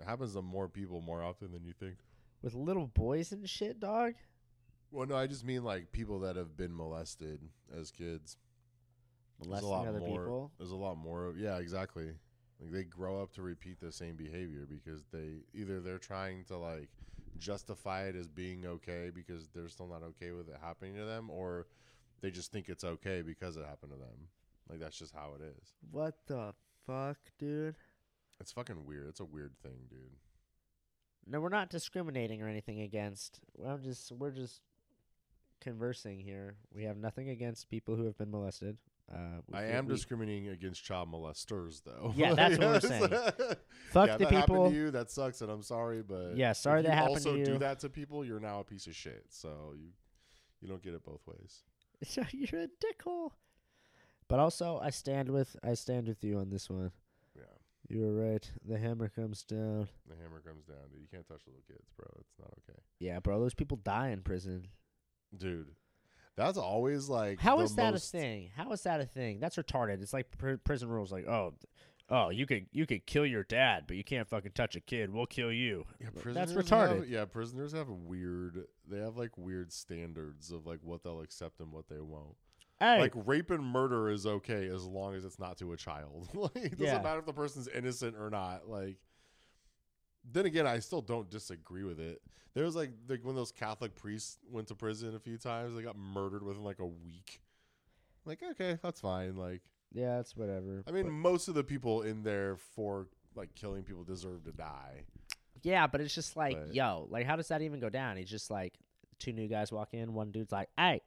It 0.00 0.04
happens 0.06 0.34
to 0.34 0.42
more 0.42 0.68
people 0.68 1.00
more 1.00 1.22
often 1.22 1.52
than 1.52 1.64
you 1.64 1.72
think. 1.72 1.96
With 2.42 2.54
little 2.54 2.86
boys 2.88 3.32
and 3.32 3.48
shit, 3.48 3.80
dog. 3.80 4.14
Well, 4.90 5.06
no, 5.06 5.16
I 5.16 5.26
just 5.26 5.44
mean 5.44 5.64
like 5.64 5.92
people 5.92 6.20
that 6.20 6.36
have 6.36 6.56
been 6.56 6.76
molested 6.76 7.40
as 7.76 7.90
kids. 7.90 8.36
There's 9.40 9.46
a 9.48 9.50
Molesting 9.50 9.70
lot 9.70 9.86
other 9.88 9.98
more. 10.00 10.08
people. 10.18 10.52
There's 10.58 10.70
a 10.70 10.76
lot 10.76 10.96
more 10.96 11.26
of 11.26 11.38
yeah, 11.38 11.58
exactly. 11.58 12.12
Like 12.60 12.70
they 12.70 12.84
grow 12.84 13.20
up 13.22 13.32
to 13.34 13.42
repeat 13.42 13.80
the 13.80 13.90
same 13.90 14.14
behavior 14.14 14.66
because 14.68 15.04
they 15.12 15.42
either 15.52 15.80
they're 15.80 15.98
trying 15.98 16.44
to 16.44 16.56
like 16.56 16.90
justify 17.38 18.04
it 18.04 18.14
as 18.14 18.28
being 18.28 18.64
okay 18.64 19.10
because 19.12 19.48
they're 19.54 19.68
still 19.68 19.88
not 19.88 20.02
okay 20.02 20.30
with 20.30 20.48
it 20.48 20.56
happening 20.62 20.94
to 20.94 21.04
them, 21.04 21.30
or 21.30 21.66
they 22.20 22.30
just 22.30 22.52
think 22.52 22.68
it's 22.68 22.84
okay 22.84 23.22
because 23.22 23.56
it 23.56 23.64
happened 23.64 23.92
to 23.92 23.98
them. 23.98 24.28
Like 24.70 24.80
that's 24.80 24.98
just 24.98 25.12
how 25.12 25.32
it 25.38 25.42
is. 25.42 25.74
What 25.90 26.14
the 26.26 26.54
fuck, 26.86 27.18
dude? 27.38 27.74
It's 28.40 28.52
fucking 28.52 28.84
weird. 28.84 29.08
It's 29.08 29.20
a 29.20 29.24
weird 29.24 29.52
thing, 29.62 29.86
dude. 29.88 30.00
No, 31.26 31.40
we're 31.40 31.48
not 31.48 31.70
discriminating 31.70 32.42
or 32.42 32.48
anything 32.48 32.80
against. 32.82 33.40
I'm 33.66 33.82
just 33.82 34.12
we're 34.12 34.30
just 34.30 34.60
conversing 35.60 36.20
here. 36.20 36.56
We 36.74 36.84
have 36.84 36.96
nothing 36.96 37.30
against 37.30 37.68
people 37.70 37.96
who 37.96 38.04
have 38.04 38.18
been 38.18 38.30
molested. 38.30 38.76
Uh, 39.12 39.40
we 39.48 39.58
I 39.58 39.64
am 39.66 39.86
we- 39.86 39.94
discriminating 39.94 40.48
against 40.48 40.82
child 40.84 41.10
molesters, 41.12 41.82
though. 41.84 42.12
Yeah, 42.16 42.34
that's 42.34 42.58
what 42.58 42.66
we're 42.68 42.80
saying. 42.88 43.08
yeah, 43.10 43.30
Fuck 43.90 44.10
the 44.10 44.18
that 44.18 44.20
happened 44.20 44.40
people. 44.40 44.70
to 44.70 44.74
you. 44.76 44.90
That 44.90 45.10
sucks, 45.10 45.40
and 45.42 45.50
I'm 45.50 45.62
sorry, 45.62 46.02
but 46.02 46.36
Yeah, 46.36 46.52
sorry 46.52 46.80
if 46.80 46.86
that 46.86 46.92
you 46.92 46.96
happened 46.96 47.16
also 47.16 47.36
to 47.36 47.44
do 47.44 47.52
you. 47.52 47.58
that 47.58 47.80
to 47.80 47.88
people, 47.90 48.24
you're 48.24 48.40
now 48.40 48.60
a 48.60 48.64
piece 48.64 48.86
of 48.86 48.94
shit. 48.94 49.24
So 49.28 49.74
you 49.76 49.88
you 50.60 50.68
don't 50.68 50.82
get 50.82 50.94
it 50.94 51.04
both 51.04 51.20
ways. 51.26 51.64
You're 52.32 52.62
a 52.62 52.66
dickhole. 52.68 53.30
But 54.28 54.38
also, 54.38 54.78
I 54.82 54.88
stand 54.90 55.28
with 55.30 55.54
I 55.62 55.74
stand 55.74 56.08
with 56.08 56.24
you 56.24 56.38
on 56.38 56.48
this 56.50 56.68
one. 56.70 56.90
You 57.88 58.00
were 58.00 58.12
right. 58.14 58.50
The 58.66 58.78
hammer 58.78 59.08
comes 59.08 59.42
down. 59.42 59.88
the 60.08 60.16
hammer 60.22 60.40
comes 60.40 60.64
down, 60.64 60.76
dude. 60.90 61.00
You 61.00 61.08
can't 61.12 61.26
touch 61.28 61.42
little 61.46 61.62
kids, 61.68 61.90
bro. 61.96 62.06
It's 62.20 62.32
not 62.38 62.50
okay, 62.68 62.78
Yeah, 62.98 63.20
bro. 63.20 63.38
Those 63.40 63.54
people 63.54 63.76
die 63.78 64.08
in 64.08 64.22
prison. 64.22 64.68
dude. 65.36 65.68
That's 66.36 66.58
always 66.58 67.08
like 67.08 67.38
How 67.40 67.60
is 67.60 67.76
that 67.76 67.94
a 67.94 67.98
thing? 67.98 68.50
How 68.56 68.72
is 68.72 68.82
that 68.82 69.00
a 69.00 69.04
thing? 69.06 69.38
That's 69.38 69.54
retarded. 69.56 70.02
It's 70.02 70.12
like 70.12 70.36
pr- 70.36 70.54
prison 70.64 70.88
rules. 70.88 71.12
Like, 71.12 71.28
oh, 71.28 71.54
oh, 72.10 72.30
you 72.30 72.44
could 72.44 72.66
you 72.72 72.86
could 72.86 73.06
kill 73.06 73.24
your 73.24 73.44
dad, 73.44 73.84
but 73.86 73.96
you 73.96 74.02
can't 74.02 74.26
fucking 74.28 74.50
touch 74.52 74.74
a 74.74 74.80
kid. 74.80 75.10
We'll 75.12 75.26
kill 75.26 75.52
you. 75.52 75.84
Yeah, 76.00 76.08
That's 76.32 76.52
retarded. 76.52 76.96
Have, 77.00 77.08
yeah, 77.08 77.24
prisoners 77.26 77.72
have 77.72 77.88
weird. 77.88 78.64
They 78.90 78.98
have 78.98 79.16
like 79.16 79.38
weird 79.38 79.72
standards 79.72 80.50
of 80.50 80.66
like 80.66 80.80
what 80.82 81.04
they'll 81.04 81.20
accept 81.20 81.60
and 81.60 81.70
what 81.70 81.88
they 81.88 82.00
won't. 82.00 82.36
Hey, 82.80 83.00
Like 83.00 83.12
rape 83.14 83.50
and 83.50 83.64
murder 83.64 84.10
is 84.10 84.26
okay 84.26 84.66
as 84.68 84.84
long 84.84 85.14
as 85.14 85.24
it's 85.24 85.38
not 85.38 85.56
to 85.58 85.72
a 85.72 85.76
child. 85.76 86.28
like 86.34 86.56
it 86.56 86.70
doesn't 86.72 86.84
Yeah. 86.84 87.00
matter 87.02 87.20
if 87.20 87.26
the 87.26 87.32
person's 87.32 87.68
innocent 87.68 88.16
or 88.16 88.30
not. 88.30 88.68
Like 88.68 88.98
then 90.30 90.46
again, 90.46 90.66
I 90.66 90.78
still 90.78 91.02
don't 91.02 91.30
disagree 91.30 91.84
with 91.84 92.00
it. 92.00 92.22
There 92.54 92.64
was 92.64 92.76
like 92.76 92.90
like 93.08 93.20
when 93.24 93.34
those 93.36 93.52
Catholic 93.52 93.94
priests 93.94 94.38
went 94.50 94.68
to 94.68 94.74
prison 94.74 95.14
a 95.14 95.18
few 95.18 95.38
times, 95.38 95.74
they 95.74 95.82
got 95.82 95.96
murdered 95.96 96.42
within 96.42 96.62
like 96.64 96.78
a 96.78 96.86
week. 96.86 97.40
Like 98.24 98.42
okay, 98.52 98.78
that's 98.82 99.00
fine. 99.00 99.36
Like 99.36 99.60
yeah, 99.92 100.18
it's 100.20 100.36
whatever. 100.36 100.82
I 100.86 100.90
mean, 100.92 101.04
but- 101.04 101.12
most 101.12 101.48
of 101.48 101.54
the 101.54 101.64
people 101.64 102.02
in 102.02 102.22
there 102.22 102.56
for 102.56 103.08
like 103.34 103.54
killing 103.54 103.82
people 103.82 104.02
deserve 104.04 104.44
to 104.44 104.52
die. 104.52 105.02
yeah, 105.62 105.86
but 105.86 106.00
it's 106.00 106.14
just 106.14 106.36
like, 106.36 106.56
but- 106.58 106.74
yo, 106.74 107.06
like, 107.10 107.26
how 107.26 107.36
does 107.36 107.48
that 107.48 107.62
even 107.62 107.80
go 107.80 107.88
down? 107.90 108.16
He's 108.16 108.30
just 108.30 108.50
like, 108.50 108.74
two 109.18 109.32
new 109.32 109.48
guys 109.48 109.72
walk 109.72 109.92
in. 109.92 110.14
One 110.14 110.30
dude's 110.30 110.52
like, 110.52 110.68
hey, 110.76 111.00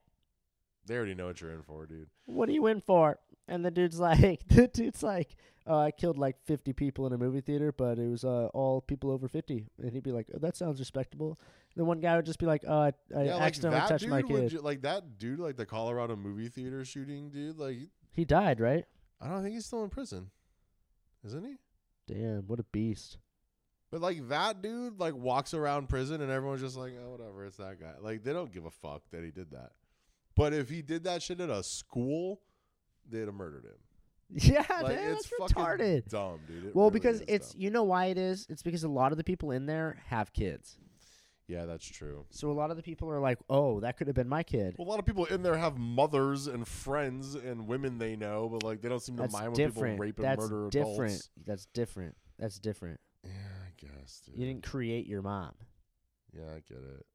They 0.87 0.95
already 0.95 1.15
know 1.15 1.27
what 1.27 1.41
you're 1.41 1.51
in 1.51 1.61
for, 1.61 1.85
dude. 1.85 2.07
What 2.25 2.49
are 2.49 2.53
you 2.53 2.67
in 2.67 2.81
for? 2.81 3.19
And 3.47 3.63
the 3.63 3.71
dude's 3.71 3.99
like, 3.99 4.47
the 4.47 4.67
dude's 4.67 5.03
like, 5.03 5.35
oh, 5.65 5.79
I 5.79 5.91
killed 5.91 6.17
like 6.17 6.37
50 6.45 6.73
people 6.73 7.05
in 7.07 7.13
a 7.13 7.17
movie 7.17 7.41
theater, 7.41 7.71
but 7.71 7.99
it 7.99 8.07
was 8.07 8.23
uh, 8.23 8.47
all 8.53 8.81
people 8.81 9.11
over 9.11 9.27
50. 9.27 9.67
And 9.81 9.91
he'd 9.91 10.03
be 10.03 10.11
like, 10.11 10.27
oh, 10.33 10.39
that 10.39 10.55
sounds 10.55 10.79
respectable. 10.79 11.39
Then 11.75 11.85
one 11.85 11.99
guy 11.99 12.15
would 12.15 12.25
just 12.25 12.39
be 12.39 12.45
like, 12.45 12.63
oh, 12.67 12.79
I, 12.79 12.93
I 13.15 13.23
yeah, 13.23 13.37
accidentally 13.37 13.79
that 13.81 13.89
touched 13.89 14.07
my 14.07 14.21
kid. 14.21 14.49
ju- 14.49 14.61
like 14.61 14.81
that 14.81 15.19
dude, 15.19 15.39
like 15.39 15.57
the 15.57 15.65
Colorado 15.65 16.15
movie 16.15 16.49
theater 16.49 16.83
shooting 16.83 17.29
dude. 17.29 17.57
Like 17.57 17.77
he 18.13 18.25
died, 18.25 18.59
right? 18.59 18.85
I 19.21 19.27
don't 19.29 19.43
think 19.43 19.53
he's 19.53 19.65
still 19.65 19.83
in 19.83 19.89
prison, 19.89 20.31
isn't 21.25 21.43
he? 21.43 21.57
Damn, 22.07 22.43
what 22.47 22.59
a 22.59 22.63
beast. 22.63 23.17
But 23.91 24.01
like 24.01 24.27
that 24.29 24.61
dude, 24.61 24.99
like 24.99 25.15
walks 25.15 25.53
around 25.53 25.87
prison, 25.87 26.21
and 26.21 26.31
everyone's 26.31 26.61
just 26.61 26.77
like, 26.77 26.93
oh, 26.99 27.11
whatever, 27.11 27.45
it's 27.45 27.57
that 27.57 27.79
guy. 27.79 27.93
Like 28.01 28.23
they 28.23 28.33
don't 28.33 28.51
give 28.51 28.65
a 28.65 28.71
fuck 28.71 29.03
that 29.11 29.23
he 29.23 29.31
did 29.31 29.51
that. 29.51 29.71
But 30.37 30.53
if 30.53 30.69
he 30.69 30.81
did 30.81 31.03
that 31.05 31.21
shit 31.23 31.41
at 31.41 31.49
a 31.49 31.63
school, 31.63 32.41
they'd 33.09 33.25
have 33.25 33.33
murdered 33.33 33.65
him. 33.65 33.71
Yeah, 34.29 34.65
Like 34.83 34.97
it's 34.99 35.31
that's 35.39 35.53
retarded. 35.53 36.09
dumb, 36.09 36.39
dude. 36.47 36.65
It 36.65 36.75
Well, 36.75 36.87
really 36.89 36.99
because 36.99 37.23
it's 37.27 37.53
dumb. 37.53 37.61
you 37.61 37.69
know 37.71 37.83
why 37.83 38.05
it 38.07 38.17
is. 38.17 38.45
It's 38.49 38.61
because 38.61 38.83
a 38.83 38.89
lot 38.89 39.11
of 39.13 39.17
the 39.17 39.23
people 39.23 39.51
in 39.51 39.65
there 39.65 39.99
have 40.07 40.33
kids. 40.33 40.77
yeah, 41.47 41.65
that's 41.65 41.85
true. 41.87 42.25
So 42.29 42.51
a 42.51 42.53
lot 42.53 42.69
of 42.69 42.75
the 42.75 42.83
people 42.83 43.09
are 43.09 43.21
like, 43.21 43.39
"Oh, 43.49 43.79
that 43.79 43.95
could 43.95 44.07
have 44.07 44.15
been 44.17 44.27
my 44.27 44.43
kid." 44.43 44.75
Well, 44.77 44.85
a 44.85 44.91
lot 44.91 44.99
of 44.99 45.05
people 45.05 45.23
in 45.25 45.43
there 45.43 45.55
have 45.55 45.77
mothers 45.77 46.45
and 46.47 46.67
friends 46.67 47.35
and 47.35 47.67
women 47.67 47.99
they 47.99 48.17
know, 48.17 48.49
but 48.49 48.63
like 48.63 48.81
they 48.81 48.89
don't 48.89 49.01
seem 49.01 49.15
to 49.15 49.21
That's 49.23 49.33
mind 49.33 49.53
when 49.57 49.67
people 49.67 49.83
rape 49.97 50.17
and 50.17 50.25
That's 50.25 50.41
murder 50.41 50.69
different. 50.69 50.97
adults. 51.13 51.29
That's 51.45 51.65
different. 51.67 52.15
That's 52.37 52.59
different. 52.59 52.99
Yeah, 53.23 53.31
I 53.31 53.71
guess. 53.77 54.23
Dude. 54.25 54.37
You 54.37 54.45
didn't 54.45 54.63
create 54.63 55.07
your 55.07 55.21
mom. 55.21 55.53
Yeah, 56.33 56.49
I 56.53 56.59
get 56.67 56.79
it. 56.83 57.05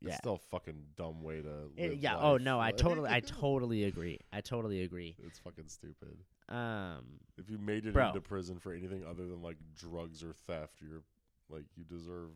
It's 0.00 0.10
Yeah. 0.10 0.16
still 0.18 0.34
a 0.34 0.38
fucking 0.38 0.80
dumb 0.96 1.22
way 1.22 1.42
to. 1.42 1.70
It- 1.76 1.90
live 1.90 1.98
yeah. 2.00 2.16
Oh 2.18 2.36
no, 2.36 2.60
I 2.60 2.70
totally, 2.72 3.10
I 3.10 3.20
totally 3.40 3.84
agree. 3.84 4.20
I 4.32 4.40
totally 4.40 4.82
agree. 4.82 5.16
It's 5.24 5.38
fucking 5.40 5.68
stupid. 5.68 6.18
Um, 6.48 7.20
If 7.36 7.50
you 7.50 7.58
made 7.58 7.84
it 7.84 7.92
Bro. 7.92 8.08
into 8.08 8.20
prison 8.20 8.58
for 8.58 8.72
anything 8.72 9.04
other 9.04 9.26
than 9.26 9.42
like 9.42 9.56
drugs 9.74 10.22
or 10.22 10.32
theft, 10.32 10.80
you're 10.80 11.02
like 11.48 11.64
you 11.76 11.84
deserve 11.84 12.30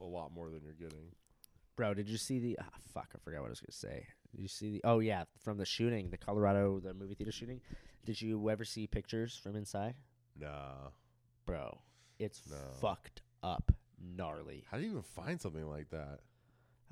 a 0.00 0.04
lot 0.04 0.32
more 0.32 0.50
than 0.50 0.62
you're 0.64 0.72
getting. 0.74 1.12
bro, 1.76 1.92
did 1.92 2.08
you 2.08 2.16
see 2.16 2.38
the? 2.38 2.58
Ah, 2.60 2.68
fuck, 2.94 3.10
I 3.14 3.18
forgot 3.18 3.40
what 3.42 3.48
I 3.48 3.50
was 3.50 3.60
gonna 3.60 3.72
say. 3.72 4.06
Did 4.32 4.40
you 4.40 4.48
see 4.48 4.70
the? 4.72 4.80
Oh 4.84 5.00
yeah, 5.00 5.24
from 5.38 5.58
the 5.58 5.66
shooting, 5.66 6.08
the 6.10 6.16
Colorado, 6.18 6.80
the 6.80 6.94
movie 6.94 7.14
theater 7.14 7.32
shooting. 7.32 7.60
Did 8.06 8.20
you 8.22 8.48
ever 8.48 8.64
see 8.64 8.86
pictures 8.86 9.36
from 9.36 9.56
inside, 9.56 9.96
Nah. 10.38 10.88
bro? 11.44 11.80
It's 12.18 12.48
No. 12.48 12.56
fucked 12.80 13.20
up, 13.42 13.72
gnarly. 14.00 14.64
How 14.70 14.78
do 14.78 14.84
you 14.84 14.90
even 14.90 15.02
find 15.02 15.38
something 15.40 15.66
like 15.68 15.90
that? 15.90 16.20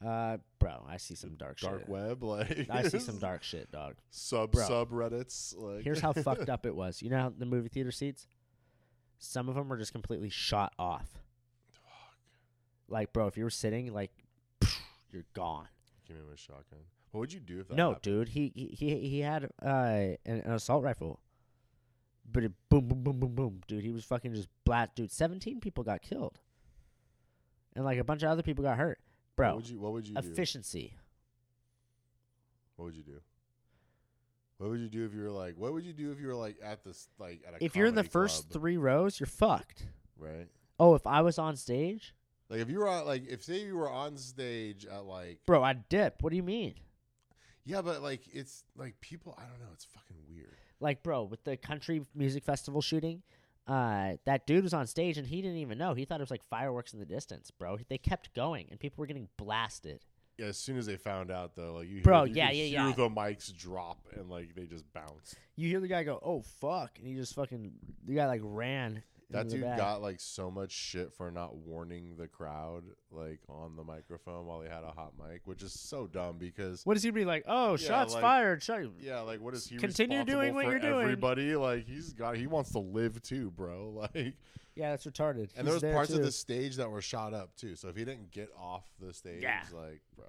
Uh, 0.04 0.38
bro, 0.59 0.85
I 0.88 0.96
see 0.96 1.14
some 1.14 1.35
dark, 1.37 1.59
shit. 1.59 1.68
Dark 1.68 1.80
shit. 1.83 1.88
web, 1.88 2.22
like 2.24 2.68
I 2.70 2.83
see 2.88 2.98
some 2.98 3.18
dark 3.20 3.42
shit, 3.42 3.70
dog. 3.70 3.94
sub 4.11 4.52
Bro. 4.52 4.64
subreddits. 4.68 5.54
Like 5.57 5.83
Here's 5.85 6.00
how 6.00 6.12
fucked 6.12 6.48
up 6.48 6.66
it 6.66 6.74
was. 6.74 7.00
You 7.02 7.11
know 7.11 7.18
how 7.18 7.33
the 7.37 7.46
movie 7.46 7.68
theater 7.68 7.92
seats? 7.92 8.26
Some 9.18 9.48
of 9.48 9.54
them 9.54 9.68
were 9.68 9.76
just 9.78 9.92
completely 9.92 10.28
shot 10.30 10.72
off. 10.78 11.07
Like, 12.88 13.12
bro, 13.12 13.26
if 13.28 13.37
you 13.37 13.44
were 13.44 13.50
sitting, 13.50 13.92
like, 13.94 14.11
you're 15.11 15.24
gone. 15.33 15.68
Give 16.07 16.16
me 16.16 16.22
my 16.28 16.37
shotgun. 16.37 16.80
What 17.12 17.20
would 17.20 17.33
you 17.33 17.40
do 17.40 17.61
if 17.61 17.68
that 17.68 17.76
No, 17.76 17.90
happened? 17.90 18.02
dude, 18.02 18.28
he 18.30 18.52
he 18.54 18.66
he, 18.76 19.09
he 19.09 19.20
had 19.20 19.44
uh 19.62 20.16
an, 20.26 20.40
an 20.44 20.52
assault 20.52 20.83
rifle. 20.83 21.20
But 22.30 22.42
it 22.44 22.52
boom 22.68 22.88
boom 22.88 23.02
boom 23.04 23.20
boom 23.20 23.35
boom, 23.35 23.61
dude. 23.68 23.85
He 23.85 23.90
was 23.90 24.04
fucking 24.04 24.35
just 24.35 24.48
blast, 24.64 24.94
dude. 24.96 25.12
Seventeen 25.12 25.61
people 25.61 25.85
got 25.85 26.02
killed, 26.02 26.40
and 27.76 27.85
like 27.85 27.98
a 27.98 28.04
bunch 28.04 28.22
of 28.22 28.30
other 28.30 28.42
people 28.42 28.64
got 28.64 28.76
hurt, 28.78 28.98
What 29.37 29.47
bro. 29.47 29.57
would 29.57 29.68
you 29.68 29.79
What 29.81 29.92
would 29.92 30.07
you 30.09 30.14
do? 30.14 30.20
Efficiency. 30.31 30.94
What 32.77 32.87
would 32.87 32.97
you 32.97 33.03
do? 33.03 33.20
What 34.59 34.70
would 34.70 34.81
you 34.81 34.88
do 34.88 35.05
if 35.05 35.12
you 35.14 35.23
were 35.23 35.31
like? 35.31 35.55
What 35.57 35.73
would 35.73 35.85
you 35.85 35.92
do 35.92 36.12
if 36.12 36.20
you 36.20 36.29
were 36.29 36.35
like 36.35 36.57
at 36.62 36.85
this 36.85 37.09
like 37.18 37.42
at 37.47 37.55
a 37.61 37.64
If 37.64 37.77
you're 37.77 37.87
in 37.87 37.94
the 37.94 38.05
first 38.05 38.49
club, 38.51 38.61
three 38.61 38.77
rows, 38.77 39.18
you're 39.18 39.27
fucked. 39.27 39.87
right? 40.18 40.49
Oh, 40.79 40.94
if 40.94 41.07
I 41.07 41.20
was 41.23 41.38
on 41.38 41.57
stage, 41.57 42.14
Like 42.49 42.61
if 42.61 42.68
you 42.70 42.79
were 42.79 42.88
on, 42.88 43.07
like 43.07 43.27
if 43.29 43.42
say 43.44 43.62
you 43.64 43.77
were 43.77 43.90
on 43.90 44.16
stage 44.16 44.87
at 44.87 45.05
like 45.05 45.40
bro, 45.47 45.62
I'd 45.62 45.88
dip. 45.88 46.23
What 46.23 46.31
do 46.31 46.37
you 46.37 46.42
mean? 46.42 46.75
yeah, 47.64 47.83
but 47.83 48.03
like 48.03 48.23
it's 48.33 48.64
like 48.77 49.01
people 49.01 49.35
I 49.38 49.42
don't 49.42 49.61
know, 49.61 49.73
it's 49.73 49.85
fucking 49.85 50.16
weird. 50.29 50.57
like 50.81 51.03
bro 51.03 51.25
with 51.25 51.42
the 51.44 51.57
country 51.57 52.03
music 52.14 52.44
festival 52.44 52.81
shooting 52.81 53.23
uh 53.66 54.12
that 54.27 54.46
dude 54.46 54.62
was 54.62 54.74
on 54.74 54.87
stage 54.87 55.16
and 55.16 55.27
he 55.27 55.40
didn't 55.40 55.57
even 55.57 55.79
know 55.79 55.94
he 55.94 56.05
thought 56.05 56.20
it 56.20 56.22
was 56.22 56.31
like 56.31 56.44
fireworks 56.50 56.92
in 56.92 56.98
the 56.98 57.07
distance 57.07 57.50
bro 57.50 57.79
they 57.88 57.96
kept 57.98 58.35
going 58.35 58.66
and 58.70 58.79
people 58.79 59.00
were 59.00 59.07
getting 59.07 59.29
blasted 59.38 60.05
Yeah, 60.37 60.46
as 60.46 60.59
soon 60.59 60.77
as 60.77 60.85
they 60.87 60.96
found 60.96 61.31
out 61.31 61.55
though, 61.55 61.74
like 61.77 61.88
you, 61.88 62.03
Bro, 62.03 62.24
hear, 62.24 62.35
you 62.35 62.35
yeah, 62.37 62.50
yeah, 62.50 62.64
hear 62.64 62.88
yeah. 62.88 62.94
the 62.96 63.09
mics 63.09 63.57
drop 63.57 64.07
and 64.16 64.29
like 64.29 64.55
they 64.55 64.64
just 64.66 64.85
bounce. 64.92 65.35
you 65.57 65.68
hear 65.68 65.81
the 65.81 65.88
guy 65.88 66.03
go 66.03 66.18
oh 66.22 66.42
fuck 66.61 66.98
and 66.98 67.07
he 67.07 67.14
just 67.14 67.35
fucking 67.35 67.72
the 68.07 68.14
guy 68.16 68.27
like 68.27 68.40
ran 68.44 69.03
That 69.31 69.49
dude 69.49 69.63
got 69.63 70.01
like 70.03 70.21
so 70.21 70.51
much 70.51 70.71
shit 70.73 71.13
for 71.13 71.31
not 71.31 71.57
warning 71.57 72.17
the 72.17 72.29
crowd 72.29 72.85
like 73.11 73.41
on 73.49 73.75
the 73.77 73.83
microphone 73.85 74.47
while 74.47 74.61
he 74.61 74.69
had 74.69 74.85
a 74.85 74.91
hot 74.91 75.13
mic, 75.19 75.43
which 75.47 75.63
is 75.63 75.73
so 75.73 76.07
dumb 76.07 76.37
because 76.39 76.83
what 76.85 76.97
is 76.97 77.03
he 77.03 77.11
be 77.11 77.25
like 77.25 77.45
oh 77.49 77.73
Yeah, 77.73 77.77
shots 77.77 78.15
like- 78.15 78.23
fired 78.23 78.63
shot 78.63 78.81
yeah, 79.01 79.21
like 79.21 79.41
what 79.41 79.55
is 79.55 79.67
he 79.67 79.77
Continue 79.77 80.25
doing 80.25 80.55
what 80.55 80.67
you're 80.67 80.79
doing. 80.79 81.03
Everybody 81.03 81.57
like 81.57 81.87
he's 81.87 82.13
got 82.13 82.37
he 82.37 82.47
wants 82.47 82.73
to 82.73 82.79
live 82.81 83.21
too, 83.23 83.51
bro. 83.51 84.09
Like 84.15 84.35
yeah 84.77 84.91
that's 84.91 85.07
retarded 85.07 85.51
and 85.57 85.67
He's 85.69 85.81
there 85.81 85.91
was 85.91 85.95
parts 85.95 86.11
of 86.13 86.23
the 86.23 86.33
stage 86.33 86.77
that 86.77 86.91
were 86.91 87.01
shot 87.03 87.33
up 87.35 87.55
too. 87.57 87.77
So 87.77 87.89
if 87.89 87.97
he 87.97 88.05
didn't 88.05 88.31
get 88.31 88.51
off 88.59 88.85
the 89.01 89.13
stage, 89.15 89.43
Yeah. 89.43 89.63
like 89.73 90.01
bro, 90.17 90.27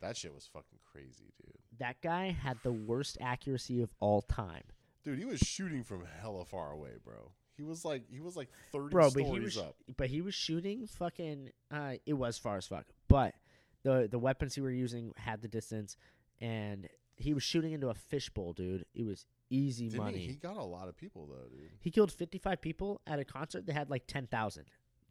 that 0.00 0.16
shit 0.16 0.34
was 0.34 0.48
fucking 0.52 0.78
crazy, 0.92 1.32
dude. 1.42 1.54
that 1.78 2.00
guy 2.02 2.30
had 2.30 2.56
the 2.62 2.72
worst 2.72 3.18
accuracy 3.20 3.82
of 3.82 3.90
all 4.00 4.22
time 4.22 4.62
Dude, 5.04 5.18
he 5.20 5.24
was 5.24 5.38
shooting 5.38 5.84
from 5.84 6.04
hella 6.20 6.44
far 6.44 6.72
away, 6.72 6.90
bro. 7.04 7.30
He 7.56 7.62
was 7.62 7.84
like 7.84 8.02
he 8.10 8.20
was 8.20 8.36
like 8.36 8.48
thirty 8.72 8.90
bro 8.90 9.04
but 9.04 9.10
stories 9.12 9.28
he 9.30 9.40
was 9.40 9.58
up. 9.58 9.76
but 9.96 10.08
he 10.10 10.20
was 10.20 10.34
shooting 10.34 10.86
fucking 10.86 11.50
uh 11.70 11.94
it 12.04 12.14
was 12.14 12.38
far 12.38 12.56
as 12.56 12.66
fuck 12.66 12.86
but 13.08 13.34
the 13.82 14.08
the 14.10 14.18
weapons 14.18 14.54
he 14.54 14.60
were 14.60 14.70
using 14.70 15.12
had 15.16 15.40
the 15.42 15.48
distance 15.48 15.96
and 16.40 16.88
he 17.16 17.32
was 17.32 17.42
shooting 17.42 17.72
into 17.72 17.88
a 17.88 17.94
fishbowl 17.94 18.52
dude 18.52 18.84
it 18.94 19.04
was 19.06 19.24
easy 19.48 19.88
Didn't 19.88 20.04
money 20.04 20.18
he? 20.18 20.26
He 20.28 20.34
got 20.34 20.56
a 20.56 20.62
lot 20.62 20.88
of 20.88 20.96
people 20.96 21.26
though, 21.26 21.48
dude. 21.48 21.70
He 21.80 21.90
killed 21.90 22.10
55 22.12 22.60
people 22.60 23.00
at 23.06 23.18
a 23.20 23.24
concert 23.24 23.64
that 23.66 23.72
had 23.74 23.88
like 23.88 24.06
10,000. 24.06 24.64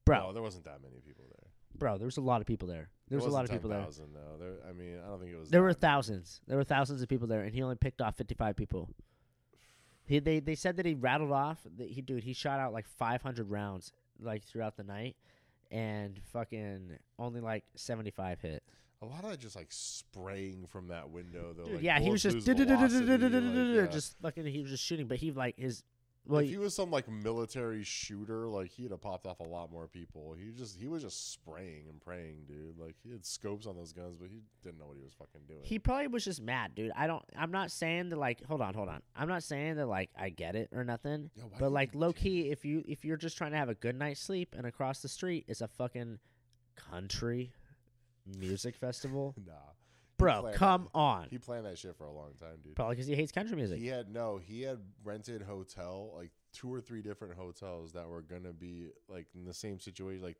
Bro, 0.06 0.20
No, 0.20 0.34
there 0.34 0.44
wasn't 0.44 0.66
that 0.66 0.82
many 0.84 1.00
people 1.00 1.26
there. 1.32 1.48
bro, 1.74 1.98
there 1.98 2.06
was 2.06 2.18
a 2.18 2.22
lot 2.22 2.42
of 2.42 2.48
people 2.48 2.68
there. 2.68 2.90
There 3.08 3.18
was 3.18 3.26
a 3.26 3.30
lot 3.30 3.46
of 3.46 3.52
people 3.52 3.70
there. 3.70 3.80
10,000, 3.80 4.14
though. 4.14 4.38
There, 4.40 4.56
I 4.70 4.74
mean, 4.74 5.00
I 5.04 5.08
don't 5.08 5.20
think 5.20 5.32
it 5.32 5.38
was. 5.40 5.50
There 5.50 5.62
were 5.62 5.68
many. 5.70 5.80
thousands. 5.80 6.42
There 6.48 6.58
were 6.58 6.64
thousands 6.64 7.02
of 7.02 7.08
people 7.08 7.28
there, 7.28 7.44
and 7.44 7.54
he 7.56 7.62
only 7.64 7.76
picked 7.76 8.02
off 8.02 8.18
55 8.18 8.56
people. 8.56 8.90
He 10.06 10.20
they 10.20 10.40
they 10.40 10.56
said 10.56 10.78
that 10.78 10.86
he 10.86 10.94
rattled 10.94 11.32
off. 11.32 11.60
That 11.78 11.90
he 11.90 12.02
dude 12.02 12.24
he 12.24 12.34
shot 12.34 12.60
out 12.60 12.74
like 12.74 12.88
500 12.88 13.50
rounds 13.50 13.92
like 14.20 14.44
throughout 14.44 14.78
the 14.78 14.84
night, 14.84 15.16
and 15.72 16.20
fucking 16.32 16.98
only 17.20 17.42
like 17.42 17.64
75 17.76 18.42
hit. 18.42 18.64
A 19.02 19.06
lot 19.06 19.24
of 19.24 19.32
that 19.32 19.40
just 19.40 19.56
like 19.56 19.68
spraying 19.70 20.68
from 20.68 20.88
that 20.88 21.10
window, 21.10 21.54
though. 21.56 21.66
Dude, 21.66 21.74
like, 21.76 21.84
yeah, 21.84 22.00
he 22.00 22.10
was 22.10 22.24
just 22.24 22.38
velocity, 22.46 23.06
like, 23.06 23.32
yeah. 23.76 23.86
just 23.88 24.16
fucking. 24.22 24.46
He 24.46 24.62
was 24.62 24.72
just 24.72 24.84
shooting, 24.84 25.08
but 25.08 25.18
he 25.18 25.32
like 25.32 25.58
his. 25.58 25.84
Well, 26.28 26.42
if 26.42 26.50
he- 26.50 26.58
was 26.58 26.74
some 26.76 26.92
like 26.92 27.10
military 27.10 27.84
shooter, 27.84 28.48
like 28.48 28.72
he'd 28.72 28.92
have 28.92 29.02
popped 29.02 29.28
off 29.28 29.40
a 29.40 29.44
lot 29.44 29.72
more 29.72 29.88
people. 29.88 30.36
He 30.38 30.52
just 30.52 30.80
he 30.80 30.88
was 30.88 31.04
just 31.04 31.34
spraying 31.34 31.88
and 31.90 32.02
praying, 32.02 32.46
dude. 32.48 32.78
Like 32.80 32.96
he 33.04 33.12
had 33.12 33.26
scopes 33.26 33.68
on 33.68 33.76
those 33.76 33.94
guns, 33.94 34.18
but 34.18 34.30
he 34.30 34.42
didn't 34.64 34.80
know 34.80 34.88
what 34.88 34.98
he 34.98 35.04
was 35.04 35.14
fucking 35.14 35.42
doing. 35.48 35.62
He 35.64 35.78
probably 35.80 36.08
was 36.08 36.26
just 36.26 36.42
mad, 36.42 36.74
dude. 36.76 36.92
I 36.96 37.08
don't. 37.08 37.24
I'm 37.38 37.52
not 37.52 37.72
saying 37.72 38.10
that 38.10 38.18
like. 38.18 38.44
Hold 38.46 38.62
on, 38.62 38.74
hold 38.74 38.90
on. 38.90 39.02
I'm 39.16 39.28
not 39.28 39.44
saying 39.44 39.76
that 39.76 39.88
like 39.88 40.10
I 40.18 40.30
get 40.30 40.56
it 40.56 40.70
or 40.74 40.84
nothing. 40.84 41.30
Do 41.36 41.44
But 41.60 41.72
like 41.72 41.94
low 41.94 42.14
key, 42.14 42.50
if 42.50 42.66
you 42.66 42.84
if 42.88 43.06
you're 43.06 43.18
just 43.18 43.38
trying 43.38 43.52
to 43.52 43.58
have 43.58 43.70
a 43.70 43.76
good 43.76 43.96
night's 43.98 44.20
sleep 44.22 44.56
and 44.58 44.66
across 44.66 45.02
the 45.02 45.10
street 45.10 45.46
is 45.48 45.62
a 45.62 45.68
fucking 45.68 46.20
country 46.76 47.54
music 48.26 48.76
festival, 48.76 49.36
nah, 49.46 49.54
bro, 50.18 50.52
come 50.54 50.90
on. 50.94 51.28
he 51.30 51.38
planned 51.38 51.66
that 51.66 51.78
shit 51.78 51.96
for 51.96 52.06
a 52.06 52.12
long 52.12 52.32
time, 52.40 52.58
dude. 52.64 52.76
Probably 52.76 52.96
because 52.96 53.08
he 53.08 53.16
hates 53.16 53.32
country 53.32 53.56
music. 53.56 53.80
He 53.80 53.88
had 53.88 54.10
no. 54.10 54.38
He 54.38 54.62
had 54.62 54.80
rented 55.04 55.42
hotel 55.42 56.12
like 56.16 56.32
two 56.54 56.74
or 56.74 56.82
three 56.82 57.02
different 57.02 57.36
hotels 57.36 57.94
that 57.94 58.08
were 58.08 58.22
gonna 58.22 58.54
be 58.54 58.90
like 59.08 59.28
in 59.36 59.46
the 59.46 59.54
same 59.54 59.80
situation. 59.80 60.24
Like 60.24 60.38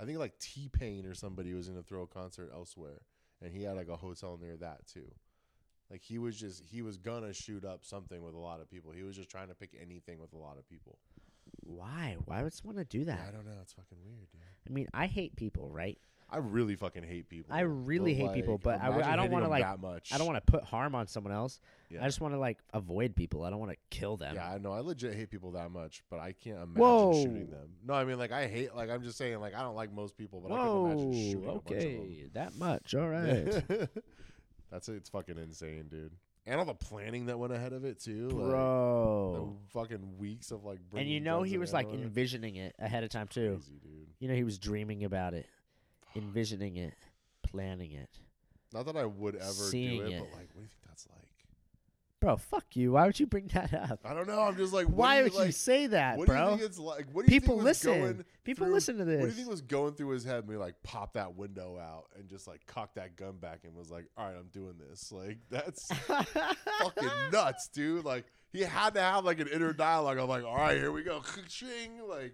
I 0.00 0.04
think 0.04 0.18
like 0.18 0.38
T 0.38 0.68
Pain 0.68 1.06
or 1.06 1.14
somebody 1.14 1.54
was 1.54 1.68
gonna 1.68 1.82
throw 1.82 2.02
a 2.02 2.06
concert 2.06 2.50
elsewhere, 2.52 3.02
and 3.42 3.52
he 3.52 3.62
had 3.62 3.76
like 3.76 3.88
a 3.88 3.96
hotel 3.96 4.38
near 4.40 4.56
that 4.56 4.86
too. 4.86 5.10
Like 5.90 6.02
he 6.02 6.18
was 6.18 6.38
just 6.38 6.64
he 6.64 6.82
was 6.82 6.96
gonna 6.96 7.32
shoot 7.32 7.64
up 7.64 7.84
something 7.84 8.22
with 8.22 8.34
a 8.34 8.38
lot 8.38 8.60
of 8.60 8.70
people. 8.70 8.92
He 8.92 9.02
was 9.02 9.16
just 9.16 9.30
trying 9.30 9.48
to 9.48 9.54
pick 9.54 9.70
anything 9.80 10.18
with 10.18 10.32
a 10.32 10.38
lot 10.38 10.58
of 10.58 10.68
people. 10.68 10.98
Why? 11.60 12.16
Why 12.24 12.42
would 12.42 12.52
someone 12.52 12.76
want 12.76 12.90
to 12.90 12.98
do 12.98 13.04
that? 13.04 13.20
I 13.28 13.30
don't 13.30 13.46
know. 13.46 13.52
It's 13.62 13.72
fucking 13.72 13.98
weird, 14.04 14.30
dude. 14.32 14.40
I 14.68 14.72
mean, 14.72 14.88
I 14.92 15.06
hate 15.06 15.36
people, 15.36 15.70
right? 15.70 15.98
I 16.30 16.38
really 16.38 16.74
fucking 16.74 17.04
hate 17.04 17.28
people. 17.28 17.54
I 17.54 17.60
really 17.60 18.14
hate 18.14 18.32
people, 18.32 18.58
but 18.58 18.80
I 18.82 19.12
I 19.12 19.16
don't 19.16 19.30
wanna, 19.30 19.48
like- 19.48 19.62
that 19.62 19.80
much. 19.80 20.12
I 20.12 20.18
don't 20.18 20.26
want 20.26 20.44
to 20.44 20.50
put 20.52 20.64
harm 20.64 20.94
on 20.94 21.06
someone 21.06 21.32
else. 21.32 21.60
Yeah. 21.90 22.02
I 22.02 22.06
just 22.06 22.20
want 22.20 22.34
to 22.34 22.38
like 22.40 22.58
avoid 22.72 23.14
people. 23.14 23.44
I 23.44 23.50
don't 23.50 23.60
want 23.60 23.70
to 23.72 23.78
kill 23.90 24.16
them. 24.16 24.34
Yeah, 24.34 24.50
I 24.50 24.58
know. 24.58 24.72
I 24.72 24.80
legit 24.80 25.14
hate 25.14 25.30
people 25.30 25.52
that 25.52 25.70
much, 25.70 26.02
but 26.10 26.18
I 26.18 26.32
can't 26.32 26.56
imagine 26.56 26.74
Whoa. 26.74 27.12
shooting 27.22 27.50
them. 27.50 27.68
No, 27.86 27.94
I 27.94 28.04
mean 28.04 28.18
like 28.18 28.32
I 28.32 28.46
hate 28.48 28.74
like 28.74 28.90
I'm 28.90 29.02
just 29.02 29.16
saying 29.18 29.38
like 29.40 29.54
I 29.54 29.62
don't 29.62 29.76
like 29.76 29.92
most 29.92 30.16
people, 30.16 30.40
but 30.40 30.52
I 30.52 30.56
can't 30.58 30.90
imagine 30.92 31.12
shooting 31.12 31.44
a 31.44 31.52
bunch 31.52 31.56
of 31.58 31.64
them. 31.68 31.78
Okay, 31.78 32.26
that 32.34 32.56
much. 32.56 32.94
All 32.94 33.08
right. 33.08 33.88
That's 34.70 34.88
it's 34.88 35.08
fucking 35.10 35.38
insane, 35.38 35.86
dude. 35.88 36.12
And 36.46 36.58
all 36.58 36.66
the 36.66 36.74
planning 36.74 37.26
that 37.26 37.38
went 37.38 37.52
ahead 37.54 37.72
of 37.72 37.84
it 37.86 38.00
too, 38.00 38.28
like, 38.28 38.50
Bro. 38.50 39.56
the 39.72 39.78
fucking 39.78 40.18
weeks 40.18 40.50
of 40.50 40.64
like. 40.64 40.78
and 40.94 41.08
you 41.08 41.20
know 41.20 41.42
he 41.42 41.56
was 41.58 41.72
like 41.72 41.90
envisioning 41.92 42.56
it 42.56 42.74
ahead 42.78 43.02
of 43.04 43.10
time 43.10 43.28
too. 43.28 43.52
Crazy, 43.62 43.78
dude. 43.82 44.08
You 44.18 44.28
know 44.28 44.34
he 44.34 44.44
was 44.44 44.58
dreaming 44.58 45.04
about 45.04 45.32
it, 45.34 45.46
envisioning 46.16 46.76
it, 46.76 46.94
planning 47.42 47.92
it. 47.92 48.10
Not 48.72 48.86
that 48.86 48.96
I 48.96 49.04
would 49.06 49.36
ever 49.36 49.52
Seeing 49.52 50.00
do 50.00 50.06
it, 50.06 50.12
it. 50.12 50.18
but 50.20 50.30
like, 50.38 50.48
what 50.52 50.56
do 50.56 50.60
you 50.62 50.68
think 50.68 50.82
that's 50.88 51.06
like? 51.10 51.20
Bro, 52.20 52.38
fuck 52.38 52.64
you. 52.74 52.92
Why 52.92 53.04
would 53.04 53.20
you 53.20 53.26
bring 53.26 53.48
that 53.48 53.74
up? 53.74 54.00
I 54.02 54.14
don't 54.14 54.26
know. 54.26 54.40
I'm 54.40 54.56
just 54.56 54.72
like, 54.72 54.86
what 54.86 54.96
Why 54.96 55.18
do 55.18 55.24
would 55.24 55.32
you, 55.34 55.38
like, 55.40 55.52
say 55.52 55.88
that, 55.88 56.16
what 56.16 56.26
do 56.26 56.32
you 56.32 56.38
bro? 56.38 56.50
think 56.56 56.62
it's 56.62 56.78
like? 56.78 57.06
What 57.12 57.26
do 57.26 57.34
you 57.34 57.38
People 57.40 57.56
think 57.56 57.66
was 57.66 57.84
listen. 57.84 58.00
Going 58.00 58.24
People 58.44 58.64
through- 58.66 58.74
listen 58.74 58.96
to 58.98 59.04
this. 59.04 59.16
What 59.20 59.24
do 59.26 59.28
you 59.28 59.36
think 59.36 59.48
was 59.50 59.60
going 59.60 59.92
through 59.94 60.08
his 60.08 60.24
head 60.24 60.46
when 60.46 60.56
he 60.56 60.60
like 60.60 60.74
popped 60.82 61.14
that 61.14 61.36
window 61.36 61.78
out 61.78 62.06
and 62.18 62.26
just 62.28 62.48
like 62.48 62.64
cocked 62.66 62.94
that 62.94 63.16
gun 63.16 63.36
back 63.36 63.60
and 63.64 63.74
was 63.74 63.90
like, 63.90 64.06
"All 64.16 64.24
right, 64.26 64.34
I'm 64.36 64.48
doing 64.52 64.74
this." 64.88 65.12
Like 65.12 65.36
that's 65.50 65.92
fucking 65.92 67.08
nuts, 67.32 67.68
dude. 67.68 68.04
Like 68.06 68.24
he 68.52 68.62
had 68.62 68.94
to 68.94 69.00
have 69.00 69.24
like 69.26 69.38
an 69.40 69.48
inner 69.48 69.72
dialogue. 69.74 70.16
I'm 70.18 70.28
like, 70.28 70.44
"All 70.44 70.56
right, 70.56 70.78
here 70.78 70.92
we 70.92 71.02
go." 71.02 71.20
Ching. 71.48 72.00
Like 72.08 72.32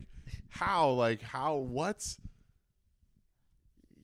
how? 0.51 0.91
Like 0.91 1.21
how? 1.21 1.57
What? 1.57 2.07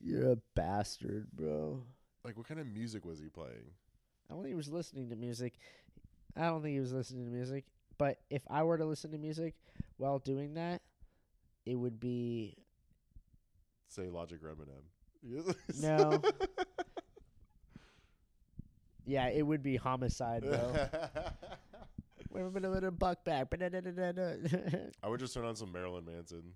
You're 0.07 0.33
a 0.33 0.37
bastard, 0.55 1.27
bro. 1.33 1.83
Like 2.25 2.37
what 2.37 2.47
kind 2.47 2.61
of 2.61 2.69
music 2.69 3.05
was 3.05 3.19
he 3.19 3.27
playing? 3.29 3.73
I 4.31 4.35
don't 4.35 4.43
think 4.43 4.51
he 4.53 4.57
was 4.57 4.69
listening 4.69 5.11
to 5.11 5.17
music. 5.17 5.55
I 6.37 6.43
don't 6.47 6.63
think 6.63 6.75
he 6.75 6.81
was 6.81 6.93
listening 6.93 7.25
to 7.25 7.31
music. 7.33 7.65
But 7.99 8.19
if 8.31 8.43
I 8.49 8.63
were 8.63 8.79
to 8.79 8.85
listen 8.85 9.11
to 9.11 9.19
music 9.19 9.55
while 9.97 10.21
doing 10.21 10.55
that, 10.55 10.83
it 11.65 11.75
would 11.75 11.99
be 11.99 12.57
Say 13.89 14.09
Logic 14.09 14.39
or 14.45 14.55
Eminem. 14.55 15.55
No. 15.83 16.23
yeah, 19.05 19.29
it 19.29 19.43
would 19.43 19.63
be 19.63 19.77
homicide, 19.77 20.43
bro. 20.43 20.89
Wait 22.31 22.43
a 22.43 22.51
minute, 22.51 22.71
little 22.71 22.91
buck 22.93 23.25
back. 23.25 23.49
I 25.03 25.09
would 25.09 25.19
just 25.19 25.35
turn 25.35 25.45
on 25.45 25.57
some 25.57 25.73
Marilyn 25.73 26.05
Manson. 26.05 26.53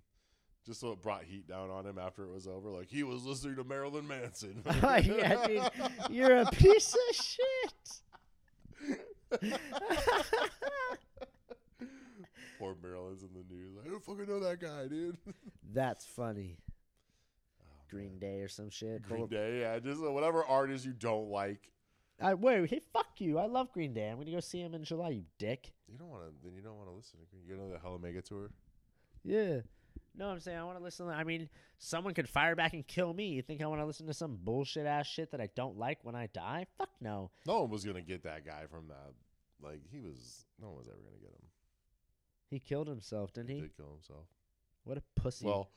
Just 0.66 0.80
so 0.80 0.92
it 0.92 1.02
brought 1.02 1.24
heat 1.24 1.48
down 1.48 1.70
on 1.70 1.86
him 1.86 1.98
after 1.98 2.24
it 2.24 2.30
was 2.32 2.46
over. 2.46 2.68
Like 2.68 2.88
he 2.88 3.02
was 3.02 3.24
listening 3.24 3.56
to 3.56 3.64
Marilyn 3.64 4.06
Manson. 4.06 4.62
Oh, 4.82 4.96
yeah, 4.96 5.46
dude, 5.46 5.70
you're 6.10 6.38
a 6.38 6.46
piece 6.46 6.94
of 6.94 7.16
shit. 7.16 8.00
Poor 12.58 12.76
Marilyn's 12.82 13.22
in 13.22 13.30
the 13.32 13.44
news. 13.54 13.76
I 13.82 13.88
don't 13.88 14.04
fucking 14.04 14.26
know 14.26 14.40
that 14.40 14.60
guy, 14.60 14.86
dude. 14.86 15.16
That's 15.72 16.04
funny. 16.04 16.58
Oh, 17.62 17.64
Green 17.88 18.18
Day 18.18 18.40
or 18.40 18.48
some 18.48 18.68
shit. 18.68 19.02
Green 19.02 19.28
Day, 19.28 19.60
yeah, 19.60 19.78
just 19.78 20.02
whatever 20.02 20.44
artist 20.44 20.84
you 20.84 20.92
don't 20.92 21.30
like. 21.30 21.70
I, 22.20 22.34
wait, 22.34 22.68
hey, 22.68 22.82
fuck 22.92 23.06
you. 23.18 23.38
I 23.38 23.46
love 23.46 23.72
Green 23.72 23.94
Day. 23.94 24.10
I'm 24.10 24.18
gonna 24.18 24.30
go 24.30 24.40
see 24.40 24.60
him 24.60 24.74
in 24.74 24.84
July. 24.84 25.08
You 25.08 25.24
dick. 25.38 25.72
You 25.90 25.96
don't 25.96 26.10
want 26.10 26.24
to. 26.24 26.32
Then 26.44 26.54
you 26.54 26.60
don't 26.60 26.76
want 26.76 26.90
to 26.90 26.94
listen 26.94 27.18
to 27.20 27.24
Green. 27.30 27.44
You 27.48 27.56
know 27.56 27.72
the 27.72 27.78
Hella 27.78 27.98
Mega 27.98 28.20
tour. 28.20 28.50
Yeah. 29.24 29.60
No, 30.16 30.28
I'm 30.28 30.40
saying 30.40 30.58
I 30.58 30.64
want 30.64 30.76
to 30.78 30.84
listen. 30.84 31.06
To, 31.06 31.12
I 31.12 31.24
mean, 31.24 31.48
someone 31.78 32.14
could 32.14 32.28
fire 32.28 32.56
back 32.56 32.72
and 32.72 32.86
kill 32.86 33.14
me. 33.14 33.28
You 33.28 33.42
think 33.42 33.62
I 33.62 33.66
want 33.66 33.80
to 33.80 33.86
listen 33.86 34.06
to 34.06 34.14
some 34.14 34.38
bullshit 34.42 34.86
ass 34.86 35.06
shit 35.06 35.30
that 35.30 35.40
I 35.40 35.48
don't 35.54 35.78
like 35.78 35.98
when 36.02 36.14
I 36.14 36.26
die? 36.26 36.66
Fuck 36.78 36.90
no. 37.00 37.30
No 37.46 37.60
one 37.60 37.70
was 37.70 37.84
gonna 37.84 38.02
get 38.02 38.24
that 38.24 38.44
guy 38.44 38.64
from 38.70 38.88
that. 38.88 39.12
Like 39.62 39.80
he 39.90 40.00
was. 40.00 40.44
No 40.60 40.68
one 40.68 40.78
was 40.78 40.88
ever 40.88 40.96
gonna 40.96 41.20
get 41.20 41.30
him. 41.30 41.46
He 42.50 42.58
killed 42.58 42.88
himself, 42.88 43.32
didn't 43.32 43.50
he? 43.50 43.60
did 43.60 43.76
kill 43.76 43.92
himself. 43.92 44.26
What 44.84 44.98
a 44.98 45.02
pussy. 45.14 45.46
Well, 45.46 45.70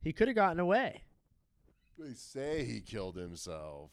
he 0.00 0.12
could 0.12 0.28
have 0.28 0.34
gotten 0.34 0.60
away. 0.60 1.02
they 1.98 2.14
say 2.14 2.64
he 2.64 2.80
killed 2.80 3.16
himself. 3.16 3.90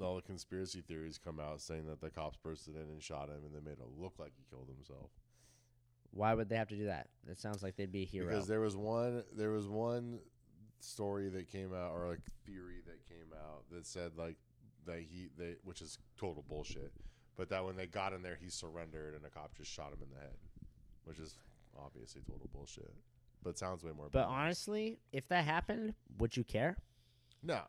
All 0.00 0.16
the 0.16 0.22
conspiracy 0.22 0.82
theories 0.82 1.18
come 1.22 1.38
out 1.38 1.60
saying 1.60 1.86
that 1.86 2.00
the 2.00 2.10
cops 2.10 2.36
bursted 2.42 2.74
in 2.74 2.82
and 2.82 3.00
shot 3.02 3.28
him, 3.28 3.44
and 3.44 3.54
they 3.54 3.60
made 3.60 3.78
it 3.78 3.86
look 3.96 4.14
like 4.18 4.32
he 4.36 4.44
killed 4.50 4.68
himself. 4.68 5.10
Why 6.14 6.32
would 6.34 6.48
they 6.48 6.56
have 6.56 6.68
to 6.68 6.76
do 6.76 6.86
that? 6.86 7.08
It 7.28 7.38
sounds 7.38 7.62
like 7.62 7.76
they'd 7.76 7.90
be 7.90 8.02
a 8.02 8.06
hero. 8.06 8.28
Because 8.28 8.46
there 8.46 8.60
was 8.60 8.76
one, 8.76 9.24
there 9.36 9.50
was 9.50 9.66
one 9.68 10.20
story 10.80 11.28
that 11.30 11.50
came 11.50 11.74
out, 11.74 11.92
or 11.92 12.08
like 12.08 12.20
theory 12.46 12.82
that 12.86 13.06
came 13.08 13.32
out 13.34 13.64
that 13.72 13.86
said 13.86 14.12
like 14.16 14.36
that 14.86 15.00
he, 15.00 15.28
they, 15.36 15.56
which 15.64 15.80
is 15.82 15.98
total 16.18 16.44
bullshit, 16.48 16.92
but 17.36 17.48
that 17.48 17.64
when 17.64 17.76
they 17.76 17.86
got 17.86 18.12
in 18.12 18.22
there, 18.22 18.38
he 18.40 18.48
surrendered 18.48 19.14
and 19.14 19.24
a 19.24 19.28
cop 19.30 19.56
just 19.56 19.70
shot 19.72 19.88
him 19.92 19.98
in 20.02 20.08
the 20.14 20.20
head, 20.20 20.34
which 21.04 21.18
is 21.18 21.36
obviously 21.78 22.20
total 22.22 22.48
bullshit. 22.52 22.92
But 23.42 23.58
sounds 23.58 23.82
way 23.84 23.90
more. 23.94 24.08
but 24.10 24.24
honestly, 24.26 24.98
if 25.12 25.28
that 25.28 25.44
happened, 25.44 25.94
would 26.18 26.34
you 26.36 26.44
care? 26.44 26.76
no, 27.42 27.60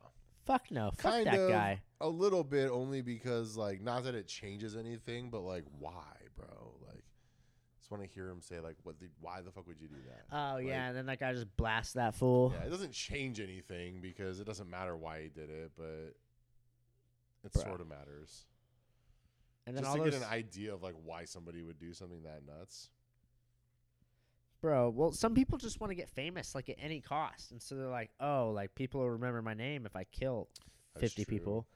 Fuck 0.46 0.70
no. 0.70 0.92
Fuck 0.98 1.12
kind 1.12 1.26
that 1.26 1.40
of 1.40 1.50
guy. 1.50 1.82
a 2.00 2.08
little 2.08 2.44
bit 2.44 2.70
only 2.70 3.02
because 3.02 3.58
like 3.58 3.82
not 3.82 4.04
that 4.04 4.14
it 4.16 4.28
changes 4.28 4.78
anything, 4.78 5.30
but 5.32 5.40
like 5.42 5.64
why, 5.80 6.14
bro? 6.38 6.76
Like, 6.88 6.95
just 7.86 7.92
want 7.92 8.02
to 8.02 8.10
hear 8.10 8.28
him 8.28 8.42
say 8.42 8.60
like, 8.60 8.78
what? 8.82 9.00
The, 9.00 9.06
why 9.22 9.42
the 9.42 9.52
fuck 9.52 9.68
would 9.68 9.80
you 9.80 9.88
do 9.88 9.96
that? 10.08 10.36
Oh 10.36 10.56
Like, 10.56 10.66
yeah, 10.66 10.88
and 10.88 10.98
then 10.98 11.06
that 11.06 11.20
guy 11.20 11.34
just 11.34 11.56
blasts 11.56 11.94
that 11.94 12.16
fool. 12.16 12.52
Yeah, 12.60 12.66
it 12.66 12.72
doesn't 12.72 12.94
change 12.94 13.40
anything 13.40 14.00
because 14.02 14.40
it 14.40 14.48
doesn't 14.48 14.68
matter 14.68 14.98
why 14.98 15.22
he 15.22 15.30
did 15.30 15.52
it, 15.52 15.72
but 15.78 16.16
it 17.44 17.54
Bruh. 17.54 17.64
sort 17.64 17.82
of 17.82 17.88
matters. 17.88 18.46
and 19.68 19.78
then 19.78 19.84
Just 19.84 19.96
to 19.98 20.04
get 20.04 20.16
an 20.16 20.24
idea 20.24 20.74
of 20.74 20.82
like 20.82 20.96
why 21.04 21.26
somebody 21.26 21.62
would 21.62 21.78
do 21.78 21.94
something 21.94 22.24
that 22.24 22.42
nuts. 22.48 22.90
bro. 24.62 24.90
Well, 24.90 25.12
some 25.12 25.36
people 25.36 25.60
just 25.60 25.80
want 25.80 25.92
to 25.92 25.96
get 25.96 26.10
famous, 26.10 26.56
like 26.56 26.70
at 26.70 26.78
any 26.80 27.02
cost, 27.02 27.52
and 27.52 27.62
so 27.62 27.76
they're 27.76 27.86
like, 27.88 28.10
oh, 28.20 28.50
like 28.52 28.74
people 28.74 29.02
will 29.02 29.12
remember 29.12 29.44
my 29.44 29.54
name 29.54 29.86
if 29.86 29.96
I 29.96 30.06
kill 30.06 30.50
fifty 31.00 31.24
people. 31.24 31.68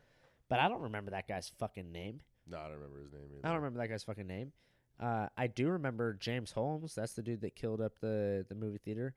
But 0.50 0.58
I 0.58 0.68
don't 0.70 0.82
remember 0.82 1.12
that 1.12 1.28
guy's 1.28 1.50
fucking 1.60 1.92
name. 1.92 2.22
No, 2.50 2.58
I 2.58 2.64
don't 2.64 2.78
remember 2.78 2.98
his 3.00 3.12
name 3.12 3.22
either. 3.32 3.42
I 3.44 3.50
don't 3.50 3.58
remember 3.58 3.78
that 3.78 3.90
guy's 3.90 4.04
fucking 4.04 4.26
name. 4.26 4.52
Uh, 5.00 5.28
I 5.38 5.48
do 5.48 5.70
remember 5.70 6.14
James 6.14 6.52
Holmes. 6.52 6.94
That's 6.96 7.14
the 7.14 7.22
dude 7.24 7.42
that 7.42 7.56
killed 7.56 7.80
up 7.82 8.00
the 8.02 8.46
the 8.50 8.56
movie 8.56 8.80
theater. 8.80 9.16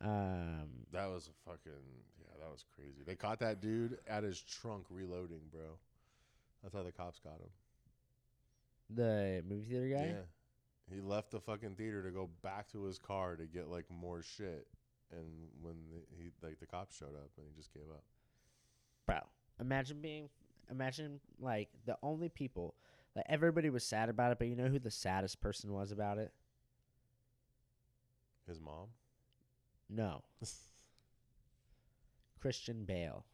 Um, 0.00 0.68
That 0.92 1.06
was 1.10 1.28
a 1.28 1.50
fucking 1.50 1.72
yeah, 2.20 2.32
that 2.40 2.50
was 2.50 2.64
crazy. 2.74 3.02
They 3.04 3.16
caught 3.16 3.40
that 3.40 3.60
dude 3.60 3.98
at 4.06 4.22
his 4.22 4.40
trunk 4.40 4.84
reloading, 4.90 5.40
bro. 5.52 5.78
That's 6.62 6.74
how 6.74 6.82
the 6.82 6.92
cops 6.92 7.18
got 7.20 7.34
him. 7.34 7.50
the 8.90 9.42
movie 9.48 9.66
theater 9.68 9.88
guy. 9.88 10.06
Yeah. 10.14 10.94
He 10.94 11.00
left 11.02 11.30
the 11.30 11.40
fucking 11.40 11.74
theater 11.74 12.02
to 12.02 12.10
go 12.10 12.30
back 12.42 12.70
to 12.72 12.84
his 12.84 12.98
car 12.98 13.36
to 13.36 13.44
get 13.44 13.68
like 13.68 13.84
more 13.90 14.22
shit. 14.22 14.66
And 15.10 15.26
when 15.62 15.74
the, 15.92 16.00
he 16.22 16.30
like 16.42 16.58
the 16.60 16.66
cops 16.66 16.96
showed 16.96 17.14
up 17.14 17.30
and 17.36 17.46
he 17.46 17.54
just 17.56 17.72
gave 17.74 17.84
up. 17.90 18.02
bro. 19.06 19.18
Imagine 19.60 20.00
being, 20.00 20.28
imagine 20.70 21.20
like 21.40 21.68
the 21.84 21.96
only 22.02 22.28
people, 22.28 22.74
like 23.18 23.26
everybody 23.28 23.70
was 23.70 23.84
sad 23.84 24.08
about 24.08 24.32
it, 24.32 24.38
but 24.38 24.48
you 24.48 24.56
know 24.56 24.68
who 24.68 24.78
the 24.78 24.90
saddest 24.90 25.40
person 25.40 25.72
was 25.72 25.92
about 25.92 26.18
it? 26.18 26.32
His 28.46 28.60
mom? 28.60 28.88
No, 29.90 30.22
Christian 32.40 32.84
Bale, 32.84 33.24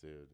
Dude, 0.00 0.28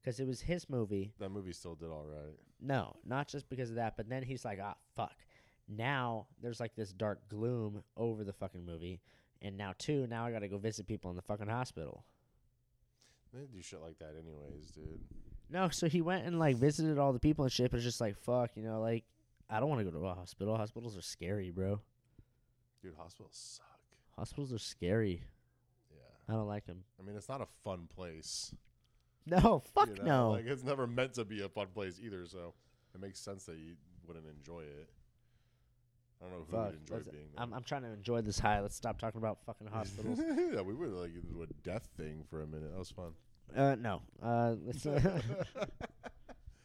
because 0.00 0.20
it 0.20 0.26
was 0.26 0.40
his 0.42 0.68
movie. 0.70 1.12
that 1.18 1.30
movie 1.30 1.52
still 1.52 1.74
did 1.74 1.88
all 1.88 2.06
right. 2.06 2.36
No, 2.60 2.96
not 3.04 3.28
just 3.28 3.48
because 3.48 3.70
of 3.70 3.76
that, 3.76 3.96
but 3.96 4.08
then 4.08 4.22
he's 4.22 4.44
like, 4.44 4.58
ah, 4.62 4.74
fuck. 4.94 5.16
Now 5.68 6.26
there's 6.40 6.60
like 6.60 6.74
this 6.74 6.92
dark 6.92 7.28
gloom 7.28 7.82
over 7.96 8.24
the 8.24 8.32
fucking 8.32 8.64
movie, 8.64 9.00
and 9.42 9.56
now 9.56 9.74
too, 9.78 10.06
now 10.06 10.24
I 10.26 10.32
got 10.32 10.40
to 10.40 10.48
go 10.48 10.58
visit 10.58 10.86
people 10.86 11.10
in 11.10 11.16
the 11.16 11.22
fucking 11.22 11.48
hospital. 11.48 12.04
They 13.32 13.46
do 13.46 13.60
shit 13.62 13.80
like 13.80 13.98
that 13.98 14.14
anyways, 14.18 14.70
dude. 14.70 15.00
No, 15.50 15.68
so 15.70 15.88
he 15.88 16.00
went 16.02 16.26
and 16.26 16.38
like 16.38 16.56
visited 16.56 16.98
all 16.98 17.12
the 17.12 17.18
people 17.18 17.44
and 17.44 17.52
shit, 17.52 17.70
but 17.70 17.76
it's 17.78 17.84
just 17.84 18.00
like 18.00 18.16
fuck, 18.18 18.50
you 18.56 18.62
know, 18.62 18.80
like 18.80 19.04
I 19.48 19.60
don't 19.60 19.68
want 19.68 19.80
to 19.80 19.84
go 19.90 19.98
to 19.98 20.06
a 20.06 20.14
hospital. 20.14 20.56
Hospitals 20.56 20.96
are 20.96 21.02
scary, 21.02 21.50
bro. 21.50 21.80
Dude, 22.82 22.94
hospitals 22.96 23.32
suck. 23.58 23.66
Hospitals 24.16 24.52
are 24.52 24.58
scary. 24.58 25.22
Yeah. 25.90 25.98
I 26.28 26.32
don't 26.36 26.46
like 26.48 26.66
them. 26.66 26.84
I 27.00 27.06
mean, 27.06 27.16
it's 27.16 27.28
not 27.28 27.40
a 27.40 27.46
fun 27.64 27.88
place. 27.94 28.54
No, 29.26 29.62
fuck 29.74 29.88
you 29.88 29.94
know? 29.96 30.04
no. 30.04 30.30
Like, 30.32 30.46
it's 30.46 30.64
never 30.64 30.86
meant 30.86 31.14
to 31.14 31.24
be 31.24 31.42
a 31.42 31.48
fun 31.48 31.66
place 31.74 31.98
either, 32.02 32.24
so 32.26 32.54
it 32.94 33.00
makes 33.00 33.18
sense 33.20 33.44
that 33.44 33.56
you 33.58 33.74
wouldn't 34.06 34.26
enjoy 34.26 34.60
it. 34.60 34.88
I 36.20 36.24
don't 36.24 36.32
know 36.32 36.44
who 36.48 36.52
fuck. 36.56 36.66
would 36.66 36.80
enjoy 36.80 36.94
Let's- 36.96 37.08
being 37.08 37.24
there. 37.34 37.42
I'm 37.42 37.52
I'm 37.54 37.62
trying 37.62 37.82
to 37.82 37.92
enjoy 37.92 38.20
this 38.22 38.38
high. 38.38 38.60
Let's 38.60 38.74
stop 38.76 38.98
talking 38.98 39.18
about 39.18 39.38
fucking 39.46 39.66
hospitals. 39.72 40.18
yeah, 40.18 40.60
we 40.62 40.74
were 40.74 40.88
like 40.88 41.12
into 41.14 41.42
a 41.42 41.46
death 41.62 41.88
thing 41.96 42.24
for 42.28 42.42
a 42.42 42.46
minute. 42.46 42.70
That 42.72 42.78
was 42.78 42.90
fun. 42.90 43.12
Uh, 43.56 43.74
no. 43.76 44.02
Uh, 44.22 44.54
let's 44.64 44.84
uh, 44.86 45.00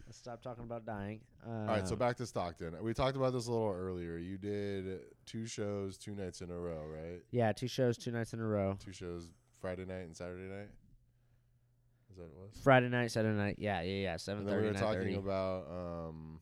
let's 0.06 0.18
stop 0.18 0.42
talking 0.42 0.64
about 0.64 0.86
dying. 0.86 1.20
Uh, 1.46 1.50
All 1.52 1.66
right, 1.68 1.88
so 1.88 1.96
back 1.96 2.16
to 2.18 2.26
Stockton. 2.26 2.76
We 2.82 2.94
talked 2.94 3.18
about 3.18 3.34
this 3.34 3.48
a 3.48 3.52
little 3.52 3.74
earlier. 3.78 4.18
You 4.18 4.38
did 4.38 5.02
two 5.26 5.46
shows, 5.46 5.98
two 5.98 6.16
nights 6.16 6.42
in 6.42 6.50
a 6.50 6.58
row, 6.58 6.84
right? 6.86 7.22
yeah, 7.32 7.52
two 7.52 7.68
shows, 7.68 7.98
two 7.98 8.12
nights 8.12 8.34
in 8.34 8.40
a 8.40 8.46
row. 8.46 8.78
Two 8.84 8.94
shows, 8.94 9.32
Friday 9.60 9.86
night 9.86 10.04
and 10.06 10.16
Saturday 10.16 10.44
night. 10.54 10.70
Is 12.12 12.18
that 12.18 12.24
what 12.24 12.32
it 12.32 12.52
was? 12.54 12.62
Friday 12.64 12.90
night, 12.90 13.12
Saturday 13.12 13.38
night. 13.38 13.56
Yeah, 13.58 13.82
yeah, 13.82 14.02
yeah. 14.04 14.18
Seven 14.18 14.42
And 14.42 14.48
then 14.50 14.56
we 14.56 14.62
thirty, 14.62 14.68
were 14.68 14.74
nine 14.74 14.82
talking 14.84 15.00
thirty. 15.02 15.16
about 15.16 15.68
um, 15.70 16.40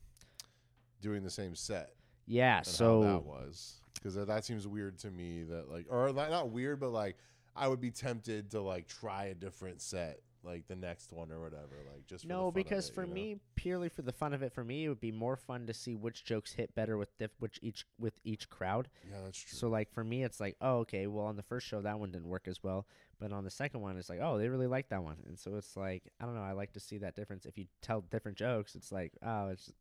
doing 1.01 1.23
the 1.23 1.29
same 1.29 1.55
set 1.55 1.93
Yeah. 2.27 2.57
and 2.57 2.65
So 2.67 3.01
how 3.03 3.13
that 3.13 3.23
was 3.25 3.81
because 3.95 4.15
that, 4.15 4.27
that 4.27 4.43
seems 4.43 4.67
weird 4.67 4.97
to 4.99 5.11
me. 5.11 5.43
That 5.43 5.69
like, 5.69 5.85
or 5.89 6.11
not 6.11 6.49
weird, 6.49 6.79
but 6.79 6.89
like, 6.89 7.15
I 7.55 7.67
would 7.69 7.79
be 7.79 7.89
tempted 7.91 8.51
to 8.51 8.61
like 8.61 8.87
try 8.87 9.25
a 9.25 9.33
different 9.33 9.81
set 9.81 10.19
like 10.43 10.67
the 10.67 10.75
next 10.75 11.11
one 11.11 11.31
or 11.31 11.39
whatever? 11.41 11.75
Like 11.91 12.05
just 12.07 12.23
for 12.23 12.27
the 12.27 12.33
No, 12.33 12.51
because 12.51 12.89
it, 12.89 12.95
for 12.95 13.01
you 13.03 13.07
know? 13.07 13.13
me, 13.13 13.35
purely 13.55 13.89
for 13.89 14.01
the 14.01 14.11
fun 14.11 14.33
of 14.33 14.41
it, 14.41 14.53
for 14.53 14.63
me, 14.63 14.85
it 14.85 14.89
would 14.89 14.99
be 14.99 15.11
more 15.11 15.35
fun 15.35 15.67
to 15.67 15.73
see 15.73 15.95
which 15.95 16.23
jokes 16.23 16.53
hit 16.53 16.73
better 16.75 16.97
with 16.97 17.15
diff- 17.17 17.39
which 17.39 17.59
each 17.61 17.85
with 17.99 18.19
each 18.23 18.49
crowd. 18.49 18.89
yeah, 19.09 19.17
that's 19.23 19.37
true. 19.39 19.57
So 19.57 19.69
like 19.69 19.91
for 19.91 20.03
me, 20.03 20.23
it's 20.23 20.39
like, 20.39 20.55
oh, 20.61 20.79
okay, 20.79 21.07
well 21.07 21.25
on 21.25 21.35
the 21.35 21.43
first 21.43 21.67
show 21.67 21.81
that 21.81 21.99
one 21.99 22.11
didn't 22.11 22.27
work 22.29 22.47
as 22.47 22.63
well, 22.63 22.87
but 23.19 23.31
on 23.31 23.43
the 23.43 23.51
second 23.51 23.81
one, 23.81 23.97
it's 23.97 24.09
like, 24.09 24.19
oh, 24.21 24.37
they 24.37 24.47
really 24.49 24.67
like 24.67 24.89
that 24.89 25.03
one, 25.03 25.17
and 25.27 25.37
so 25.37 25.55
it's 25.55 25.77
like, 25.77 26.03
I 26.19 26.25
don't 26.25 26.35
know, 26.35 26.41
I 26.41 26.53
like 26.53 26.73
to 26.73 26.79
see 26.79 26.97
that 26.99 27.15
difference. 27.15 27.45
If 27.45 27.57
you 27.57 27.65
tell 27.81 28.01
different 28.01 28.37
jokes, 28.37 28.75
it's 28.75 28.91
like, 28.91 29.13
oh, 29.23 29.49
it's 29.49 29.71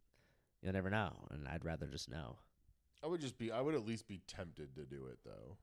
you'll 0.63 0.73
never 0.75 0.91
know, 0.91 1.13
and 1.31 1.49
I'd 1.49 1.65
rather 1.65 1.87
just 1.87 2.11
know. 2.11 2.37
I 3.03 3.07
would 3.07 3.23
just 3.23 3.39
be. 3.39 3.51
I 3.51 3.63
would 3.63 3.75
at 3.75 3.87
least 3.87 4.07
be 4.09 4.21
tempted 4.27 4.75
to 4.75 4.85
do 4.85 5.07
it 5.07 5.19
though. 5.25 5.57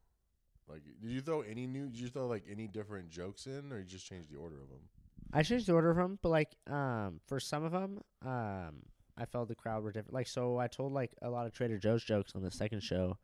Like, 0.69 0.81
did 1.01 1.11
you 1.11 1.21
throw 1.21 1.41
any 1.41 1.65
new? 1.67 1.87
Did 1.87 1.99
you 1.99 2.07
throw 2.09 2.27
like 2.27 2.43
any 2.49 2.67
different 2.67 3.09
jokes 3.09 3.47
in, 3.47 3.71
or 3.71 3.79
you 3.79 3.85
just 3.85 4.05
changed 4.07 4.31
the 4.31 4.37
order 4.37 4.55
of 4.55 4.69
them? 4.69 4.79
I 5.33 5.43
changed 5.43 5.67
the 5.67 5.73
order 5.73 5.89
of 5.91 5.97
them, 5.97 6.19
but 6.21 6.29
like 6.29 6.55
um 6.67 7.19
for 7.27 7.39
some 7.39 7.63
of 7.63 7.71
them, 7.71 8.01
um 8.25 8.83
I 9.17 9.25
felt 9.25 9.47
the 9.47 9.55
crowd 9.55 9.83
were 9.83 9.91
different. 9.91 10.13
Like 10.13 10.27
so, 10.27 10.57
I 10.57 10.67
told 10.67 10.93
like 10.93 11.11
a 11.21 11.29
lot 11.29 11.47
of 11.47 11.53
Trader 11.53 11.77
Joe's 11.77 12.03
jokes 12.03 12.33
on 12.35 12.43
the 12.43 12.51
second 12.51 12.81
show, 12.83 13.17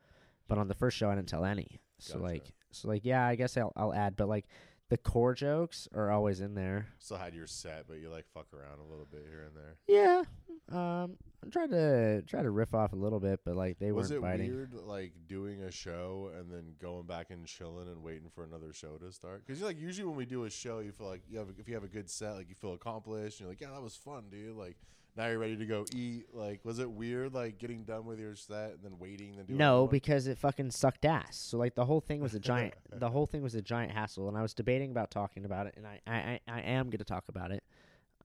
but 0.47 0.57
on 0.57 0.67
the 0.67 0.73
first 0.73 0.97
show 0.97 1.09
I 1.09 1.15
didn't 1.15 1.29
tell 1.29 1.45
any. 1.45 1.79
So 1.99 2.13
Gotcha. 2.15 2.23
like 2.23 2.51
so 2.71 2.87
like 2.87 3.05
yeah, 3.05 3.25
I 3.25 3.35
guess 3.35 3.55
I'll 3.57 3.73
I'll 3.75 3.93
add, 3.93 4.15
but 4.15 4.27
like 4.27 4.45
the 4.89 4.97
core 4.97 5.33
jokes 5.33 5.87
are 5.95 6.11
always 6.11 6.41
in 6.41 6.55
there. 6.55 6.87
Still 6.99 7.17
had 7.17 7.33
your 7.33 7.47
set, 7.47 7.85
but 7.87 7.99
you 7.99 8.09
like 8.09 8.25
fuck 8.33 8.47
around 8.53 8.79
a 8.79 8.89
little 8.89 9.07
bit 9.09 9.25
here 9.29 9.43
and 9.47 9.55
there. 9.55 9.77
Yeah. 9.87 10.23
Um 10.71 11.17
I 11.45 11.49
tried 11.49 11.71
to 11.71 12.21
try 12.23 12.41
to 12.41 12.49
riff 12.49 12.73
off 12.73 12.93
a 12.93 12.95
little 12.95 13.19
bit, 13.19 13.41
but 13.45 13.55
like 13.55 13.79
they 13.79 13.91
Was 13.91 14.09
weren't 14.09 14.21
biting. 14.21 14.47
Was 14.47 14.49
it 14.49 14.53
weird, 14.53 14.87
like 14.87 15.11
doing 15.27 15.61
a 15.63 15.71
show 15.71 16.31
and 16.37 16.51
then 16.51 16.75
going 16.81 17.05
back 17.05 17.31
and 17.31 17.45
chilling 17.45 17.87
and 17.87 18.03
waiting 18.03 18.29
for 18.33 18.43
another 18.43 18.73
show 18.73 18.97
to 18.97 19.11
start? 19.11 19.45
Because 19.45 19.61
like 19.61 19.79
usually 19.79 20.07
when 20.07 20.15
we 20.15 20.25
do 20.25 20.45
a 20.45 20.49
show, 20.49 20.79
you 20.79 20.91
feel 20.91 21.07
like 21.07 21.21
you 21.29 21.39
have 21.39 21.47
if 21.57 21.67
you 21.67 21.73
have 21.73 21.83
a 21.83 21.89
good 21.89 22.09
set, 22.09 22.35
like 22.35 22.49
you 22.49 22.55
feel 22.55 22.73
accomplished. 22.73 23.39
And 23.39 23.45
you're 23.45 23.51
like, 23.51 23.61
yeah, 23.61 23.71
that 23.71 23.81
was 23.81 23.95
fun, 23.95 24.25
dude. 24.29 24.55
Like 24.55 24.77
now 25.15 25.27
you're 25.27 25.37
ready 25.39 25.57
to 25.57 25.65
go 25.65 25.85
eat. 25.93 26.25
Like, 26.33 26.61
was 26.63 26.79
it 26.79 26.89
weird, 26.89 27.33
like 27.33 27.59
getting 27.59 27.83
done 27.83 28.05
with 28.05 28.19
your 28.19 28.35
set 28.35 28.71
and 28.71 28.79
then 28.83 28.97
waiting 28.97 29.35
and 29.37 29.47
doing? 29.47 29.57
No, 29.57 29.87
because 29.87 30.27
it 30.27 30.37
fucking 30.37 30.71
sucked 30.71 31.05
ass. 31.05 31.37
So 31.37 31.57
like 31.57 31.75
the 31.75 31.85
whole 31.85 32.01
thing 32.01 32.21
was 32.21 32.33
a 32.33 32.39
giant 32.39 32.73
the 32.91 33.09
whole 33.09 33.27
thing 33.27 33.43
was 33.43 33.55
a 33.55 33.61
giant 33.61 33.91
hassle 33.91 34.27
and 34.27 34.37
I 34.37 34.41
was 34.41 34.53
debating 34.53 34.91
about 34.91 35.11
talking 35.11 35.45
about 35.45 35.67
it 35.67 35.75
and 35.77 35.85
I 35.85 35.99
I, 36.07 36.13
I, 36.13 36.39
I 36.47 36.61
am 36.61 36.89
gonna 36.89 37.03
talk 37.03 37.25
about 37.29 37.51
it. 37.51 37.63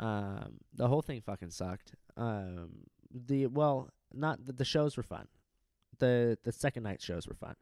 Um 0.01 0.61
the 0.75 0.89
whole 0.89 1.03
thing 1.03 1.21
fucking 1.21 1.51
sucked. 1.51 1.93
Um 2.17 2.87
the 3.13 3.47
well, 3.47 3.91
not 4.13 4.45
the, 4.47 4.53
the 4.53 4.65
shows 4.65 4.97
were 4.97 5.03
fun. 5.03 5.27
The 5.99 6.39
the 6.45 6.53
second 6.53 6.83
night 6.85 7.03
shows 7.03 7.27
were 7.27 7.35
fun. 7.35 7.55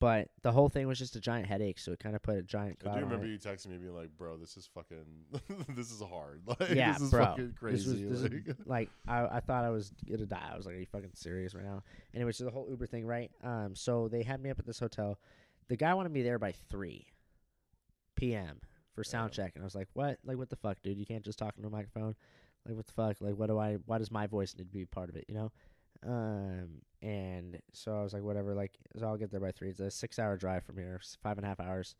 But 0.00 0.28
the 0.42 0.52
whole 0.52 0.68
thing 0.68 0.86
was 0.86 0.98
just 0.98 1.16
a 1.16 1.20
giant 1.20 1.46
headache, 1.46 1.78
so 1.78 1.92
it 1.92 1.98
kind 2.00 2.14
of 2.16 2.22
put 2.22 2.36
a 2.36 2.42
giant 2.42 2.78
I 2.84 2.94
do 2.94 3.00
remember 3.00 3.26
you 3.26 3.38
texting 3.38 3.68
me 3.68 3.78
being 3.78 3.94
like, 3.94 4.10
"Bro, 4.18 4.36
this 4.38 4.56
is 4.56 4.68
fucking, 4.74 5.04
this 5.74 5.90
is 5.90 6.02
hard. 6.02 6.42
Like, 6.46 6.70
Yeah, 6.70 6.92
this 6.92 7.02
is 7.02 7.10
bro. 7.10 7.24
fucking 7.26 7.46
This 7.46 7.58
crazy." 7.58 8.04
was, 8.06 8.22
this 8.22 8.32
like, 8.32 8.56
like 8.66 8.90
I, 9.08 9.36
I 9.36 9.40
thought 9.40 9.64
I 9.64 9.70
was 9.70 9.92
gonna 10.06 10.26
die. 10.26 10.50
I 10.52 10.56
was 10.56 10.66
like, 10.66 10.74
"Are 10.74 10.78
you 10.78 10.86
fucking 10.86 11.12
serious 11.14 11.54
right 11.54 11.64
now?" 11.64 11.82
Anyway, 12.12 12.32
so 12.32 12.44
the 12.44 12.50
whole 12.50 12.66
Uber 12.68 12.86
thing, 12.86 13.06
right? 13.06 13.30
Um, 13.42 13.74
so 13.74 14.08
they 14.08 14.22
had 14.22 14.42
me 14.42 14.50
up 14.50 14.58
at 14.58 14.66
this 14.66 14.80
hotel. 14.80 15.18
The 15.68 15.76
guy 15.76 15.94
wanted 15.94 16.12
me 16.12 16.22
there 16.22 16.38
by 16.38 16.52
three 16.52 17.06
p.m. 18.16 18.60
for 18.94 19.04
sound 19.04 19.30
Yeah. 19.36 19.44
check, 19.44 19.52
and 19.54 19.62
I 19.62 19.64
was 19.64 19.74
like, 19.76 19.88
"What? 19.94 20.18
Like, 20.24 20.36
what 20.36 20.50
the 20.50 20.56
fuck, 20.56 20.82
dude? 20.82 20.98
You 20.98 21.06
can't 21.06 21.24
just 21.24 21.38
talk 21.38 21.54
into 21.56 21.68
a 21.68 21.70
microphone. 21.70 22.14
Like, 22.66 22.76
what 22.76 22.86
the 22.86 22.92
fuck? 22.92 23.16
Like, 23.20 23.36
what 23.36 23.48
do 23.48 23.58
I? 23.58 23.74
Why 23.86 23.98
does 23.98 24.10
my 24.10 24.26
voice 24.26 24.54
need 24.56 24.64
to 24.64 24.78
be 24.78 24.84
part 24.84 25.08
of 25.08 25.16
it? 25.16 25.24
You 25.28 25.34
know?" 25.34 25.52
Um, 26.06 26.82
and 27.02 27.60
so 27.72 27.96
I 27.96 28.02
was 28.02 28.12
like, 28.12 28.22
"Whatever. 28.22 28.54
Like, 28.54 28.72
so 28.96 29.06
I'll 29.06 29.16
get 29.16 29.30
there 29.30 29.40
by 29.40 29.52
three. 29.52 29.70
It's 29.70 29.80
a 29.80 29.90
six-hour 29.90 30.36
drive 30.36 30.64
from 30.64 30.78
here, 30.78 31.00
five 31.22 31.38
and 31.38 31.44
a 31.44 31.48
half 31.48 31.60
hours." 31.60 31.94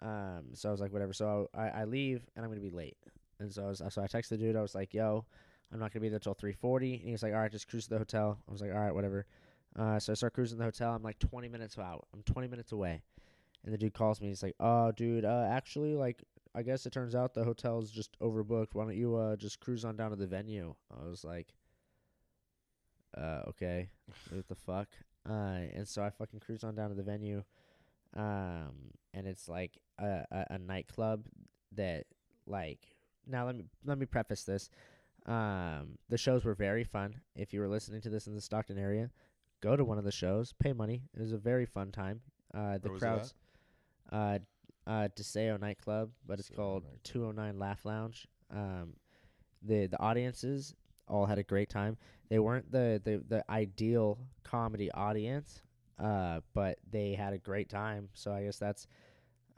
Um, 0.00 0.54
so 0.54 0.68
I 0.68 0.72
was 0.72 0.80
like, 0.80 0.92
"Whatever." 0.92 1.12
So 1.12 1.48
I, 1.54 1.68
I 1.68 1.84
leave, 1.84 2.22
and 2.34 2.44
I'm 2.44 2.50
gonna 2.50 2.60
be 2.60 2.70
late. 2.70 2.96
And 3.38 3.52
so 3.52 3.64
I 3.64 3.68
was, 3.68 3.82
so 3.88 4.02
I 4.02 4.06
texted 4.06 4.30
the 4.30 4.38
dude. 4.38 4.56
I 4.56 4.62
was 4.62 4.74
like, 4.74 4.94
"Yo." 4.94 5.24
I'm 5.72 5.78
not 5.78 5.92
gonna 5.92 6.02
be 6.02 6.08
there 6.08 6.18
till 6.18 6.34
3:40. 6.34 6.94
And 6.94 7.04
he 7.04 7.12
was 7.12 7.22
like, 7.22 7.32
"All 7.32 7.40
right, 7.40 7.50
just 7.50 7.68
cruise 7.68 7.84
to 7.84 7.90
the 7.90 7.98
hotel." 7.98 8.38
I 8.48 8.52
was 8.52 8.60
like, 8.60 8.72
"All 8.72 8.80
right, 8.80 8.94
whatever." 8.94 9.26
Uh, 9.76 9.98
so 10.00 10.12
I 10.12 10.14
start 10.14 10.34
cruising 10.34 10.58
the 10.58 10.64
hotel. 10.64 10.92
I'm 10.94 11.02
like 11.02 11.18
20 11.18 11.48
minutes 11.48 11.78
out. 11.78 12.06
I'm 12.12 12.22
20 12.24 12.48
minutes 12.48 12.72
away, 12.72 13.02
and 13.64 13.72
the 13.72 13.78
dude 13.78 13.94
calls 13.94 14.20
me. 14.20 14.28
He's 14.28 14.42
like, 14.42 14.56
"Oh, 14.58 14.90
dude, 14.90 15.24
uh, 15.24 15.46
actually, 15.48 15.94
like, 15.94 16.24
I 16.54 16.62
guess 16.62 16.86
it 16.86 16.92
turns 16.92 17.14
out 17.14 17.34
the 17.34 17.44
hotel's 17.44 17.90
just 17.90 18.18
overbooked. 18.20 18.74
Why 18.74 18.84
don't 18.84 18.96
you 18.96 19.16
uh 19.16 19.36
just 19.36 19.60
cruise 19.60 19.84
on 19.84 19.96
down 19.96 20.10
to 20.10 20.16
the 20.16 20.26
venue?" 20.26 20.74
I 20.90 21.08
was 21.08 21.24
like, 21.24 21.54
"Uh, 23.16 23.42
okay, 23.48 23.88
what 24.30 24.48
the 24.48 24.54
fuck?" 24.54 24.88
Uh, 25.28 25.66
and 25.74 25.86
so 25.86 26.02
I 26.02 26.10
fucking 26.10 26.40
cruise 26.40 26.64
on 26.64 26.74
down 26.74 26.88
to 26.88 26.94
the 26.94 27.02
venue, 27.02 27.44
um, 28.16 28.92
and 29.12 29.26
it's 29.26 29.48
like 29.48 29.78
a, 29.98 30.24
a, 30.30 30.46
a 30.50 30.58
nightclub 30.58 31.26
that 31.72 32.06
like. 32.46 32.80
Now 33.26 33.46
let 33.46 33.54
me 33.54 33.64
let 33.84 33.98
me 33.98 34.06
preface 34.06 34.44
this. 34.44 34.70
Um, 35.26 35.98
the 36.08 36.16
shows 36.18 36.44
were 36.44 36.54
very 36.54 36.84
fun. 36.84 37.20
If 37.36 37.52
you 37.52 37.60
were 37.60 37.68
listening 37.68 38.00
to 38.02 38.10
this 38.10 38.26
in 38.26 38.34
the 38.34 38.40
Stockton 38.40 38.78
area, 38.78 39.10
go 39.60 39.76
to 39.76 39.84
one 39.84 39.98
of 39.98 40.04
the 40.04 40.10
shows. 40.10 40.52
Pay 40.58 40.72
money. 40.72 41.02
It 41.14 41.20
was 41.20 41.32
a 41.32 41.38
very 41.38 41.66
fun 41.66 41.92
time. 41.92 42.22
Uh, 42.52 42.78
the 42.78 42.88
Where 42.88 42.92
was 42.92 43.02
it 43.02 43.06
crowds, 43.06 43.34
uh, 44.10 44.38
uh, 44.86 45.08
Deseo 45.16 45.60
nightclub, 45.60 46.10
but 46.26 46.38
it's 46.38 46.50
Deseo 46.50 46.56
called 46.56 46.82
nightclub. 46.84 47.02
209 47.04 47.58
Laugh 47.58 47.84
Lounge. 47.84 48.26
Um, 48.52 48.94
the 49.62 49.86
the 49.86 50.00
audiences 50.00 50.74
all 51.08 51.26
had 51.26 51.38
a 51.38 51.42
great 51.42 51.68
time. 51.68 51.96
They 52.28 52.38
weren't 52.38 52.70
the 52.70 53.00
the, 53.04 53.22
the 53.28 53.44
ideal 53.50 54.18
comedy 54.44 54.90
audience, 54.92 55.62
uh, 55.98 56.40
but 56.54 56.78
they 56.90 57.14
had 57.14 57.32
a 57.32 57.38
great 57.38 57.68
time. 57.68 58.08
So 58.14 58.32
I 58.32 58.44
guess 58.44 58.58
that's. 58.58 58.86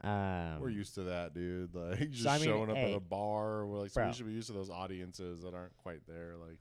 Um, 0.03 0.59
We're 0.59 0.69
used 0.69 0.95
to 0.95 1.03
that, 1.03 1.33
dude. 1.33 1.73
Like 1.75 2.09
just 2.09 2.23
So, 2.23 2.29
I 2.29 2.37
mean, 2.37 2.43
showing 2.43 2.69
up 2.69 2.75
hey, 2.75 2.91
at 2.91 2.97
a 2.97 2.99
bar. 2.99 3.65
We're 3.65 3.79
like, 3.79 3.91
so 3.91 4.05
we 4.05 4.11
should 4.11 4.25
be 4.25 4.33
used 4.33 4.47
to 4.47 4.53
those 4.53 4.69
audiences 4.69 5.43
that 5.43 5.53
aren't 5.53 5.77
quite 5.77 6.01
there. 6.07 6.33
Like, 6.37 6.57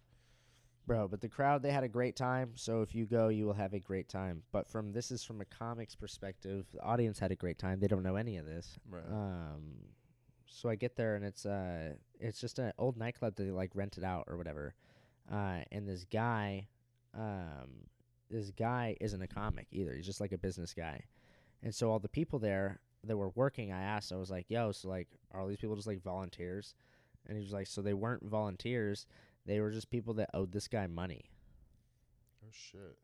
Bro, 0.87 1.09
but 1.09 1.20
the 1.20 1.28
crowd 1.28 1.62
they 1.62 1.70
had 1.70 1.85
a 1.85 1.89
great 1.89 2.16
time. 2.16 2.53
So 2.55 2.83
if 2.83 2.95
you 2.95 3.07
go, 3.07 3.28
you 3.28 3.47
will 3.47 3.53
have 3.53 3.72
a 3.72 3.78
great 3.78 4.09
time. 4.09 4.43
But 4.51 4.68
from 4.68 4.93
this 4.93 5.11
is 5.11 5.22
from 5.22 5.41
a 5.41 5.45
comics 5.45 5.95
perspective, 5.95 6.66
the 6.72 6.83
audience 6.83 7.18
had 7.18 7.30
a 7.30 7.37
great 7.37 7.59
time. 7.59 7.78
They 7.78 7.87
don't 7.87 8.03
know 8.03 8.16
any 8.16 8.37
of 8.37 8.47
this. 8.47 8.78
right? 8.91 9.05
Um, 9.09 9.62
so 10.47 10.68
I 10.68 10.74
get 10.74 10.97
there 10.97 11.14
and 11.16 11.24
it's 11.24 11.47
uh 11.47 11.95
it's 12.20 12.41
just 12.41 12.59
an 12.59 12.72
old 12.78 12.97
nightclub 12.97 13.37
that 13.37 13.45
they 13.45 13.51
like 13.51 13.70
rented 13.74 14.05
out 14.05 14.24
or 14.26 14.37
whatever. 14.37 14.74
Uh, 15.30 15.61
and 15.70 15.89
this 15.89 16.05
guy, 16.05 16.66
um, 17.16 17.87
this 18.28 18.51
guy 18.51 18.97
isn't 19.01 19.22
a 19.22 19.26
comic 19.28 19.66
either. 19.70 19.95
He's 19.95 20.07
just 20.07 20.20
like 20.20 20.33
a 20.33 20.39
business 20.39 20.74
guy. 20.74 21.05
And 21.62 21.74
so 21.74 21.91
all 21.91 22.01
the 22.01 22.09
people 22.09 22.39
there 22.39 22.80
that 23.05 23.16
were 23.16 23.30
working, 23.30 23.72
I 23.72 23.83
asked, 23.83 24.12
I 24.12 24.16
was 24.16 24.30
like, 24.30 24.47
"Yo, 24.49 24.72
so 24.72 24.89
like, 24.89 25.09
are 25.33 25.41
all 25.41 25.47
these 25.47 25.59
people 25.59 25.76
just 25.76 25.87
like 25.87 26.03
volunteers?" 26.03 26.74
And 27.26 27.37
he 27.37 27.43
was 27.43 27.53
like, 27.53 27.66
"So 27.68 27.83
they 27.83 27.95
weren't 27.95 28.24
volunteers. 28.24 29.07
They 29.47 29.61
were 29.61 29.70
just 29.70 29.90
people 29.90 30.14
that 30.14 30.30
owed 30.34 30.53
this 30.53 30.68
guy 30.68 30.86
money." 30.86 31.30
oh 32.45 32.49
shit! 32.51 32.97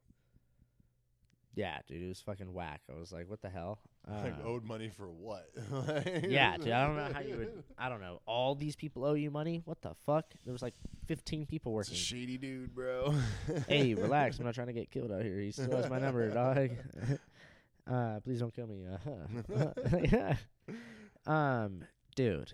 Yeah, 1.54 1.78
dude, 1.88 2.02
it 2.02 2.08
was 2.08 2.20
fucking 2.20 2.52
whack. 2.52 2.82
I 2.94 2.98
was 2.98 3.10
like, 3.12 3.28
"What 3.28 3.42
the 3.42 3.48
hell?" 3.48 3.80
like 4.08 4.34
Um, 4.34 4.46
owed 4.46 4.64
money 4.64 4.90
for 4.96 5.06
what? 5.08 5.50
Yeah, 6.28 6.56
dude, 6.56 6.70
I 6.70 6.86
don't 6.86 6.96
know 6.96 7.10
how 7.12 7.20
you 7.20 7.36
would. 7.36 7.64
I 7.76 7.88
don't 7.88 8.00
know. 8.00 8.20
All 8.26 8.54
these 8.54 8.76
people 8.76 9.04
owe 9.04 9.14
you 9.14 9.30
money. 9.30 9.62
What 9.64 9.82
the 9.82 9.94
fuck? 10.06 10.26
There 10.44 10.52
was 10.52 10.62
like 10.62 10.74
15 11.06 11.46
people 11.46 11.72
working. 11.72 11.94
shady 11.94 12.38
dude, 12.38 12.74
bro. 12.74 13.14
hey, 13.68 13.94
relax. 13.94 14.38
I'm 14.38 14.44
not 14.44 14.54
trying 14.54 14.68
to 14.68 14.72
get 14.72 14.90
killed 14.90 15.10
out 15.12 15.22
here. 15.22 15.38
He 15.40 15.50
still 15.50 15.76
has 15.76 15.90
my 15.90 15.98
number, 15.98 16.30
dog. 16.30 16.70
uh, 17.90 18.20
please 18.20 18.40
don't 18.40 18.54
kill 18.54 18.66
me. 18.66 18.84
Uh, 21.26 21.30
um, 21.30 21.84
dude. 22.14 22.52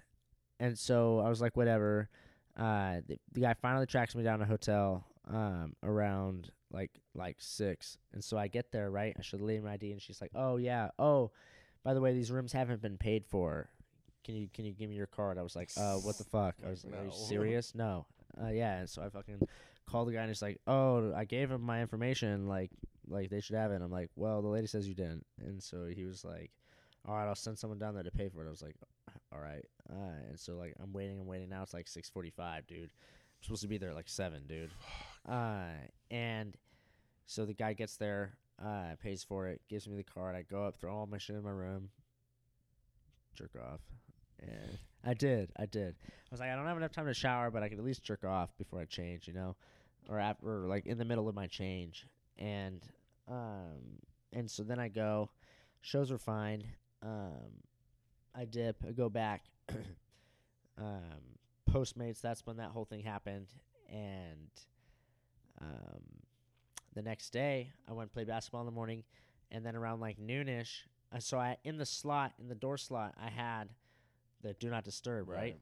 And 0.59 0.78
so 0.78 1.20
I 1.20 1.28
was 1.28 1.41
like, 1.41 1.57
whatever. 1.57 2.09
Uh, 2.57 3.01
the, 3.07 3.19
the 3.33 3.41
guy 3.41 3.55
finally 3.55 3.87
tracks 3.87 4.15
me 4.15 4.23
down 4.23 4.39
to 4.39 4.45
a 4.45 4.49
hotel. 4.49 5.05
Um, 5.27 5.75
around 5.83 6.51
like 6.71 6.91
like 7.15 7.37
six, 7.39 7.97
and 8.13 8.23
so 8.23 8.37
I 8.37 8.47
get 8.49 8.71
there 8.73 8.91
right. 8.91 9.17
I 9.19 9.37
the 9.37 9.43
lady 9.43 9.61
my 9.63 9.73
ID, 9.73 9.93
and 9.93 10.03
she's 10.03 10.21
like, 10.21 10.33
"Oh 10.35 10.59
yeah, 10.59 10.91
oh, 10.99 11.31
by 11.83 11.95
the 11.95 12.01
way, 12.03 12.13
these 12.13 12.31
rooms 12.31 12.53
haven't 12.53 12.83
been 12.83 12.99
paid 12.99 13.25
for. 13.25 13.71
Can 14.23 14.35
you 14.35 14.49
can 14.53 14.67
you 14.67 14.73
give 14.73 14.91
me 14.91 14.97
your 14.97 15.07
card?" 15.07 15.39
I 15.39 15.43
was 15.43 15.57
like, 15.57 15.71
"Uh, 15.79 15.95
what 15.97 16.19
the 16.19 16.25
fuck?" 16.25 16.57
I 16.65 16.69
was 16.69 16.85
like, 16.85 16.95
"Are 16.95 17.05
you 17.05 17.11
serious?" 17.29 17.75
No. 17.75 18.05
Uh, 18.39 18.49
yeah. 18.49 18.79
And 18.81 18.91
so 18.91 19.03
I 19.03 19.09
fucking 19.09 19.41
called 19.87 20.09
the 20.09 20.13
guy, 20.13 20.21
and 20.21 20.29
he's 20.29 20.43
like, 20.43 20.61
"Oh, 20.67 21.15
I 21.15 21.25
gave 21.25 21.51
him 21.51 21.63
my 21.63 21.81
information. 21.81 22.47
Like, 22.47 22.71
like 23.09 23.31
they 23.31 23.41
should 23.41 23.57
have 23.57 23.71
it." 23.73 23.77
And 23.77 23.85
I'm 23.85 23.91
like, 23.91 24.11
"Well, 24.15 24.43
the 24.43 24.49
lady 24.49 24.67
says 24.67 24.87
you 24.87 24.95
didn't." 24.95 25.25
And 25.41 25.63
so 25.63 25.87
he 25.87 26.05
was 26.05 26.23
like, 26.23 26.51
"All 27.07 27.15
right, 27.15 27.27
I'll 27.27 27.35
send 27.35 27.59
someone 27.59 27.79
down 27.79 27.95
there 27.95 28.03
to 28.03 28.11
pay 28.11 28.29
for 28.29 28.45
it." 28.45 28.47
I 28.47 28.51
was 28.51 28.63
like, 28.63 28.77
"All 29.33 29.41
right." 29.41 29.65
Uh, 29.91 30.28
and 30.28 30.39
so 30.39 30.55
like 30.55 30.74
I'm 30.82 30.93
waiting, 30.93 31.20
I'm 31.20 31.26
waiting. 31.26 31.49
Now 31.49 31.62
it's 31.62 31.74
like 31.74 31.87
6:45, 31.87 32.66
dude. 32.66 32.82
I'm 32.85 33.43
supposed 33.43 33.62
to 33.62 33.68
be 33.68 33.78
there 33.78 33.91
at 33.91 33.97
like 33.97 34.09
seven, 34.09 34.43
dude. 34.47 34.70
Uh, 35.28 35.68
and 36.11 36.57
so 37.26 37.45
the 37.45 37.55
guy 37.55 37.72
gets 37.72 37.97
there, 37.97 38.35
uh, 38.62 38.97
pays 39.03 39.24
for 39.24 39.49
it, 39.49 39.61
gives 39.68 39.89
me 39.89 39.97
the 39.97 40.05
card. 40.05 40.37
I 40.37 40.43
go 40.43 40.64
up, 40.64 40.76
throw 40.76 40.95
all 40.95 41.07
my 41.07 41.18
shit 41.18 41.37
in 41.37 41.43
my 41.43 41.51
room, 41.51 41.89
jerk 43.35 43.53
off. 43.57 43.80
And 44.41 44.78
I 45.05 45.14
did, 45.14 45.51
I 45.59 45.66
did. 45.66 45.95
I 46.07 46.11
was 46.30 46.41
like, 46.41 46.51
I 46.51 46.57
don't 46.57 46.66
have 46.66 46.76
enough 46.76 46.93
time 46.93 47.07
to 47.07 47.14
shower, 47.14 47.51
but 47.51 47.62
I 47.62 47.68
could 47.68 47.78
at 47.78 47.85
least 47.85 48.03
jerk 48.03 48.24
off 48.24 48.57
before 48.59 48.80
I 48.80 48.85
change, 48.85 49.26
you 49.26 49.35
know, 49.35 49.57
or 50.09 50.18
after, 50.18 50.64
or 50.64 50.66
like 50.66 50.87
in 50.87 50.99
the 50.99 51.05
middle 51.05 51.28
of 51.28 51.35
my 51.35 51.47
change. 51.47 52.07
And 52.39 52.82
um, 53.28 54.01
and 54.32 54.51
so 54.51 54.62
then 54.62 54.78
I 54.78 54.89
go. 54.89 55.30
Shows 55.80 56.11
are 56.11 56.18
fine. 56.18 56.64
Um, 57.03 57.62
I 58.35 58.45
dip. 58.45 58.76
I 58.87 58.93
go 58.93 59.09
back. 59.09 59.45
Um, 60.77 61.39
Postmates. 61.71 62.21
That's 62.21 62.45
when 62.47 62.57
that 62.57 62.71
whole 62.71 62.85
thing 62.85 63.05
happened, 63.05 63.47
and 63.89 64.51
um, 65.61 66.03
the 66.95 67.03
next 67.03 67.31
day 67.31 67.71
I 67.89 67.93
went 67.93 68.07
and 68.07 68.12
played 68.12 68.27
basketball 68.27 68.62
in 68.62 68.67
the 68.67 68.73
morning, 68.73 69.05
and 69.53 69.65
then 69.65 69.77
around 69.77 70.01
like 70.01 70.19
noonish, 70.19 70.83
uh, 71.15 71.21
so 71.21 71.39
I 71.39 71.59
in 71.65 71.79
the 71.79 71.87
slot 71.87 72.33
in 72.41 72.49
the 72.49 72.55
door 72.57 72.77
slot 72.77 73.15
I 73.21 73.31
had 73.31 73.69
the 74.43 74.55
do 74.55 74.69
not 74.69 74.85
disturb 74.85 75.29
right. 75.29 75.57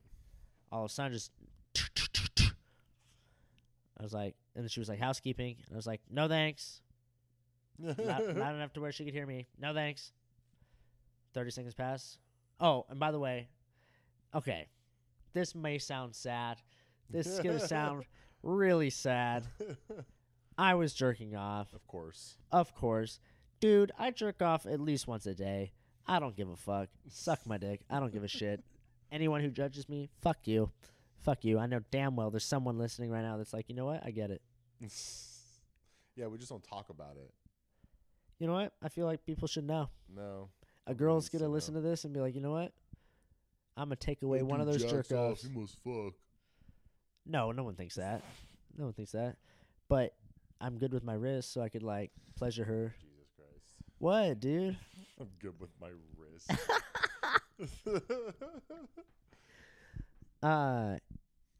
All 0.70 0.84
of 0.84 0.90
a 0.90 0.94
sudden, 0.94 1.12
just 1.12 1.30
I 3.98 4.02
was 4.02 4.14
like, 4.14 4.34
and 4.54 4.64
then 4.64 4.68
she 4.68 4.80
was 4.80 4.88
like 4.88 4.98
housekeeping, 4.98 5.56
and 5.66 5.74
I 5.74 5.76
was 5.76 5.86
like, 5.86 6.00
no 6.10 6.26
thanks, 6.26 6.80
not, 7.78 7.98
not 7.98 8.54
enough 8.54 8.72
to 8.74 8.80
where 8.80 8.92
she 8.92 9.04
could 9.04 9.14
hear 9.14 9.26
me. 9.26 9.46
No 9.60 9.74
thanks. 9.74 10.12
Thirty 11.34 11.50
seconds 11.50 11.74
pass. 11.74 12.18
Oh, 12.60 12.86
and 12.88 12.98
by 12.98 13.10
the 13.10 13.18
way, 13.18 13.48
okay, 14.34 14.68
this 15.32 15.54
may 15.54 15.78
sound 15.78 16.14
sad. 16.14 16.58
This 17.10 17.26
is 17.26 17.40
gonna 17.40 17.60
sound 17.60 18.04
really 18.42 18.90
sad. 18.90 19.46
I 20.58 20.74
was 20.74 20.94
jerking 20.94 21.34
off. 21.34 21.72
Of 21.74 21.86
course. 21.86 22.36
Of 22.50 22.74
course. 22.74 23.20
Dude, 23.60 23.92
I 23.98 24.10
jerk 24.10 24.42
off 24.42 24.66
at 24.66 24.80
least 24.80 25.06
once 25.06 25.26
a 25.26 25.34
day. 25.34 25.72
I 26.06 26.18
don't 26.18 26.36
give 26.36 26.48
a 26.48 26.56
fuck. 26.56 26.88
Suck 27.08 27.46
my 27.46 27.58
dick. 27.58 27.80
I 27.88 28.00
don't 28.00 28.12
give 28.12 28.24
a 28.24 28.28
shit. 28.28 28.62
Anyone 29.12 29.40
who 29.40 29.50
judges 29.50 29.88
me, 29.88 30.10
fuck 30.20 30.38
you. 30.46 30.70
Fuck 31.20 31.44
you. 31.44 31.58
I 31.58 31.66
know 31.66 31.80
damn 31.90 32.16
well 32.16 32.30
there's 32.30 32.44
someone 32.44 32.78
listening 32.78 33.10
right 33.10 33.22
now 33.22 33.36
that's 33.36 33.52
like, 33.52 33.68
you 33.68 33.74
know 33.74 33.84
what? 33.84 34.02
I 34.04 34.10
get 34.10 34.30
it. 34.30 34.42
yeah, 36.16 36.26
we 36.26 36.38
just 36.38 36.50
don't 36.50 36.64
talk 36.64 36.88
about 36.88 37.16
it. 37.16 37.30
You 38.38 38.48
know 38.48 38.54
what? 38.54 38.72
I 38.82 38.88
feel 38.88 39.06
like 39.06 39.24
people 39.24 39.46
should 39.46 39.66
know. 39.66 39.88
No. 40.12 40.48
A 40.86 40.94
girl's 40.94 41.28
gonna 41.28 41.44
to 41.44 41.50
listen 41.50 41.74
to 41.74 41.80
this 41.80 42.04
and 42.04 42.12
be 42.12 42.20
like, 42.20 42.34
you 42.34 42.40
know 42.40 42.52
what? 42.52 42.72
I'm 43.76 43.86
gonna 43.86 43.96
take 43.96 44.22
away 44.22 44.38
That 44.38 44.46
one 44.46 44.60
of 44.60 44.66
those 44.66 44.82
jacks 44.82 44.92
jerk 44.92 45.12
off, 45.12 45.32
offs. 45.32 45.42
He 45.42 45.48
must 45.58 45.76
fuck. 45.84 46.14
No, 47.26 47.52
no 47.52 47.62
one 47.64 47.74
thinks 47.74 47.94
that. 47.96 48.22
No 48.76 48.84
one 48.84 48.92
thinks 48.92 49.12
that. 49.12 49.36
But 49.88 50.14
I'm 50.60 50.78
good 50.78 50.92
with 50.92 51.04
my 51.04 51.14
wrist, 51.14 51.52
so 51.52 51.60
I 51.62 51.68
could 51.68 51.82
like 51.82 52.10
pleasure 52.36 52.64
her. 52.64 52.94
Jesus 53.00 53.30
Christ. 53.36 53.64
What, 53.98 54.40
dude? 54.40 54.76
I'm 55.20 55.28
good 55.40 55.54
with 55.60 55.70
my 55.80 55.90
wrist. 56.16 56.50
Uh, 60.42 60.96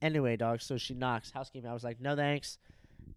anyway, 0.01 0.37
dog. 0.37 0.61
So 0.61 0.77
she 0.77 0.95
knocks 0.95 1.31
housekeeping. 1.31 1.71
I 1.71 1.73
was 1.73 1.85
like, 1.85 2.01
no 2.01 2.17
thanks, 2.17 2.59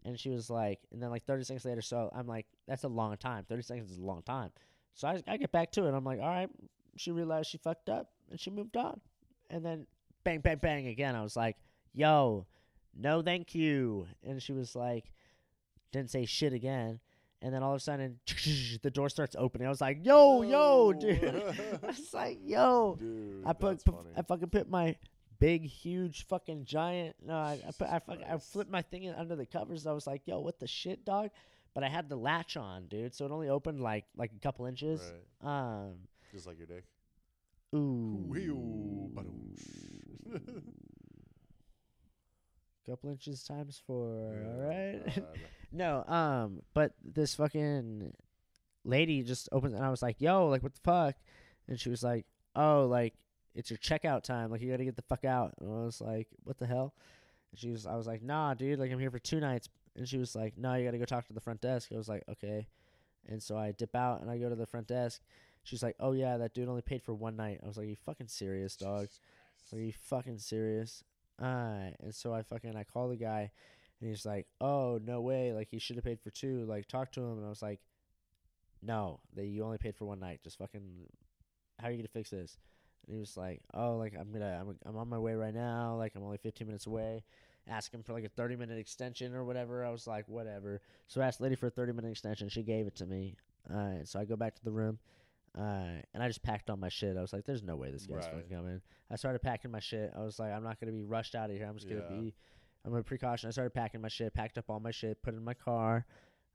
and 0.04 0.20
she 0.20 0.30
was 0.30 0.48
like, 0.50 0.80
and 0.92 1.02
then 1.02 1.10
like 1.10 1.26
30 1.26 1.44
seconds 1.44 1.66
later, 1.66 1.82
so 1.82 2.12
I'm 2.16 2.28
like, 2.28 2.46
that's 2.68 2.84
a 2.84 2.88
long 2.88 3.18
time. 3.18 3.46
30 3.50 3.64
seconds 3.64 3.92
is 3.92 3.98
a 3.98 4.04
long 4.04 4.22
time. 4.22 4.52
So 4.94 5.08
I 5.08 5.22
I 5.28 5.38
get 5.38 5.52
back 5.52 5.72
to 5.72 5.86
it. 5.88 5.94
I'm 5.94 6.06
like, 6.06 6.20
all 6.20 6.28
right. 6.28 6.50
She 6.98 7.12
realized 7.12 7.50
she 7.50 7.58
fucked 7.58 7.90
up 7.90 8.12
and 8.30 8.40
she 8.40 8.50
moved 8.50 8.78
on, 8.78 9.00
and 9.50 9.66
then 9.66 9.88
bang 10.24 10.40
bang 10.40 10.58
bang 10.58 10.88
again. 10.88 11.16
I 11.16 11.22
was 11.22 11.36
like, 11.36 11.58
yo, 11.94 12.46
no 12.96 13.22
thank 13.22 13.54
you, 13.56 14.08
and 14.24 14.42
she 14.42 14.54
was 14.54 14.76
like, 14.76 15.12
didn't 15.92 16.10
say 16.12 16.26
shit 16.26 16.54
again. 16.54 17.00
And 17.42 17.54
then 17.54 17.62
all 17.62 17.72
of 17.74 17.78
a 17.78 17.80
sudden, 17.80 18.20
the 18.82 18.90
door 18.92 19.10
starts 19.10 19.36
opening. 19.38 19.68
I 19.68 19.70
was 19.70 19.82
like, 19.82 20.04
"Yo, 20.04 20.42
yo, 20.42 20.94
dude!" 20.94 21.24
I 21.84 21.86
was 21.86 22.14
like, 22.14 22.40
"Yo, 22.44 22.96
Dude, 22.98 23.44
I 23.46 23.54
put, 23.54 23.72
that's 23.72 23.84
put 23.84 23.96
funny. 23.96 24.10
I 24.18 24.22
fucking 24.24 24.50
put 24.50 24.70
my 24.70 24.96
big, 25.38 25.64
huge, 25.66 26.26
fucking 26.28 26.66
giant. 26.66 27.18
No, 27.24 27.36
I, 27.36 27.60
I 27.68 27.72
put 27.72 27.88
I 27.88 28.34
I 28.34 28.38
flipped 28.38 28.72
my 28.72 28.82
thing 28.82 29.08
under 29.10 29.36
the 29.36 29.46
covers. 29.46 29.86
I 29.86 29.92
was 29.92 30.08
like, 30.08 30.22
"Yo, 30.26 30.40
what 30.40 30.60
the 30.60 30.68
shit, 30.68 31.06
dog?" 31.06 31.30
But 31.76 31.84
I 31.84 31.90
had 31.90 32.08
the 32.10 32.16
latch 32.16 32.56
on, 32.56 32.88
dude, 32.88 33.14
so 33.14 33.26
it 33.26 33.32
only 33.32 33.50
opened 33.50 33.82
like 33.82 34.06
like 34.16 34.32
a 34.36 34.40
couple 34.40 34.66
inches. 34.66 35.02
Right. 35.44 35.82
Um, 35.84 35.96
Just 36.36 36.48
like 36.48 36.58
your 36.58 36.68
dick. 36.68 36.84
ooh, 37.74 38.28
couple 42.86 43.10
inches 43.10 43.42
times 43.42 43.82
four. 43.88 44.34
All 44.46 44.68
right. 44.68 45.02
God. 45.16 45.40
No, 45.72 46.04
um, 46.04 46.62
but 46.74 46.92
this 47.02 47.36
fucking 47.36 48.12
lady 48.84 49.24
just 49.24 49.48
opens 49.54 49.76
and 49.76 49.84
I 49.86 49.90
was 49.90 50.02
like, 50.02 50.20
"Yo, 50.20 50.50
like 50.50 50.62
what 50.62 50.74
the 50.74 50.82
fuck?" 50.84 51.16
And 51.70 51.80
she 51.80 51.90
was 51.90 52.04
like, 52.04 52.26
"Oh, 52.54 52.86
like 52.86 53.14
it's 53.54 53.70
your 53.70 53.78
checkout 53.78 54.24
time. 54.24 54.52
Like 54.52 54.60
you 54.60 54.70
got 54.70 54.78
to 54.78 54.86
get 54.86 54.98
the 54.98 55.04
fuck 55.04 55.24
out." 55.24 55.54
And 55.62 55.70
I 55.70 55.86
was 55.86 56.02
like, 56.02 56.28
"What 56.44 56.58
the 56.58 56.68
hell?" 56.68 56.94
And 57.52 57.60
she 57.62 57.72
was 57.72 57.86
I 57.86 57.96
was 57.96 58.08
like, 58.08 58.22
"Nah, 58.22 58.56
dude, 58.56 58.78
like 58.78 58.92
I'm 58.92 59.00
here 59.00 59.10
for 59.12 59.20
two 59.20 59.40
nights." 59.40 59.70
And 59.96 60.06
she 60.06 60.18
was 60.18 60.36
like, 60.36 60.58
"No, 60.58 60.76
you 60.76 60.84
got 60.84 60.92
to 60.92 60.98
go 60.98 61.06
talk 61.06 61.28
to 61.28 61.34
the 61.34 61.40
front 61.40 61.62
desk." 61.62 61.94
I 61.94 61.98
was 61.98 62.10
like, 62.10 62.24
"Okay." 62.30 62.68
And 63.28 63.42
so 63.42 63.58
I 63.58 63.72
dip 63.72 63.96
out 63.96 64.22
and 64.22 64.30
I 64.30 64.38
go 64.38 64.50
to 64.50 64.56
the 64.56 64.68
front 64.68 64.88
desk. 64.88 65.22
She's 65.66 65.84
like, 65.84 65.96
"Oh 66.00 66.14
yeah, 66.14 66.38
that 66.38 66.54
dude 66.54 66.70
only 66.70 66.84
paid 66.84 67.04
for 67.04 67.14
one 67.14 67.36
night." 67.36 67.60
I 67.64 67.68
was 67.68 67.76
like, 67.76 67.88
"You 67.88 67.96
fucking 67.96 68.28
serious, 68.28 68.78
dog?" 68.78 69.08
Are 69.74 69.80
you 69.80 69.92
fucking 69.92 70.38
serious? 70.38 71.04
Uh, 71.42 71.90
and 72.00 72.14
so 72.14 72.34
I 72.34 72.44
fucking 72.44 72.76
I 72.76 72.84
call 72.84 73.10
the 73.10 73.18
guy, 73.18 73.52
and 74.00 74.10
he's 74.10 74.26
like, 74.26 74.48
"Oh 74.62 75.00
no 75.04 75.22
way! 75.22 75.54
Like 75.54 75.70
he 75.70 75.80
should 75.80 75.96
have 75.96 76.06
paid 76.06 76.22
for 76.22 76.30
two. 76.30 76.66
Like 76.66 76.88
talk 76.88 77.12
to 77.14 77.22
him." 77.22 77.38
And 77.40 77.46
I 77.46 77.50
was 77.50 77.64
like, 77.64 77.80
"No, 78.84 79.20
that 79.34 79.46
you 79.46 79.64
only 79.64 79.80
paid 79.80 79.96
for 79.96 80.06
one 80.06 80.20
night. 80.20 80.42
Just 80.44 80.60
fucking, 80.60 80.84
how 81.80 81.88
are 81.88 81.92
you 81.92 81.98
gonna 81.98 82.08
fix 82.10 82.30
this?" 82.30 82.58
And 83.08 83.16
he 83.16 83.20
was 83.20 83.36
like, 83.36 83.62
"Oh, 83.74 83.98
like 83.98 84.14
I'm 84.18 84.32
gonna 84.32 84.60
I'm 84.62 84.78
I'm 84.86 84.98
on 84.98 85.10
my 85.10 85.18
way 85.20 85.34
right 85.34 85.54
now. 85.54 85.96
Like 85.96 86.14
I'm 86.16 86.24
only 86.24 86.38
15 86.38 86.68
minutes 86.68 86.86
away." 86.86 87.24
Ask 87.68 87.92
him 87.92 88.04
for 88.04 88.14
like 88.14 88.24
a 88.24 88.30
30 88.30 88.58
minute 88.58 88.78
extension 88.78 89.34
or 89.34 89.44
whatever. 89.44 89.84
I 89.84 89.90
was 89.90 90.06
like, 90.06 90.28
whatever. 90.30 90.82
So 91.08 91.20
I 91.20 91.26
asked 91.26 91.40
the 91.40 91.46
lady 91.46 91.56
for 91.56 91.66
a 91.66 91.72
30 91.72 91.94
minute 91.94 92.12
extension. 92.12 92.48
She 92.48 92.62
gave 92.62 92.86
it 92.86 92.96
to 92.98 93.08
me. 93.08 93.38
Uh, 93.68 94.04
so 94.04 94.20
I 94.20 94.26
go 94.26 94.36
back 94.36 94.54
to 94.56 94.64
the 94.64 94.72
room. 94.72 95.00
Uh, 95.58 96.02
and 96.14 96.22
I 96.22 96.28
just 96.28 96.44
packed 96.44 96.70
all 96.70 96.76
my 96.78 96.90
shit. 96.90 97.16
I 97.16 97.22
was 97.22 97.32
like, 97.32 97.46
"There's 97.46 97.64
no 97.64 97.76
way 97.78 97.90
this 97.92 98.06
guy's 98.06 98.26
Right. 98.26 98.34
fucking 98.34 98.50
coming." 98.50 98.82
I 99.10 99.16
started 99.16 99.40
packing 99.42 99.72
my 99.72 99.80
shit. 99.80 100.12
I 100.16 100.20
was 100.24 100.38
like, 100.38 100.52
"I'm 100.52 100.64
not 100.64 100.80
gonna 100.80 100.92
be 100.92 101.04
rushed 101.04 101.34
out 101.36 101.50
of 101.50 101.56
here. 101.56 101.66
I'm 101.66 101.76
just 101.76 101.88
gonna 101.88 102.02
be, 102.10 102.36
I'm 102.84 102.94
a 102.94 103.02
precaution." 103.04 103.48
I 103.48 103.52
started 103.52 103.74
packing 103.74 104.02
my 104.02 104.10
shit, 104.10 104.34
packed 104.34 104.58
up 104.58 104.70
all 104.70 104.80
my 104.82 104.92
shit, 104.92 105.22
put 105.22 105.34
it 105.34 105.38
in 105.38 105.44
my 105.44 105.54
car. 105.54 106.06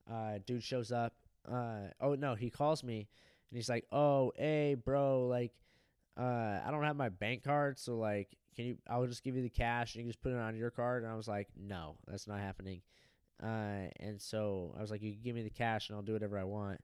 Uh, 0.06 0.38
dude 0.44 0.62
shows 0.62 0.92
up. 0.92 1.14
Uh, 1.48 1.88
oh 2.00 2.14
no, 2.14 2.34
he 2.34 2.50
calls 2.50 2.84
me, 2.84 3.08
and 3.50 3.56
he's 3.56 3.70
like, 3.70 3.86
"Oh, 3.90 4.32
hey, 4.36 4.74
bro, 4.74 5.26
like, 5.28 5.54
uh, 6.18 6.60
I 6.62 6.68
don't 6.70 6.82
have 6.84 6.96
my 6.96 7.08
bank 7.08 7.42
card, 7.42 7.78
so 7.78 7.96
like, 7.96 8.36
can 8.54 8.66
you? 8.66 8.78
I'll 8.86 9.06
just 9.06 9.22
give 9.24 9.34
you 9.34 9.42
the 9.42 9.48
cash, 9.48 9.94
and 9.94 10.04
you 10.04 10.10
just 10.10 10.20
put 10.20 10.32
it 10.32 10.38
on 10.38 10.56
your 10.56 10.70
card." 10.70 11.04
And 11.04 11.10
I 11.10 11.16
was 11.16 11.26
like, 11.28 11.48
"No, 11.56 11.96
that's 12.06 12.26
not 12.26 12.40
happening." 12.40 12.82
Uh, 13.42 13.88
and 13.98 14.20
so 14.20 14.74
I 14.76 14.82
was 14.82 14.90
like, 14.90 15.00
"You 15.00 15.12
can 15.14 15.22
give 15.22 15.34
me 15.34 15.42
the 15.42 15.48
cash, 15.48 15.88
and 15.88 15.96
I'll 15.96 16.02
do 16.02 16.12
whatever 16.12 16.38
I 16.38 16.44
want." 16.44 16.82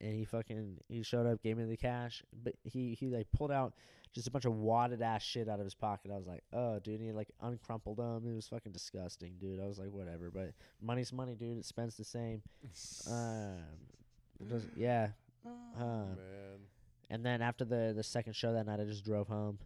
And 0.00 0.14
he 0.14 0.24
fucking 0.24 0.78
he 0.88 1.02
showed 1.02 1.26
up, 1.26 1.42
gave 1.42 1.56
me 1.56 1.64
the 1.64 1.76
cash, 1.76 2.22
but 2.44 2.54
he 2.64 2.96
he 2.98 3.08
like 3.08 3.26
pulled 3.32 3.50
out 3.50 3.74
just 4.14 4.26
a 4.26 4.30
bunch 4.30 4.44
of 4.44 4.54
wadded 4.54 5.02
ass 5.02 5.22
shit 5.22 5.48
out 5.48 5.58
of 5.58 5.64
his 5.64 5.74
pocket. 5.74 6.10
I 6.12 6.16
was 6.16 6.26
like, 6.26 6.42
"Oh, 6.52 6.78
dude," 6.78 7.00
he 7.00 7.12
like 7.12 7.28
uncrumpled 7.42 7.96
them. 7.96 8.26
It 8.30 8.34
was 8.34 8.48
fucking 8.48 8.72
disgusting, 8.72 9.34
dude. 9.40 9.60
I 9.60 9.66
was 9.66 9.78
like, 9.78 9.90
"Whatever," 9.90 10.30
but 10.30 10.52
money's 10.80 11.12
money, 11.12 11.34
dude. 11.34 11.58
It 11.58 11.64
spends 11.64 11.96
the 11.96 12.04
same. 12.04 12.42
Um, 13.10 14.60
yeah. 14.76 15.08
Oh, 15.44 15.50
uh, 15.76 15.84
man. 15.84 16.16
And 17.10 17.24
then 17.24 17.42
after 17.42 17.64
the 17.64 17.92
the 17.94 18.02
second 18.02 18.34
show 18.34 18.52
that 18.52 18.66
night, 18.66 18.80
I 18.80 18.84
just 18.84 19.04
drove 19.04 19.26
home, 19.28 19.58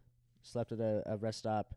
slept 0.43 0.73
at 0.73 0.81
a, 0.81 1.03
a 1.07 1.17
rest 1.17 1.41
stop, 1.41 1.75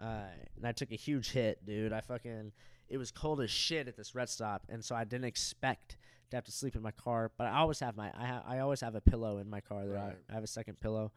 uh, 0.00 0.26
and 0.56 0.66
I 0.66 0.72
took 0.72 0.92
a 0.92 0.96
huge 0.96 1.30
hit, 1.30 1.64
dude. 1.64 1.92
I 1.92 2.00
fucking 2.00 2.52
it 2.88 2.98
was 2.98 3.10
cold 3.10 3.40
as 3.40 3.50
shit 3.50 3.88
at 3.88 3.96
this 3.96 4.14
rest 4.14 4.34
stop, 4.34 4.64
and 4.68 4.84
so 4.84 4.94
I 4.94 5.04
didn't 5.04 5.24
expect 5.24 5.96
to 6.32 6.36
have 6.36 6.44
to 6.44 6.52
sleep 6.52 6.76
in 6.76 6.82
my 6.82 6.90
car. 6.90 7.30
But 7.38 7.46
I 7.46 7.58
always 7.60 7.78
have 7.80 7.96
my 7.96 8.10
I 8.18 8.26
ha- 8.26 8.42
I 8.46 8.58
always 8.58 8.80
have 8.80 8.94
a 8.94 9.00
pillow 9.00 9.38
in 9.38 9.48
my 9.48 9.60
car. 9.60 9.86
There, 9.86 9.94
Right. 9.96 10.16
I, 10.28 10.32
I 10.32 10.34
have 10.34 10.44
a 10.44 10.48
second 10.48 10.80
pillow, 10.80 11.12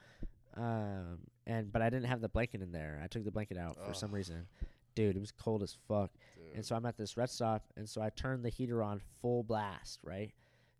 um, 0.56 1.20
and 1.46 1.72
but 1.72 1.82
I 1.82 1.90
didn't 1.90 2.08
have 2.08 2.22
the 2.22 2.30
blanket 2.30 2.62
in 2.62 2.72
there. 2.72 3.02
I 3.04 3.08
took 3.08 3.24
the 3.26 3.32
blanket 3.32 3.58
out 3.58 3.78
for 3.86 3.94
some 3.94 4.12
reason. 4.12 4.48
Dude, 4.96 5.16
it 5.18 5.20
was 5.20 5.32
cold 5.32 5.62
as 5.64 5.76
fuck. 5.88 6.12
Dude. 6.36 6.56
And 6.56 6.66
so 6.66 6.76
I'm 6.76 6.86
at 6.86 6.98
this 6.98 7.18
rest 7.18 7.36
stop, 7.36 7.66
and 7.76 7.88
so 7.90 8.02
I 8.02 8.10
turn 8.12 8.42
the 8.44 8.50
heater 8.50 8.82
on 8.82 9.02
full 9.22 9.44
blast, 9.44 10.00
right? 10.04 10.32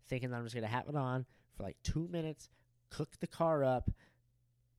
Thinking 0.08 0.30
that 0.30 0.36
I'm 0.36 0.44
just 0.44 0.54
gonna 0.54 0.66
have 0.68 0.88
it 0.88 0.96
on 0.96 1.26
for 1.56 1.62
like 1.64 1.76
two 1.82 2.08
minutes, 2.10 2.48
cook 2.90 3.10
the 3.20 3.26
car 3.26 3.62
up. 3.64 3.90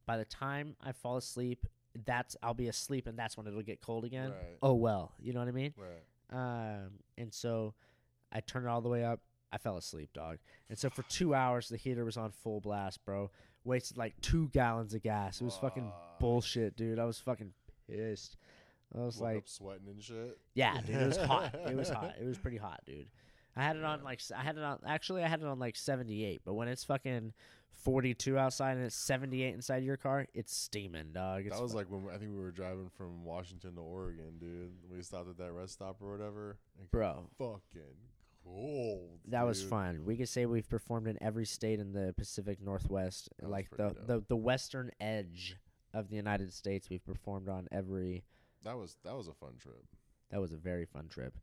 By 0.05 0.17
the 0.17 0.25
time 0.25 0.75
I 0.81 0.93
fall 0.93 1.17
asleep, 1.17 1.65
that's 2.05 2.35
I'll 2.41 2.53
be 2.53 2.67
asleep, 2.67 3.07
and 3.07 3.17
that's 3.19 3.37
when 3.37 3.45
it'll 3.47 3.61
get 3.61 3.81
cold 3.81 4.05
again. 4.05 4.29
Right. 4.31 4.57
Oh 4.61 4.73
well, 4.73 5.11
you 5.19 5.33
know 5.33 5.39
what 5.39 5.49
I 5.49 5.51
mean? 5.51 5.73
Right. 5.77 6.03
Um, 6.29 6.91
and 7.17 7.33
so 7.33 7.73
I 8.31 8.39
turn 8.41 8.65
it 8.65 8.69
all 8.69 8.81
the 8.81 8.89
way 8.89 9.03
up. 9.05 9.19
I 9.51 9.57
fell 9.57 9.77
asleep, 9.77 10.09
dog. 10.13 10.37
And 10.69 10.77
so 10.77 10.89
for 10.89 11.03
two 11.03 11.33
hours, 11.33 11.69
the 11.69 11.77
heater 11.77 12.03
was 12.05 12.17
on 12.17 12.31
full 12.31 12.59
blast, 12.61 13.03
bro. 13.05 13.31
Wasted 13.63 13.97
like 13.97 14.19
two 14.21 14.49
gallons 14.53 14.93
of 14.93 15.01
gas. 15.01 15.41
It 15.41 15.45
was 15.45 15.57
fucking 15.57 15.91
bullshit, 16.19 16.75
dude. 16.75 16.99
I 16.99 17.05
was 17.05 17.19
fucking 17.19 17.51
pissed. 17.89 18.37
I 18.95 18.99
was 18.99 19.17
Woke 19.17 19.33
like, 19.33 19.43
sweating 19.47 19.87
and 19.87 20.01
shit. 20.01 20.37
yeah, 20.53 20.79
dude, 20.81 20.95
it 20.95 21.07
was 21.07 21.17
hot. 21.17 21.53
It 21.69 21.75
was 21.75 21.89
hot. 21.89 22.13
It 22.21 22.25
was 22.25 22.37
pretty 22.37 22.57
hot, 22.57 22.81
dude. 22.85 23.07
I 23.55 23.63
had 23.63 23.75
it 23.75 23.83
on 23.83 24.03
like 24.03 24.21
I 24.37 24.41
had 24.43 24.55
it 24.57 24.63
on. 24.63 24.79
Actually, 24.85 25.23
I 25.23 25.27
had 25.27 25.41
it 25.41 25.45
on 25.47 25.59
like 25.59 25.75
seventy 25.75 26.23
eight. 26.23 26.41
But 26.45 26.53
when 26.53 26.67
it's 26.69 26.83
fucking 26.85 27.33
forty 27.71 28.13
two 28.13 28.37
outside 28.37 28.77
and 28.77 28.85
it's 28.85 28.95
seventy 28.95 29.43
eight 29.43 29.55
inside 29.55 29.83
your 29.83 29.97
car, 29.97 30.27
it's 30.33 30.55
steaming, 30.55 31.11
dog. 31.11 31.45
It's 31.47 31.55
that 31.55 31.61
was 31.61 31.71
fu- 31.71 31.77
like 31.77 31.89
when 31.89 32.03
we- 32.05 32.11
I 32.13 32.17
think 32.17 32.31
we 32.31 32.39
were 32.39 32.51
driving 32.51 32.89
from 32.97 33.25
Washington 33.25 33.75
to 33.75 33.81
Oregon, 33.81 34.37
dude. 34.39 34.71
We 34.89 35.01
stopped 35.01 35.27
at 35.29 35.37
that 35.39 35.51
rest 35.51 35.73
stop 35.73 35.97
or 36.01 36.11
whatever. 36.11 36.57
bro. 36.91 37.27
Fucking 37.37 37.97
cold. 38.47 39.19
That 39.27 39.45
was 39.45 39.63
fun. 39.63 40.03
We 40.05 40.15
could 40.17 40.29
say 40.29 40.45
we've 40.45 40.69
performed 40.69 41.07
in 41.07 41.17
every 41.21 41.45
state 41.45 41.79
in 41.79 41.93
the 41.93 42.13
Pacific 42.17 42.61
Northwest, 42.61 43.29
That 43.39 43.49
like 43.49 43.69
the, 43.71 43.77
dope. 43.89 44.07
the 44.07 44.23
the 44.27 44.35
western 44.35 44.91
edge 44.99 45.55
of 45.93 46.09
the 46.09 46.15
United 46.15 46.53
States. 46.53 46.89
We've 46.89 47.05
performed 47.05 47.49
on 47.49 47.67
every. 47.71 48.23
That 48.63 48.77
was 48.77 48.97
that 49.03 49.15
was 49.15 49.27
a 49.27 49.33
fun 49.33 49.53
trip. 49.59 49.83
That 50.31 50.41
was 50.41 50.51
a 50.51 50.57
very 50.57 50.85
fun 50.85 51.07
trip. 51.07 51.33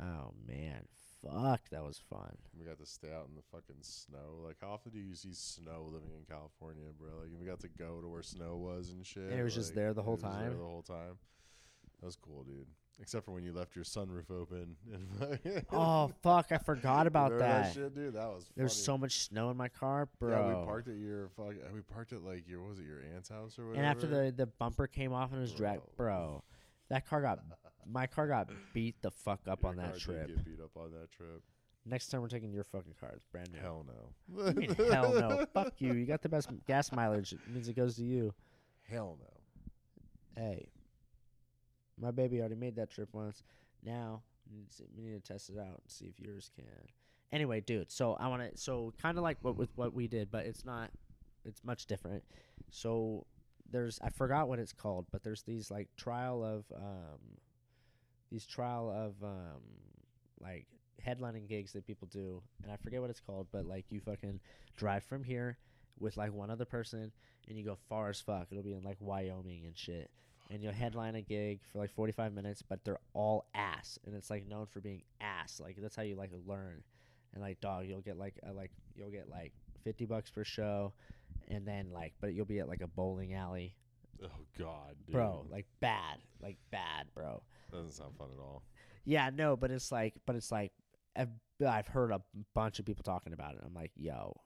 Oh 0.00 0.32
man, 0.46 0.86
fuck, 1.22 1.60
that 1.70 1.82
was 1.84 2.00
fun. 2.08 2.36
We 2.58 2.64
got 2.64 2.78
to 2.78 2.86
stay 2.86 3.08
out 3.12 3.26
in 3.28 3.34
the 3.34 3.42
fucking 3.52 3.82
snow. 3.82 4.42
Like, 4.46 4.56
how 4.60 4.68
often 4.68 4.92
do 4.92 4.98
you 4.98 5.14
see 5.14 5.32
snow 5.34 5.84
living 5.92 6.10
in 6.16 6.24
California, 6.28 6.84
bro? 6.98 7.10
Like, 7.20 7.30
we 7.38 7.46
got 7.46 7.60
to 7.60 7.68
go 7.68 8.00
to 8.00 8.08
where 8.08 8.22
snow 8.22 8.56
was 8.56 8.90
and 8.90 9.04
shit. 9.06 9.24
And 9.24 9.38
it 9.38 9.42
was 9.42 9.54
just 9.54 9.74
there 9.74 9.92
the 9.92 10.00
it 10.00 10.04
whole 10.04 10.16
time? 10.16 10.56
the 10.56 10.64
whole 10.64 10.82
time. 10.82 11.18
That 12.00 12.06
was 12.06 12.16
cool, 12.16 12.44
dude. 12.44 12.66
Except 13.00 13.24
for 13.24 13.32
when 13.32 13.42
you 13.44 13.52
left 13.54 13.74
your 13.74 13.84
sunroof 13.84 14.30
open. 14.30 14.76
Oh 15.72 16.12
fuck, 16.22 16.48
I 16.52 16.58
forgot 16.58 17.06
about 17.06 17.32
Remember 17.32 17.62
that. 17.62 17.72
shit, 17.74 17.94
dude. 17.94 18.14
That 18.14 18.28
was. 18.28 18.50
There's 18.56 18.74
funny. 18.74 18.84
so 18.84 18.98
much 18.98 19.18
snow 19.20 19.50
in 19.50 19.56
my 19.56 19.68
car, 19.68 20.08
bro. 20.18 20.30
Yeah, 20.50 20.58
we 20.60 20.64
parked 20.66 20.88
at 20.88 20.96
your 20.96 21.28
fuck. 21.36 21.54
We 21.72 21.80
parked 21.80 22.12
at 22.12 22.22
like 22.22 22.46
your 22.46 22.60
what 22.60 22.70
was 22.70 22.78
it 22.78 22.84
your 22.86 23.00
aunt's 23.14 23.28
house 23.30 23.58
or 23.58 23.68
whatever. 23.68 23.82
and 23.82 23.86
after 23.86 24.06
the 24.06 24.32
the 24.36 24.46
bumper 24.46 24.86
came 24.86 25.12
off 25.12 25.32
and 25.32 25.40
was 25.40 25.52
dragged, 25.52 25.82
Bro. 25.96 26.12
Oh. 26.14 26.18
bro. 26.28 26.44
That 26.90 27.06
car 27.08 27.22
got 27.22 27.40
my 27.90 28.06
car 28.06 28.26
got 28.28 28.50
beat 28.74 29.00
the 29.00 29.10
fuck 29.10 29.40
up 29.48 29.62
Your 29.62 29.70
on 29.70 29.76
that 29.78 29.98
trip. 29.98 30.26
Get 30.28 30.44
beat 30.44 30.60
up 30.62 30.76
on 30.76 30.90
that 30.92 31.10
trip. 31.10 31.42
Next 31.86 32.08
time 32.08 32.20
we're 32.20 32.28
taking 32.28 32.52
your 32.52 32.64
fucking 32.64 32.94
car. 33.00 33.12
It's 33.14 33.24
brand 33.32 33.48
new. 33.52 33.60
Hell 33.60 33.86
no. 33.86 34.44
I 34.46 34.52
mean, 34.52 34.74
hell 34.74 35.14
no. 35.14 35.46
Fuck 35.54 35.72
you. 35.78 35.94
You 35.94 36.04
got 36.04 36.20
the 36.20 36.28
best 36.28 36.50
gas 36.66 36.92
mileage. 36.92 37.32
It 37.32 37.38
means 37.48 37.68
it 37.68 37.74
goes 37.74 37.96
to 37.96 38.04
you. 38.04 38.34
Hell 38.82 39.16
no. 39.18 40.42
Hey, 40.42 40.68
my 42.00 42.10
baby 42.10 42.40
already 42.40 42.56
made 42.56 42.76
that 42.76 42.90
trip 42.90 43.08
once. 43.12 43.42
Now 43.84 44.22
we 44.50 45.02
need 45.02 45.22
to, 45.22 45.32
test 45.32 45.50
it 45.50 45.58
out 45.58 45.80
and 45.82 45.88
see 45.88 46.06
if 46.06 46.18
yours 46.18 46.50
can. 46.54 46.64
Anyway, 47.32 47.60
dude. 47.60 47.92
So 47.92 48.14
I 48.14 48.28
want 48.28 48.42
to. 48.42 48.58
So 48.58 48.92
kind 49.00 49.16
of 49.16 49.22
like 49.22 49.38
what 49.42 49.56
with 49.56 49.70
what 49.76 49.94
we 49.94 50.08
did, 50.08 50.30
but 50.30 50.46
it's 50.46 50.64
not. 50.64 50.90
It's 51.44 51.62
much 51.64 51.86
different. 51.86 52.24
So 52.70 53.26
there's 53.70 53.98
I 54.02 54.10
forgot 54.10 54.48
what 54.48 54.58
it's 54.58 54.72
called, 54.72 55.06
but 55.10 55.22
there's 55.22 55.42
these 55.42 55.70
like 55.70 55.88
trial 55.96 56.44
of 56.44 56.64
um, 56.76 57.20
these 58.30 58.46
trial 58.46 58.90
of 58.90 59.22
um, 59.24 59.62
like 60.40 60.66
headlining 61.06 61.48
gigs 61.48 61.72
that 61.72 61.86
people 61.86 62.08
do, 62.10 62.42
and 62.62 62.72
I 62.72 62.76
forget 62.76 63.00
what 63.00 63.10
it's 63.10 63.20
called, 63.20 63.46
but 63.52 63.66
like 63.66 63.86
you 63.90 64.00
fucking 64.00 64.40
drive 64.76 65.04
from 65.04 65.24
here 65.24 65.58
with 65.98 66.16
like 66.16 66.32
one 66.32 66.50
other 66.50 66.64
person, 66.64 67.12
and 67.48 67.58
you 67.58 67.64
go 67.64 67.78
far 67.88 68.08
as 68.08 68.20
fuck. 68.20 68.48
It'll 68.50 68.62
be 68.62 68.74
in 68.74 68.82
like 68.82 68.98
Wyoming 69.00 69.64
and 69.66 69.76
shit, 69.76 70.10
and 70.50 70.62
you'll 70.62 70.72
headline 70.72 71.14
a 71.14 71.22
gig 71.22 71.60
for 71.72 71.78
like 71.78 71.90
45 71.90 72.32
minutes, 72.34 72.62
but 72.62 72.84
they're 72.84 72.98
all 73.14 73.46
ass, 73.54 73.98
and 74.04 74.14
it's 74.14 74.30
like 74.30 74.46
known 74.48 74.66
for 74.66 74.80
being 74.80 75.02
ass. 75.20 75.60
Like 75.62 75.76
that's 75.80 75.96
how 75.96 76.02
you 76.02 76.16
like 76.16 76.30
learn, 76.46 76.82
and 77.32 77.42
like 77.42 77.60
dog, 77.60 77.86
you'll 77.86 78.00
get 78.00 78.18
like 78.18 78.34
a, 78.48 78.52
like 78.52 78.70
you'll 78.96 79.10
get 79.10 79.28
like 79.30 79.52
50 79.84 80.06
bucks 80.06 80.30
per 80.30 80.44
show, 80.44 80.92
and 81.48 81.66
then 81.66 81.90
like, 81.92 82.12
but 82.20 82.34
you'll 82.34 82.44
be 82.46 82.58
at 82.58 82.68
like 82.68 82.80
a 82.82 82.88
bowling 82.88 83.32
alley, 83.34 83.76
Oh 84.22 84.28
God, 84.58 84.96
dude. 85.06 85.14
bro, 85.14 85.46
like 85.50 85.66
bad, 85.80 86.18
like 86.42 86.56
bad, 86.70 87.06
bro. 87.14 87.42
doesn't 87.72 87.92
sound 87.92 88.16
fun 88.18 88.28
at 88.36 88.40
all. 88.42 88.62
Yeah, 89.04 89.30
no, 89.34 89.56
but 89.56 89.70
it's 89.70 89.90
like, 89.90 90.14
but 90.26 90.36
it's 90.36 90.52
like, 90.52 90.72
I've, 91.16 91.30
I've 91.66 91.88
heard 91.88 92.10
a 92.12 92.20
bunch 92.54 92.78
of 92.78 92.84
people 92.84 93.02
talking 93.02 93.32
about 93.32 93.54
it. 93.54 93.60
I'm 93.64 93.72
like, 93.72 93.92
yo, 93.96 94.36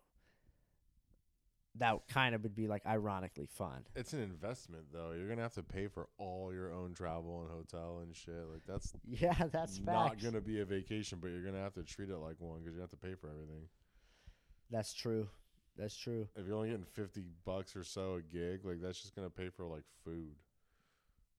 that 1.77 1.99
kind 2.09 2.35
of 2.35 2.43
would 2.45 2.55
be 2.55 2.69
like 2.69 2.87
ironically 2.87 3.47
fun. 3.47 3.85
It's 3.97 4.13
an 4.13 4.21
investment 4.21 4.85
though. 4.93 5.13
You're 5.13 5.29
gonna 5.29 5.43
have 5.43 5.55
to 5.55 5.63
pay 5.63 5.89
for 5.89 6.09
all 6.19 6.53
your 6.53 6.73
own 6.73 6.95
travel 6.95 7.43
and 7.43 7.51
hotel 7.51 7.99
and 8.03 8.15
shit. 8.15 8.49
Like 8.53 8.63
that's 8.67 8.93
Yeah, 9.05 9.35
that's 9.51 9.81
not 9.81 10.11
facts. 10.11 10.25
gonna 10.25 10.41
be 10.41 10.61
a 10.61 10.65
vacation, 10.65 11.19
but 11.21 11.31
you're 11.31 11.43
gonna 11.45 11.63
have 11.63 11.75
to 11.75 11.83
treat 11.83 12.11
it 12.11 12.17
like 12.19 12.37
one 12.39 12.61
because 12.61 12.75
you 12.75 12.81
have 12.81 12.91
to 12.91 12.97
pay 12.97 13.15
for 13.15 13.29
everything. 13.29 13.69
That's 14.71 14.93
true. 14.95 15.29
That's 15.77 15.97
true. 15.97 16.29
If 16.37 16.47
you're 16.47 16.55
only 16.57 16.71
getting 16.71 16.85
fifty 16.85 17.25
bucks 17.45 17.75
or 17.75 17.83
so 17.83 18.15
a 18.15 18.23
gig, 18.23 18.65
like 18.65 18.81
that's 18.81 19.01
just 19.01 19.17
gonna 19.17 19.31
pay 19.31 19.49
for 19.49 19.65
like 19.67 19.83
food 20.05 20.37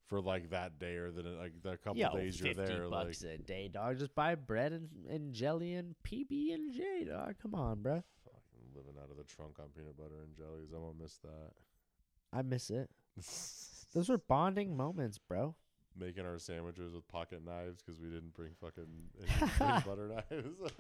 for 0.07 0.19
like 0.21 0.49
that 0.51 0.77
day 0.77 0.95
or 0.97 1.11
the 1.11 1.23
like 1.23 1.53
the 1.63 1.77
couple 1.77 1.97
Yo, 1.97 2.09
days 2.11 2.39
you're 2.39 2.53
fifty 2.53 2.73
there. 2.73 2.89
bucks 2.89 3.23
like 3.23 3.35
a 3.35 3.37
day, 3.37 3.69
dog. 3.69 3.97
Just 3.97 4.13
buy 4.13 4.35
bread 4.35 4.73
and, 4.73 4.89
and 5.09 5.33
jelly 5.33 5.73
and 5.75 5.95
PB 6.03 6.53
and 6.53 6.73
J, 6.73 7.05
dog. 7.05 7.35
Come 7.41 7.55
on, 7.55 7.77
bruh. 7.77 8.03
Living 8.75 8.95
out 9.01 9.09
of 9.11 9.17
the 9.17 9.23
trunk 9.23 9.59
on 9.59 9.67
peanut 9.75 9.97
butter 9.97 10.21
and 10.23 10.35
jellies. 10.35 10.71
I'm 10.73 10.81
gonna 10.81 10.93
miss 11.01 11.17
that. 11.17 11.51
I 12.33 12.41
miss 12.41 12.69
it. 12.69 12.89
Those 13.93 14.09
were 14.09 14.17
bonding 14.17 14.75
moments, 14.75 15.17
bro. 15.17 15.55
Making 15.97 16.25
our 16.25 16.37
sandwiches 16.37 16.93
with 16.93 17.07
pocket 17.07 17.41
knives 17.45 17.81
because 17.81 18.01
we 18.01 18.09
didn't 18.09 18.33
bring 18.33 18.51
fucking 18.59 18.85
peanut 19.57 19.85
butter 19.85 20.09
knives. 20.09 20.73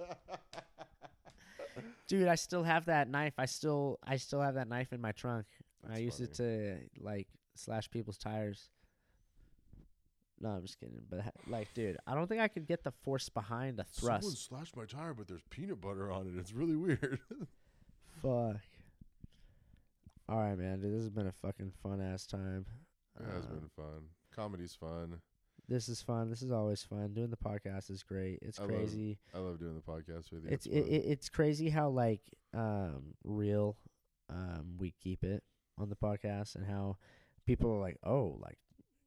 Dude, 2.07 2.27
I 2.27 2.35
still 2.35 2.63
have 2.63 2.85
that 2.85 3.09
knife. 3.09 3.33
I 3.37 3.45
still 3.45 3.99
I 4.03 4.17
still 4.17 4.41
have 4.41 4.55
that 4.55 4.67
knife 4.67 4.91
in 4.93 5.01
my 5.01 5.11
trunk. 5.13 5.45
I 5.85 5.89
That's 5.89 6.01
used 6.01 6.21
it 6.21 6.33
to 6.35 6.77
like 6.99 7.27
slash 7.55 7.89
people's 7.89 8.17
tires. 8.17 8.69
No, 10.39 10.49
I'm 10.49 10.63
just 10.63 10.79
kidding. 10.79 11.01
But 11.09 11.33
like, 11.47 11.73
dude, 11.73 11.97
I 12.05 12.13
don't 12.13 12.27
think 12.27 12.41
I 12.41 12.49
could 12.49 12.67
get 12.67 12.83
the 12.83 12.91
force 13.03 13.29
behind 13.29 13.79
a 13.79 13.85
Someone 13.89 14.21
thrust. 14.21 14.45
slashed 14.47 14.75
my 14.75 14.85
tire, 14.85 15.13
but 15.13 15.27
there's 15.27 15.43
peanut 15.49 15.79
butter 15.79 16.11
on 16.11 16.27
it. 16.27 16.37
It's 16.37 16.51
really 16.53 16.75
weird. 16.75 17.19
Fuck. 18.25 18.57
All 20.27 20.39
right, 20.39 20.57
man. 20.57 20.79
Dude, 20.81 20.93
this 20.93 21.01
has 21.03 21.09
been 21.11 21.27
a 21.27 21.31
fucking 21.31 21.71
fun 21.83 22.01
ass 22.01 22.25
time. 22.25 22.65
it 23.19 23.25
has 23.31 23.45
Uh, 23.45 23.49
been 23.49 23.69
fun. 23.75 24.09
Comedy's 24.35 24.73
fun. 24.73 25.21
This 25.67 25.87
is 25.87 26.01
fun. 26.01 26.29
This 26.31 26.41
is 26.41 26.51
always 26.51 26.83
fun. 26.83 27.13
Doing 27.13 27.29
the 27.29 27.37
podcast 27.37 27.89
is 27.91 28.01
great. 28.03 28.39
It's 28.41 28.59
I 28.59 28.63
love 28.63 28.71
crazy. 28.71 29.19
I 29.33 29.37
love 29.39 29.59
doing 29.59 29.75
the 29.75 29.81
podcast 29.81 30.31
with 30.31 30.43
you. 30.43 30.49
It's 30.49 30.65
It's, 30.65 30.75
it, 30.75 30.91
it, 30.91 31.05
it's 31.05 31.29
crazy 31.29 31.69
how 31.69 31.89
like 31.89 32.21
um 32.53 33.13
real 33.23 33.77
um 34.29 34.75
we 34.77 34.91
keep 34.91 35.23
it 35.23 35.43
on 35.77 35.89
the 35.89 35.95
podcast 35.95 36.55
and 36.55 36.65
how 36.65 36.97
people 37.45 37.71
are 37.71 37.79
like, 37.79 37.97
oh, 38.03 38.37
like 38.41 38.57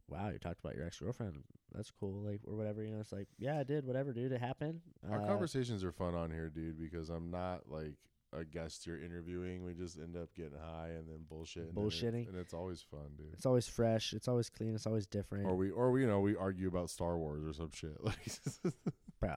wow, 0.08 0.30
you 0.30 0.38
talked 0.38 0.60
about 0.60 0.74
your 0.76 0.86
ex 0.86 0.98
girlfriend. 1.00 1.42
That's 1.72 1.90
cool, 1.90 2.22
like 2.22 2.40
or 2.46 2.56
whatever. 2.56 2.82
You 2.84 2.92
know, 2.92 3.00
it's 3.00 3.12
like 3.12 3.28
yeah, 3.38 3.58
I 3.58 3.64
did 3.64 3.84
whatever, 3.84 4.12
dude. 4.12 4.32
It 4.32 4.40
happened. 4.40 4.80
Our 5.10 5.22
Uh, 5.22 5.26
conversations 5.26 5.82
are 5.84 5.92
fun 5.92 6.14
on 6.14 6.30
here, 6.30 6.48
dude, 6.48 6.78
because 6.78 7.10
I'm 7.10 7.30
not 7.30 7.68
like 7.68 7.96
a 8.32 8.44
guest 8.44 8.86
you're 8.86 9.00
interviewing. 9.02 9.64
We 9.64 9.72
just 9.74 9.98
end 9.98 10.16
up 10.16 10.28
getting 10.34 10.58
high 10.58 10.88
and 10.88 11.08
then 11.08 11.24
bullshitting. 11.32 11.56
and 11.56 11.68
it- 11.70 11.74
Bullshitting. 11.74 12.28
and 12.28 12.36
it's 12.36 12.52
always 12.54 12.82
fun, 12.82 13.08
dude. 13.16 13.32
It's 13.32 13.46
always 13.46 13.66
fresh. 13.66 14.12
It's 14.12 14.28
always 14.28 14.50
clean. 14.50 14.74
It's 14.74 14.86
always 14.86 15.06
different, 15.06 15.46
Or 15.46 15.56
we, 15.56 15.70
or 15.70 15.90
we, 15.90 16.02
you 16.02 16.06
know, 16.06 16.20
we 16.20 16.36
argue 16.36 16.68
about 16.68 16.90
Star 16.90 17.16
Wars 17.16 17.44
or 17.44 17.52
some 17.52 17.70
shit. 17.72 17.96
Like, 18.02 18.72
bro. 19.20 19.36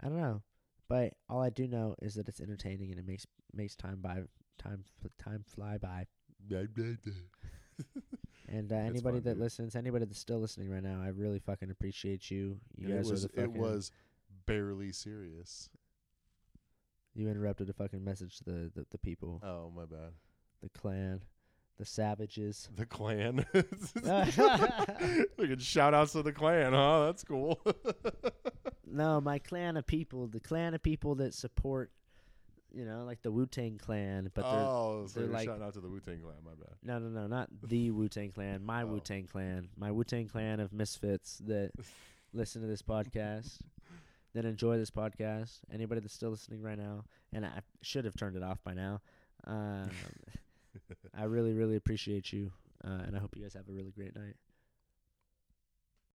I 0.00 0.08
don't 0.08 0.16
know, 0.20 0.42
but 0.88 1.14
all 1.28 1.40
I 1.40 1.50
do 1.50 1.68
know 1.68 1.94
is 2.02 2.14
that 2.16 2.28
it's 2.28 2.40
entertaining 2.40 2.90
and 2.90 2.98
it 2.98 3.06
makes 3.06 3.24
makes 3.52 3.76
time 3.76 4.00
by 4.00 4.22
time 4.58 4.82
time 5.18 5.44
fly 5.46 5.78
by. 5.78 6.06
And 8.48 8.70
uh, 8.70 8.76
anybody 8.76 9.16
fun, 9.18 9.22
that 9.24 9.34
dude. 9.34 9.38
listens, 9.38 9.76
anybody 9.76 10.04
that's 10.04 10.18
still 10.18 10.38
listening 10.38 10.68
right 10.68 10.82
now, 10.82 11.00
I 11.02 11.08
really 11.08 11.38
fucking 11.38 11.70
appreciate 11.70 12.30
you. 12.30 12.58
You 12.76 12.88
And 12.88 12.96
guys 12.96 13.08
it 13.08 13.12
was, 13.12 13.24
are 13.24 13.28
the 13.28 13.34
fucking. 13.34 13.54
it 13.56 13.60
was 13.60 13.92
barely 14.46 14.92
serious. 14.92 15.70
You 17.14 17.28
interrupted 17.28 17.68
a 17.68 17.72
fucking 17.72 18.02
message 18.04 18.38
to 18.38 18.44
the, 18.44 18.70
the, 18.74 18.86
the 18.92 18.98
people, 18.98 19.40
Oh 19.44 19.70
my 19.74 19.84
bad. 19.84 20.12
the 20.62 20.68
clan, 20.70 21.22
the 21.78 21.84
savages. 21.84 22.68
The 22.76 22.86
clan. 22.86 23.44
we 25.38 25.48
can 25.48 25.58
shout 25.58 25.94
outs 25.94 26.12
to 26.12 26.22
the 26.22 26.32
clan, 26.32 26.72
huh? 26.72 27.06
That's 27.06 27.24
cool. 27.24 27.60
No, 28.94 29.22
my 29.22 29.38
clan 29.38 29.78
of 29.78 29.86
people, 29.86 30.26
the 30.26 30.38
clan 30.38 30.74
of 30.74 30.82
people 30.82 31.14
that 31.14 31.32
support, 31.32 31.90
you 32.74 32.84
know, 32.84 33.04
like 33.04 33.22
the 33.22 33.30
Wu 33.32 33.46
Tang 33.46 33.78
clan, 33.78 34.30
but 34.34 34.42
they're 34.42 34.50
oh, 34.50 35.06
so 35.08 35.20
they're 35.20 35.28
like- 35.30 35.46
shouting 35.48 35.62
out 35.62 35.72
to 35.72 35.80
the 35.80 35.88
Wu 35.88 35.98
Tang 36.00 36.20
clan. 36.20 36.34
My 36.44 36.50
bad. 36.50 36.74
no, 36.82 36.98
no, 36.98 37.08
no, 37.08 37.26
not 37.26 37.48
the 37.66 37.90
Wu 37.90 38.08
Tang 38.10 38.32
clan, 38.32 38.62
my 38.62 38.82
Oh. 38.82 38.86
Wu 38.88 39.00
Tang 39.00 39.26
clan, 39.26 39.70
my 39.78 39.90
Wu 39.90 40.04
Tang 40.04 40.28
clan 40.28 40.60
of 40.60 40.74
misfits 40.74 41.38
that 41.46 41.70
listen 42.34 42.60
to 42.60 42.68
this 42.68 42.82
podcast, 42.82 43.60
that 44.34 44.44
enjoy 44.44 44.78
this 44.78 44.90
podcast. 44.90 45.58
Anybody 45.72 46.00
that's 46.00 46.14
still 46.14 46.30
listening 46.30 46.62
right 46.62 46.78
now, 46.78 47.04
and 47.32 47.44
I 47.44 47.60
should 47.82 48.04
have 48.04 48.16
turned 48.16 48.36
it 48.36 48.42
off 48.42 48.58
by 48.64 48.74
now. 48.74 49.00
Um, 49.46 49.90
I 51.16 51.24
really, 51.24 51.52
really 51.52 51.76
appreciate 51.76 52.32
you, 52.32 52.52
uh, 52.84 53.02
and 53.06 53.16
I 53.16 53.20
hope 53.20 53.36
you 53.36 53.42
guys 53.42 53.54
have 53.54 53.68
a 53.68 53.72
really 53.72 53.90
great 53.90 54.14
night. 54.16 54.36